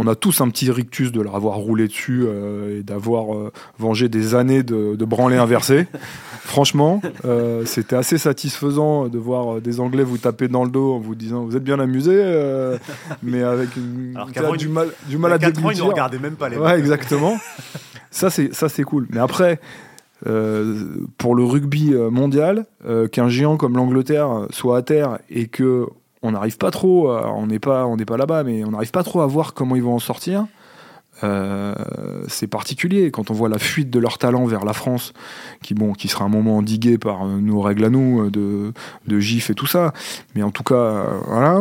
on 0.00 0.06
a 0.06 0.14
tous 0.14 0.40
un 0.40 0.48
petit 0.48 0.70
rictus 0.70 1.12
de 1.12 1.20
leur 1.20 1.36
avoir 1.36 1.56
roulé 1.56 1.86
dessus 1.86 2.26
et 2.70 2.82
d'avoir 2.82 3.50
vengé 3.78 4.08
des 4.08 4.34
années 4.34 4.62
de, 4.62 4.96
de 4.96 5.04
branlés 5.04 5.36
inversés. 5.36 5.86
Franchement, 6.50 7.00
euh, 7.24 7.64
c'était 7.64 7.94
assez 7.94 8.18
satisfaisant 8.18 9.06
de 9.06 9.18
voir 9.18 9.58
euh, 9.58 9.60
des 9.60 9.78
Anglais 9.78 10.02
vous 10.02 10.18
taper 10.18 10.48
dans 10.48 10.64
le 10.64 10.70
dos 10.70 10.94
en 10.94 10.98
vous 10.98 11.14
disant 11.14 11.44
vous 11.44 11.56
êtes 11.56 11.62
bien 11.62 11.78
amusé, 11.78 12.12
euh, 12.12 12.76
mais 13.22 13.44
avec 13.44 13.76
une, 13.76 14.14
du, 14.58 14.68
mal, 14.68 14.88
du 15.06 15.16
mal 15.16 15.34
à 15.34 15.38
déglutir. 15.38 15.70
ils 15.72 15.78
ne 15.78 15.82
regardaient 15.82 16.18
même 16.18 16.34
pas 16.34 16.48
les. 16.48 16.56
Ouais, 16.56 16.76
exactement. 16.76 17.38
ça 18.10 18.30
c'est 18.30 18.52
ça 18.52 18.68
c'est 18.68 18.82
cool. 18.82 19.06
Mais 19.10 19.20
après. 19.20 19.60
pour 21.18 21.34
le 21.36 21.44
rugby 21.44 21.94
mondial, 21.94 22.66
qu'un 23.12 23.28
géant 23.28 23.56
comme 23.56 23.76
l'Angleterre 23.76 24.48
soit 24.50 24.76
à 24.76 24.82
terre 24.82 25.18
et 25.30 25.46
que 25.46 25.86
on 26.22 26.32
n'arrive 26.32 26.58
pas 26.58 26.70
trop, 26.70 27.10
on 27.10 27.46
n'est 27.46 27.58
pas, 27.58 27.86
on 27.86 27.96
n'est 27.96 28.04
pas 28.04 28.16
là-bas, 28.16 28.44
mais 28.44 28.64
on 28.64 28.70
n'arrive 28.70 28.90
pas 28.90 29.02
trop 29.02 29.20
à 29.22 29.26
voir 29.26 29.54
comment 29.54 29.76
ils 29.76 29.82
vont 29.82 29.94
en 29.94 30.00
sortir. 30.00 30.46
Euh, 31.22 31.74
c'est 32.28 32.46
particulier 32.46 33.10
quand 33.10 33.30
on 33.30 33.34
voit 33.34 33.48
la 33.48 33.58
fuite 33.58 33.90
de 33.90 33.98
leur 33.98 34.18
talent 34.18 34.44
vers 34.46 34.64
la 34.64 34.72
France, 34.72 35.12
qui 35.62 35.74
bon, 35.74 35.92
qui 35.92 36.08
sera 36.08 36.24
un 36.24 36.28
moment 36.28 36.58
endigué 36.58 36.98
par 36.98 37.24
euh, 37.24 37.38
nos 37.40 37.60
règles 37.60 37.84
à 37.84 37.90
nous 37.90 38.26
euh, 38.26 38.30
de, 38.30 38.72
de 39.06 39.20
GIF 39.20 39.50
et 39.50 39.54
tout 39.54 39.66
ça. 39.66 39.92
Mais 40.34 40.42
en 40.42 40.50
tout 40.50 40.62
cas, 40.62 41.04
voilà. 41.26 41.60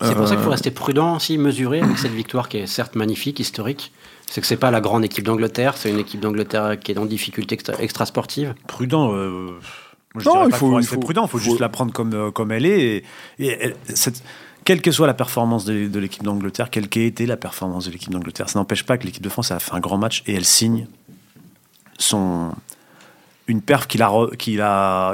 C'est 0.00 0.14
pour 0.14 0.26
ça 0.26 0.34
qu'il 0.34 0.44
faut 0.44 0.50
rester 0.50 0.70
prudent, 0.70 1.18
si 1.18 1.36
mesuré 1.36 1.80
avec 1.80 1.98
cette 1.98 2.12
victoire 2.12 2.48
qui 2.48 2.56
est 2.58 2.66
certes 2.66 2.96
magnifique, 2.96 3.40
historique. 3.40 3.92
C'est 4.26 4.40
que 4.40 4.46
c'est 4.46 4.56
pas 4.56 4.70
la 4.70 4.80
grande 4.80 5.04
équipe 5.04 5.24
d'Angleterre, 5.24 5.76
c'est 5.76 5.90
une 5.90 5.98
équipe 5.98 6.18
d'Angleterre 6.18 6.80
qui 6.80 6.92
est 6.92 6.98
en 6.98 7.04
difficulté 7.04 7.58
extra, 7.78 8.06
sportive. 8.06 8.54
Prudent. 8.66 9.12
Non, 10.24 10.46
il 10.48 10.54
faut, 10.54 10.78
il 10.78 10.86
faut, 10.86 10.98
prudent, 10.98 11.24
il 11.24 11.28
faut, 11.28 11.38
juste 11.38 11.60
la 11.60 11.68
prendre 11.68 11.92
comme, 11.92 12.32
comme 12.32 12.52
elle 12.52 12.66
est. 12.66 13.04
Et, 13.38 13.74
cette, 13.94 14.22
quelle 14.64 14.80
que 14.80 14.90
soit 14.90 15.06
la 15.06 15.14
performance 15.14 15.64
de, 15.64 15.98
l'équipe 15.98 16.22
d'Angleterre, 16.22 16.70
quelle 16.70 16.88
qu'ait 16.88 17.06
été 17.06 17.26
la 17.26 17.36
performance 17.36 17.86
de 17.86 17.90
l'équipe 17.90 18.10
d'Angleterre, 18.10 18.48
ça 18.48 18.58
n'empêche 18.58 18.84
pas 18.84 18.96
que 18.98 19.04
l'équipe 19.04 19.22
de 19.22 19.28
France 19.28 19.50
a 19.50 19.58
fait 19.58 19.74
un 19.74 19.80
grand 19.80 19.98
match 19.98 20.22
et 20.26 20.34
elle 20.34 20.44
signe 20.44 20.86
son 21.98 22.52
une 23.48 23.60
perf 23.60 23.88
qui, 23.88 23.98
qui, 24.38 24.60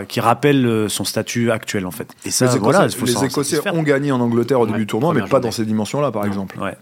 qui 0.08 0.20
rappelle 0.20 0.66
euh, 0.66 0.88
son 0.88 1.04
statut 1.04 1.50
actuel 1.50 1.86
en 1.86 1.90
fait. 1.90 2.14
Et 2.26 2.30
ça, 2.30 2.44
les 2.44 2.56
Écossais, 2.56 2.60
voilà, 2.60 2.86
les 2.86 3.24
Écossais 3.24 3.70
ont 3.70 3.82
gagné 3.82 4.12
en 4.12 4.20
Angleterre 4.20 4.60
au 4.60 4.66
début 4.66 4.80
du 4.80 4.86
tournoi, 4.86 5.14
mais 5.14 5.22
pas 5.22 5.40
dans 5.40 5.50
ces 5.50 5.64
dimensions-là, 5.64 6.12
par 6.12 6.26
exemple. 6.26 6.58
Ouais. 6.60 6.76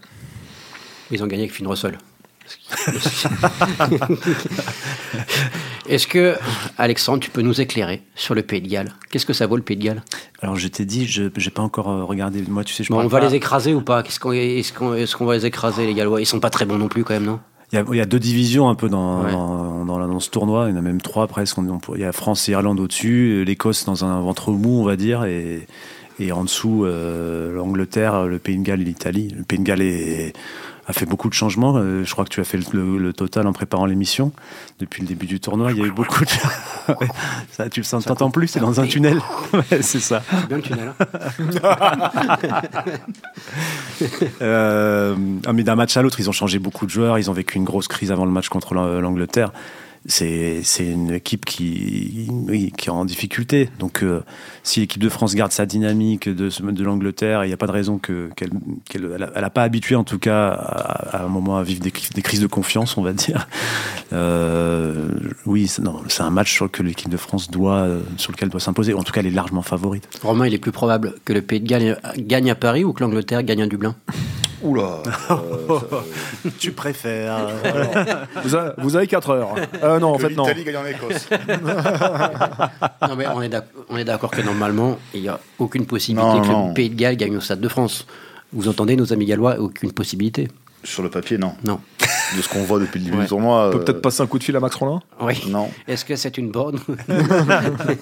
Ils 1.09 1.23
ont 1.23 1.27
gagné 1.27 1.43
avec 1.43 1.53
Finn 1.53 1.67
Russell. 1.67 1.97
Est-ce 5.87 6.07
que, 6.07 6.35
Alexandre, 6.77 7.19
tu 7.19 7.29
peux 7.29 7.41
nous 7.41 7.61
éclairer 7.61 8.01
sur 8.15 8.35
le 8.35 8.41
Pays 8.41 8.61
de 8.61 8.67
Galles? 8.67 8.91
Qu'est-ce 9.09 9.25
que 9.25 9.33
ça 9.33 9.47
vaut 9.47 9.55
le 9.55 9.61
Pays 9.61 9.77
de 9.77 9.83
Galles? 9.83 10.03
Alors, 10.41 10.57
je 10.57 10.67
t'ai 10.67 10.85
dit, 10.85 11.07
je 11.07 11.23
n'ai 11.23 11.49
pas 11.53 11.61
encore 11.61 11.89
euh, 11.89 12.03
regardé. 12.03 12.43
Moi, 12.47 12.63
tu 12.63 12.73
sais, 12.73 12.83
je 12.83 12.91
On 12.91 13.07
va 13.07 13.19
les 13.21 13.35
écraser 13.35 13.73
ou 13.73 13.81
pas? 13.81 14.01
Est-ce 14.01 14.19
qu'on 14.19 15.25
va 15.25 15.33
les 15.33 15.45
écraser, 15.45 15.85
les 15.85 15.93
Gallois? 15.93 16.21
Ils 16.21 16.25
sont 16.25 16.39
pas 16.39 16.49
très 16.49 16.65
bons 16.65 16.77
non 16.77 16.89
plus, 16.89 17.03
quand 17.03 17.13
même, 17.13 17.25
non? 17.25 17.39
Il 17.73 17.95
y, 17.95 18.01
a, 18.01 18.05
deux 18.05 18.19
divisions 18.19 18.69
un 18.69 18.75
peu 18.75 18.87
dans, 18.87 19.23
dans, 19.85 20.19
ce 20.21 20.29
tournoi. 20.29 20.67
Il 20.69 20.71
y 20.71 20.73
en 20.75 20.79
a 20.79 20.81
même 20.81 21.01
trois 21.01 21.27
presque. 21.27 21.57
Il 21.95 21.99
y 21.99 22.05
a 22.05 22.13
France 22.13 22.47
et 22.47 22.53
Irlande 22.53 22.79
au-dessus, 22.79 23.43
l'Écosse 23.45 23.83
dans 23.83 24.05
un 24.05 24.21
ventre 24.21 24.51
mou, 24.51 24.79
on 24.81 24.85
va 24.85 24.95
dire, 24.95 25.25
et, 25.25 25.67
et 26.19 26.31
en 26.31 26.45
dessous, 26.45 26.85
euh, 26.85 27.53
l'Angleterre, 27.53 28.25
le 28.25 28.39
Pays 28.39 28.57
de 28.57 28.63
Galles 28.63 28.81
et 28.81 28.85
l'Italie. 28.85 29.33
Le 29.35 29.43
Pays 29.43 29.59
de 29.59 29.63
Galles 29.63 29.81
est 29.81 30.33
a 30.87 30.93
fait 30.93 31.05
beaucoup 31.05 31.27
de 31.27 31.33
changements. 31.33 31.75
Euh, 31.75 32.03
je 32.05 32.11
crois 32.11 32.23
que 32.23 32.29
tu 32.29 32.39
as 32.39 32.45
fait 32.45 32.59
le, 32.71 33.11
total 33.11 33.45
en 33.45 33.53
préparant 33.53 33.85
l'émission. 33.85 34.31
Depuis 34.79 35.01
le 35.01 35.07
début 35.07 35.25
du 35.25 35.39
tournoi, 35.39 35.71
il 35.73 35.77
y 35.77 35.81
a 35.81 35.85
eu 35.85 35.91
beaucoup 35.91 36.23
de. 36.23 36.29
ça, 37.51 37.69
tu 37.69 37.81
le 37.81 37.83
sens, 37.83 38.05
t'entends 38.05 38.31
plus, 38.31 38.47
c'est 38.47 38.61
dans 38.61 38.79
un 38.79 38.87
tunnel. 38.87 39.19
c'est 39.81 39.99
ça. 39.99 40.23
C'est 40.29 40.47
bien 40.47 40.57
le 40.57 40.63
tunnel. 40.63 40.93
Hein. 40.99 41.05
euh, 44.41 45.15
mais 45.53 45.63
d'un 45.63 45.75
match 45.75 45.97
à 45.97 46.01
l'autre, 46.01 46.19
ils 46.19 46.29
ont 46.29 46.33
changé 46.33 46.57
beaucoup 46.57 46.85
de 46.85 46.91
joueurs. 46.91 47.19
Ils 47.19 47.29
ont 47.29 47.33
vécu 47.33 47.57
une 47.57 47.65
grosse 47.65 47.89
crise 47.89 48.11
avant 48.11 48.25
le 48.25 48.31
match 48.31 48.47
contre 48.47 48.73
l'Angleterre 48.73 49.51
c'est 50.07 50.63
une 50.79 51.11
équipe 51.11 51.43
qui, 51.45 52.27
est 52.57 52.89
en 52.89 53.05
difficulté. 53.05 53.69
Donc, 53.79 54.03
euh, 54.03 54.23
si 54.63 54.79
l'équipe 54.79 55.01
de 55.01 55.09
France 55.09 55.35
garde 55.35 55.51
sa 55.51 55.65
dynamique 55.65 56.29
de, 56.29 56.83
l'Angleterre, 56.83 57.43
il 57.43 57.47
n'y 57.47 57.53
a 57.53 57.57
pas 57.57 57.67
de 57.67 57.71
raison 57.71 57.99
qu'elle 57.99 58.51
n'a 59.09 59.49
pas 59.49 59.63
habitué, 59.63 59.95
en 59.95 60.05
tout 60.05 60.19
cas, 60.19 60.49
à, 60.49 61.25
un 61.25 61.27
moment 61.27 61.57
à 61.57 61.63
vivre 61.63 61.81
des, 61.81 61.91
crises 61.91 62.39
de 62.39 62.47
confiance, 62.47 62.97
on 62.97 63.01
va 63.01 63.13
dire. 63.13 63.47
Euh, 64.13 65.09
oui, 65.45 65.67
c'est 65.67 66.21
un 66.21 66.29
match 66.29 66.53
sur 66.53 66.71
que 66.71 66.81
l'équipe 66.83 67.09
de 67.09 67.17
France 67.17 67.51
doit, 67.51 67.87
sur 68.15 68.31
lequel 68.31 68.49
doit 68.49 68.61
s'imposer. 68.61 68.93
En 68.93 69.03
tout 69.03 69.11
cas, 69.11 69.19
elle 69.19 69.27
est 69.27 69.31
largement 69.31 69.61
favorite. 69.61 70.07
Romain, 70.23 70.47
il 70.47 70.53
est 70.53 70.59
plus 70.59 70.71
probable 70.71 71.15
que 71.25 71.33
le 71.33 71.41
Pays 71.41 71.59
de 71.59 71.67
Galles 71.67 71.99
gagne 72.17 72.49
à 72.49 72.55
Paris 72.55 72.85
ou 72.85 72.93
que 72.93 73.03
l'Angleterre 73.03 73.43
gagne 73.43 73.63
à 73.63 73.67
Dublin? 73.67 73.95
Oula 74.63 75.03
euh, 75.29 75.79
Tu 76.59 76.71
préfères. 76.71 77.49
vous, 78.77 78.95
avez, 78.95 79.07
4 79.07 79.29
heures. 79.29 79.55
Euh, 79.83 79.99
non, 79.99 80.13
en 80.13 80.17
fait, 80.17 80.29
non. 80.29 80.43
L'Italie 80.43 80.63
gagne 80.63 80.77
en 80.77 80.85
Écosse. 80.85 81.29
non, 83.07 83.15
mais 83.15 83.25
on 83.89 83.97
est 83.97 84.05
d'accord 84.05 84.31
que 84.31 84.41
normalement, 84.41 84.97
il 85.13 85.21
n'y 85.21 85.29
a 85.29 85.39
aucune 85.59 85.85
possibilité 85.85 86.41
que 86.41 86.47
le 86.47 86.73
Pays 86.73 86.89
de 86.89 86.95
Galles 86.95 87.17
gagne 87.17 87.37
au 87.37 87.41
Stade 87.41 87.61
de 87.61 87.67
France. 87.67 88.05
Vous 88.53 88.67
entendez, 88.67 88.95
nos 88.95 89.11
amis 89.11 89.25
gallois, 89.25 89.59
aucune 89.59 89.91
possibilité 89.91 90.47
Sur 90.83 91.03
le 91.03 91.09
papier, 91.09 91.37
non. 91.37 91.53
Non. 91.65 91.79
De 92.35 92.41
ce 92.41 92.47
qu'on 92.47 92.63
voit 92.63 92.79
depuis 92.79 92.99
le 92.99 93.05
début 93.05 93.17
du 93.17 93.27
tournoi. 93.27 93.67
On 93.67 93.71
peut 93.71 93.83
peut-être 93.83 94.01
passer 94.01 94.21
un 94.21 94.27
coup 94.27 94.39
de 94.39 94.43
fil 94.43 94.55
à 94.55 94.59
Max 94.59 94.75
Rollin? 94.75 95.01
Oui. 95.19 95.33
Non. 95.47 95.69
Est-ce 95.87 96.05
que 96.05 96.15
c'est 96.15 96.37
une 96.37 96.49
bonne? 96.49 96.79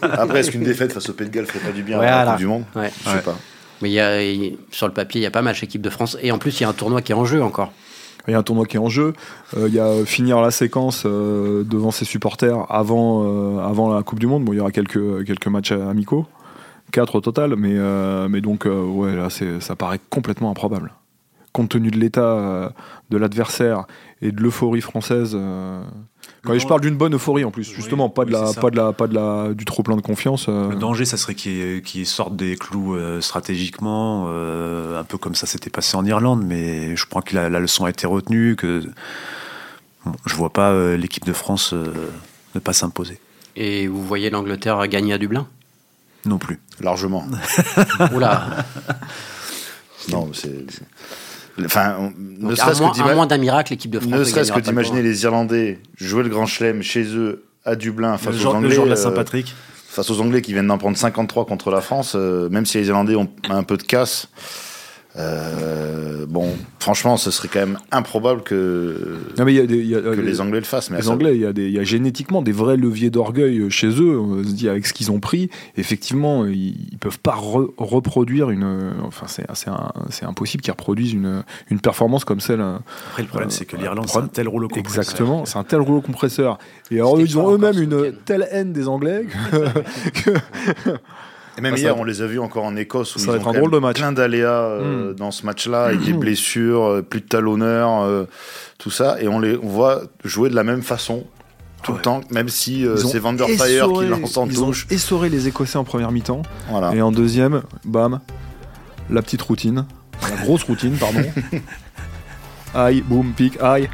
Après, 0.02 0.40
est-ce 0.40 0.52
qu'une 0.52 0.64
défaite 0.64 0.94
face 0.94 1.10
au 1.10 1.14
Pays 1.14 1.28
de 1.28 1.34
Galles 1.34 1.48
ferait 1.48 1.66
pas 1.66 1.72
du 1.72 1.84
bien 1.84 2.00
à 2.00 2.26
la 2.26 2.32
Coupe 2.32 2.40
du 2.40 2.48
Monde? 2.48 2.64
Ouais. 2.76 2.92
Je 3.06 3.10
sais 3.10 3.22
pas. 3.22 3.38
Mais 3.82 3.90
y 3.90 4.00
a, 4.00 4.20
sur 4.72 4.88
le 4.88 4.94
papier, 4.94 5.22
il 5.22 5.24
y 5.24 5.28
a 5.28 5.32
pas 5.32 5.42
mal 5.42 5.56
équipe 5.62 5.82
de 5.82 5.90
France. 5.90 6.18
Et 6.22 6.32
en 6.32 6.38
plus, 6.38 6.60
il 6.60 6.64
y 6.64 6.66
a 6.66 6.70
un 6.70 6.74
tournoi 6.74 7.02
qui 7.02 7.12
est 7.12 7.16
en 7.16 7.26
jeu 7.26 7.44
encore. 7.44 7.72
Il 8.28 8.32
y 8.32 8.34
a 8.34 8.40
un 8.40 8.44
tournoi 8.44 8.66
qui 8.66 8.78
est 8.78 8.80
en 8.80 8.90
jeu. 8.90 9.14
Euh, 9.56 9.68
il 9.68 9.74
y 9.74 9.80
a 9.80 10.04
finir 10.06 10.42
la 10.42 10.52
séquence 10.52 11.04
euh, 11.06 11.64
devant 11.64 11.92
ses 11.92 12.06
supporters 12.06 12.66
avant, 12.70 13.24
euh, 13.24 13.60
avant 13.60 13.94
la 13.94 14.02
Coupe 14.04 14.20
du 14.20 14.28
Monde. 14.28 14.44
Bon, 14.44 14.54
il 14.54 14.58
y 14.58 14.60
aura 14.60 14.72
quelques, 14.72 15.26
quelques 15.26 15.48
matchs 15.48 15.74
amicaux, 15.74 16.26
quatre 16.92 17.16
au 17.16 17.22
total, 17.22 17.56
mais, 17.56 17.76
mais 18.30 18.42
donc 18.42 18.66
ouais, 18.66 19.16
là, 19.16 19.28
ça 19.30 19.76
paraît 19.76 20.00
complètement 20.10 20.50
improbable. 20.50 20.92
Compte 21.56 21.70
tenu 21.70 21.90
de 21.90 21.98
l'état 21.98 22.74
de 23.10 23.18
l'adversaire 23.18 23.86
et 24.22 24.32
de 24.32 24.42
l'euphorie 24.42 24.82
française 24.82 25.38
quand 26.46 26.58
je 26.58 26.68
parle 26.68 26.82
d'une 26.82 26.96
bonne 26.96 27.16
euphorie 27.16 27.44
en 27.44 27.52
plus, 27.52 27.72
justement, 27.72 28.10
pas, 28.10 28.26
de 28.26 28.32
la, 28.32 28.54
pas, 28.54 28.70
de 28.70 28.76
la, 28.76 28.94
pas 28.94 29.08
de 29.08 29.16
la, 29.16 29.54
du 29.54 29.66
trop 29.66 29.84
plein 29.84 29.96
de 29.96 30.02
confiance. 30.02 30.46
Euh. 30.48 30.70
Le 30.70 30.76
danger, 30.76 31.06
ça 31.06 31.18
serait 31.18 31.36
qu'ils 31.36 32.06
sortent 32.06 32.36
des 32.36 32.56
clous 32.56 32.96
euh, 32.96 33.22
stratégiquement, 33.22 34.26
euh, 34.28 35.00
un 35.00 35.04
peu 35.04 35.18
comme 35.18 35.36
ça 35.36 35.48
s'était 35.48 35.70
passé 35.70 35.98
en 35.98 36.06
Irlande, 36.06 36.44
mais 36.46 36.96
je 36.96 37.06
crois 37.06 37.22
que 37.22 37.36
la, 37.36 37.50
leçon 37.50 37.86
a 37.86 37.90
été 37.90 38.06
retenue, 38.06 38.56
que 38.56 38.84
bon, 40.06 40.14
je 40.26 40.36
vois 40.36 40.52
pas 40.52 40.96
l'équipe 40.96 41.26
de 41.26 41.34
France 41.34 41.74
ne 41.74 42.60
pas 42.60 42.74
s'imposer. 42.74 43.20
Et 43.56 43.88
vous 43.88 44.04
voyez 44.04 44.30
l'Angleterre 44.30 44.88
gagner 44.88 45.14
à 45.14 45.18
Dublin? 45.18 45.48
Non 46.26 46.38
plus. 46.38 46.60
Largement. 46.80 47.26
Oula 48.14 48.66
Non, 50.12 50.30
c'est. 50.34 50.66
Enfin, 51.64 52.12
ne 52.18 52.54
serait-ce 52.54 52.80
que 52.80 53.14
moins 53.14 53.28
d'un 53.28 53.38
miracle, 53.38 53.72
l'équipe 53.72 53.92
de 53.92 54.00
France. 54.00 54.12
Ne 54.12 54.24
serait-ce 54.24 54.52
que 54.52 54.60
d'imaginer 54.60 55.02
les 55.02 55.24
Irlandais 55.24 55.80
jouer 55.96 56.24
le 56.24 56.30
Grand 56.30 56.46
Chelem 56.46 56.82
chez 56.82 57.06
eux 57.16 57.46
à 57.64 57.76
Dublin 57.76 58.18
face 58.18 58.44
aux 58.44 58.48
Anglais. 58.48 58.70
Le 58.70 58.76
jour 58.76 58.86
de 58.86 58.90
la 58.90 58.96
euh, 58.98 59.02
Saint-Patrick. 59.02 59.54
face 59.88 60.10
aux 60.10 60.20
Anglais 60.22 60.42
qui 60.42 60.54
viennent 60.54 60.68
d'en 60.68 60.78
prendre 60.78 60.98
53 60.98 61.46
contre 61.46 61.72
la 61.72 61.82
France, 61.82 62.14
euh, 62.16 62.50
même 62.50 62.66
si 62.66 62.78
les 62.78 62.88
Irlandais 62.88 63.16
ont 63.16 63.30
un 63.50 63.64
peu 63.64 63.78
de 63.78 63.84
casse, 63.84 64.28
euh, 65.18 66.26
bon, 66.28 66.50
franchement, 66.80 67.16
ce 67.16 67.32
serait 67.32 67.48
quand 67.48 67.60
même 67.60 67.78
improbable 67.92 68.42
que, 68.44 69.18
non, 69.38 69.46
mais 69.46 69.54
y 69.54 69.60
a 69.60 69.66
des, 69.66 69.84
y 69.84 69.96
a, 69.96 70.02
que 70.02 70.10
les 70.10 70.42
Anglais 70.42 70.60
le 70.60 70.66
fassent. 70.66 70.90
Mais 70.90 70.98
les 70.98 71.10
Anglais, 71.10 71.36
il 71.36 71.42
y, 71.42 71.46
a 71.46 71.54
des, 71.54 71.70
y 71.70 71.80
a 71.80 71.84
génétiquement 71.84 72.42
des 72.42 72.52
vrais 72.52 72.76
leviers 72.76 73.10
d'orgueil 73.10 73.70
chez 73.70 73.88
eux. 73.88 74.20
On 74.20 74.44
se 74.44 74.52
dit 74.52 74.68
avec 74.68 74.86
ce 74.86 74.94
qu'ils 74.94 75.12
ont 75.12 75.22
pris, 75.22 75.50
effectivement, 75.78 76.46
ils, 76.46 76.90
ne 76.92 76.98
peuvent 76.98 77.20
pas 77.20 77.36
reproduire 77.36 78.50
une. 78.50 78.94
Enfin, 79.04 79.28
c'est 79.28 80.26
impossible 80.26 80.62
qu'ils 80.62 80.74
reproduisent 80.74 81.14
une, 81.14 81.44
une 81.70 81.80
performance 81.80 82.26
comme 82.26 82.42
celle. 82.42 82.62
Après, 82.62 83.24
le 83.24 83.30
problème, 83.30 83.52
c'est 83.52 83.66
que 83.66 83.78
l'Irlande, 83.78 84.10
c'est 84.10 84.20
un 84.20 84.28
tel 84.28 84.50
rouleau 84.50 84.68
compresseur. 84.68 85.04
Exactement, 85.04 85.46
c'est 85.46 85.58
un 85.58 85.64
tel 85.64 85.80
rouleau 85.80 86.02
compresseur. 86.02 86.58
Et 86.92 86.96
alors, 86.96 87.20
ils 87.22 87.38
ont 87.38 87.54
eux-mêmes 87.54 87.82
une 87.82 88.14
telle 88.26 88.48
haine 88.52 88.74
des 88.74 88.90
Anglais 88.90 89.26
que 90.14 90.32
Et 91.58 91.62
même 91.62 91.74
Ah, 91.76 91.80
hier, 91.80 91.98
on 91.98 92.04
les 92.04 92.22
a 92.22 92.28
vus 92.28 92.40
encore 92.40 92.66
en 92.66 92.76
Écosse 92.76 93.16
où 93.16 93.20
ça 93.20 93.26
ils 93.26 93.28
va 93.28 93.34
ont 93.34 93.40
être 93.42 93.48
un 93.50 93.54
drôle 93.54 93.72
de 93.72 93.80
match. 93.80 93.98
plein 93.98 94.12
d'aléas 94.12 94.50
euh, 94.50 95.12
Mm. 95.12 95.16
dans 95.16 95.32
ce 95.32 95.46
match-là, 95.46 95.86
avec 95.86 96.02
des 96.04 96.14
blessures, 96.14 96.84
euh, 96.84 97.02
plus 97.02 97.22
de 97.22 97.28
talonneurs, 97.28 98.04
euh, 98.04 98.26
tout 98.78 98.92
ça, 98.92 99.22
et 99.22 99.28
on 99.28 99.40
les 99.40 99.58
on 99.62 99.68
voit 99.68 100.02
jouer 100.24 100.50
de 100.50 100.56
la 100.56 100.64
même 100.64 100.82
façon 100.82 101.26
tout 101.84 101.92
Ouais. 101.92 101.98
le 101.98 102.02
temps, 102.04 102.22
même 102.32 102.50
si 102.50 102.86
euh, 102.86 102.98
c'est 102.98 103.20
Van 103.20 103.32
der 103.34 103.48
Fire 103.48 103.88
qui 103.94 104.06
lance 104.08 104.38
en 104.38 104.48
Ils 104.48 104.62
ont 104.64 104.68
touche. 104.68 104.88
essoré 104.90 105.30
les 105.30 105.48
Écossais 105.48 105.78
en 105.78 105.84
première 105.84 106.12
mi-temps. 106.12 106.42
Voilà. 106.70 106.94
Et 106.96 107.02
en 107.02 107.12
deuxième, 107.12 107.62
bam, 107.86 108.20
la 109.10 109.22
petite 109.22 109.42
routine. 109.44 109.86
La 110.24 110.36
grosse 110.44 110.64
routine, 110.64 110.98
pardon. 110.98 111.22
aïe, 112.74 113.02
boum, 113.02 113.32
pique, 113.34 113.58
aïe. 113.62 113.90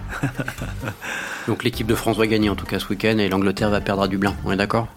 Donc 1.47 1.63
l'équipe 1.63 1.85
de 1.87 1.95
France 1.95 2.17
va 2.17 2.27
gagner 2.27 2.49
en 2.49 2.55
tout 2.55 2.65
cas 2.65 2.79
ce 2.79 2.87
week-end 2.87 3.17
et 3.17 3.27
l'Angleterre 3.29 3.69
va 3.69 3.81
perdre 3.81 4.03
à 4.03 4.07
Dublin. 4.07 4.35
On 4.45 4.51
est 4.51 4.57
d'accord? 4.57 4.87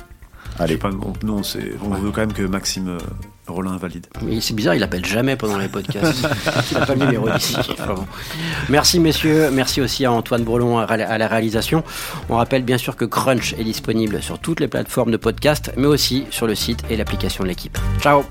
Allez. 0.59 0.77
pas, 0.77 0.91
on- 0.91 1.27
non, 1.27 1.43
c'est, 1.43 1.73
on 1.85 1.91
veut 1.91 2.11
quand 2.11 2.21
même 2.21 2.33
que 2.33 2.43
Maxime 2.43 2.89
euh, 2.89 2.99
Rollin 3.47 3.77
valide. 3.77 4.07
Mais 4.23 4.41
C'est 4.41 4.55
bizarre, 4.55 4.75
il 4.75 4.83
appelle 4.83 5.05
jamais 5.05 5.37
pendant 5.37 5.59
les 5.59 5.69
podcasts. 5.69 6.27
il 6.73 6.79
n'a 6.79 6.87
pas 6.87 6.95
le 6.95 7.05
numéro 7.05 7.29
d'ici. 7.31 7.57
Enfin 7.59 7.95
bon. 7.95 8.07
Merci 8.69 9.01
messieurs, 9.01 9.51
merci 9.51 9.81
aussi 9.81 10.05
à 10.05 10.13
Antoine 10.13 10.45
Brelon 10.45 10.79
à 10.79 10.85
à 10.85 11.19
la 11.19 11.29
réalisation. 11.29 11.83
On 12.29 12.37
rappelle 12.37 12.63
bien 12.63 12.79
sûr 12.79 12.97
que 12.97 13.05
Crunch 13.05 13.55
est 13.59 13.65
disponible 13.65 14.23
sur 14.23 14.39
toutes 14.39 14.61
les 14.61 14.69
plateformes 14.69 15.11
de 15.11 15.17
podcast, 15.17 15.73
mais 15.77 15.87
aussi 15.87 16.25
sur 16.31 16.47
le 16.47 16.55
site 16.55 16.85
et 16.89 16.97
l'application 16.97 17.43
de 17.45 17.49
l'équipe. 17.49 17.77
Ciao 18.01 18.25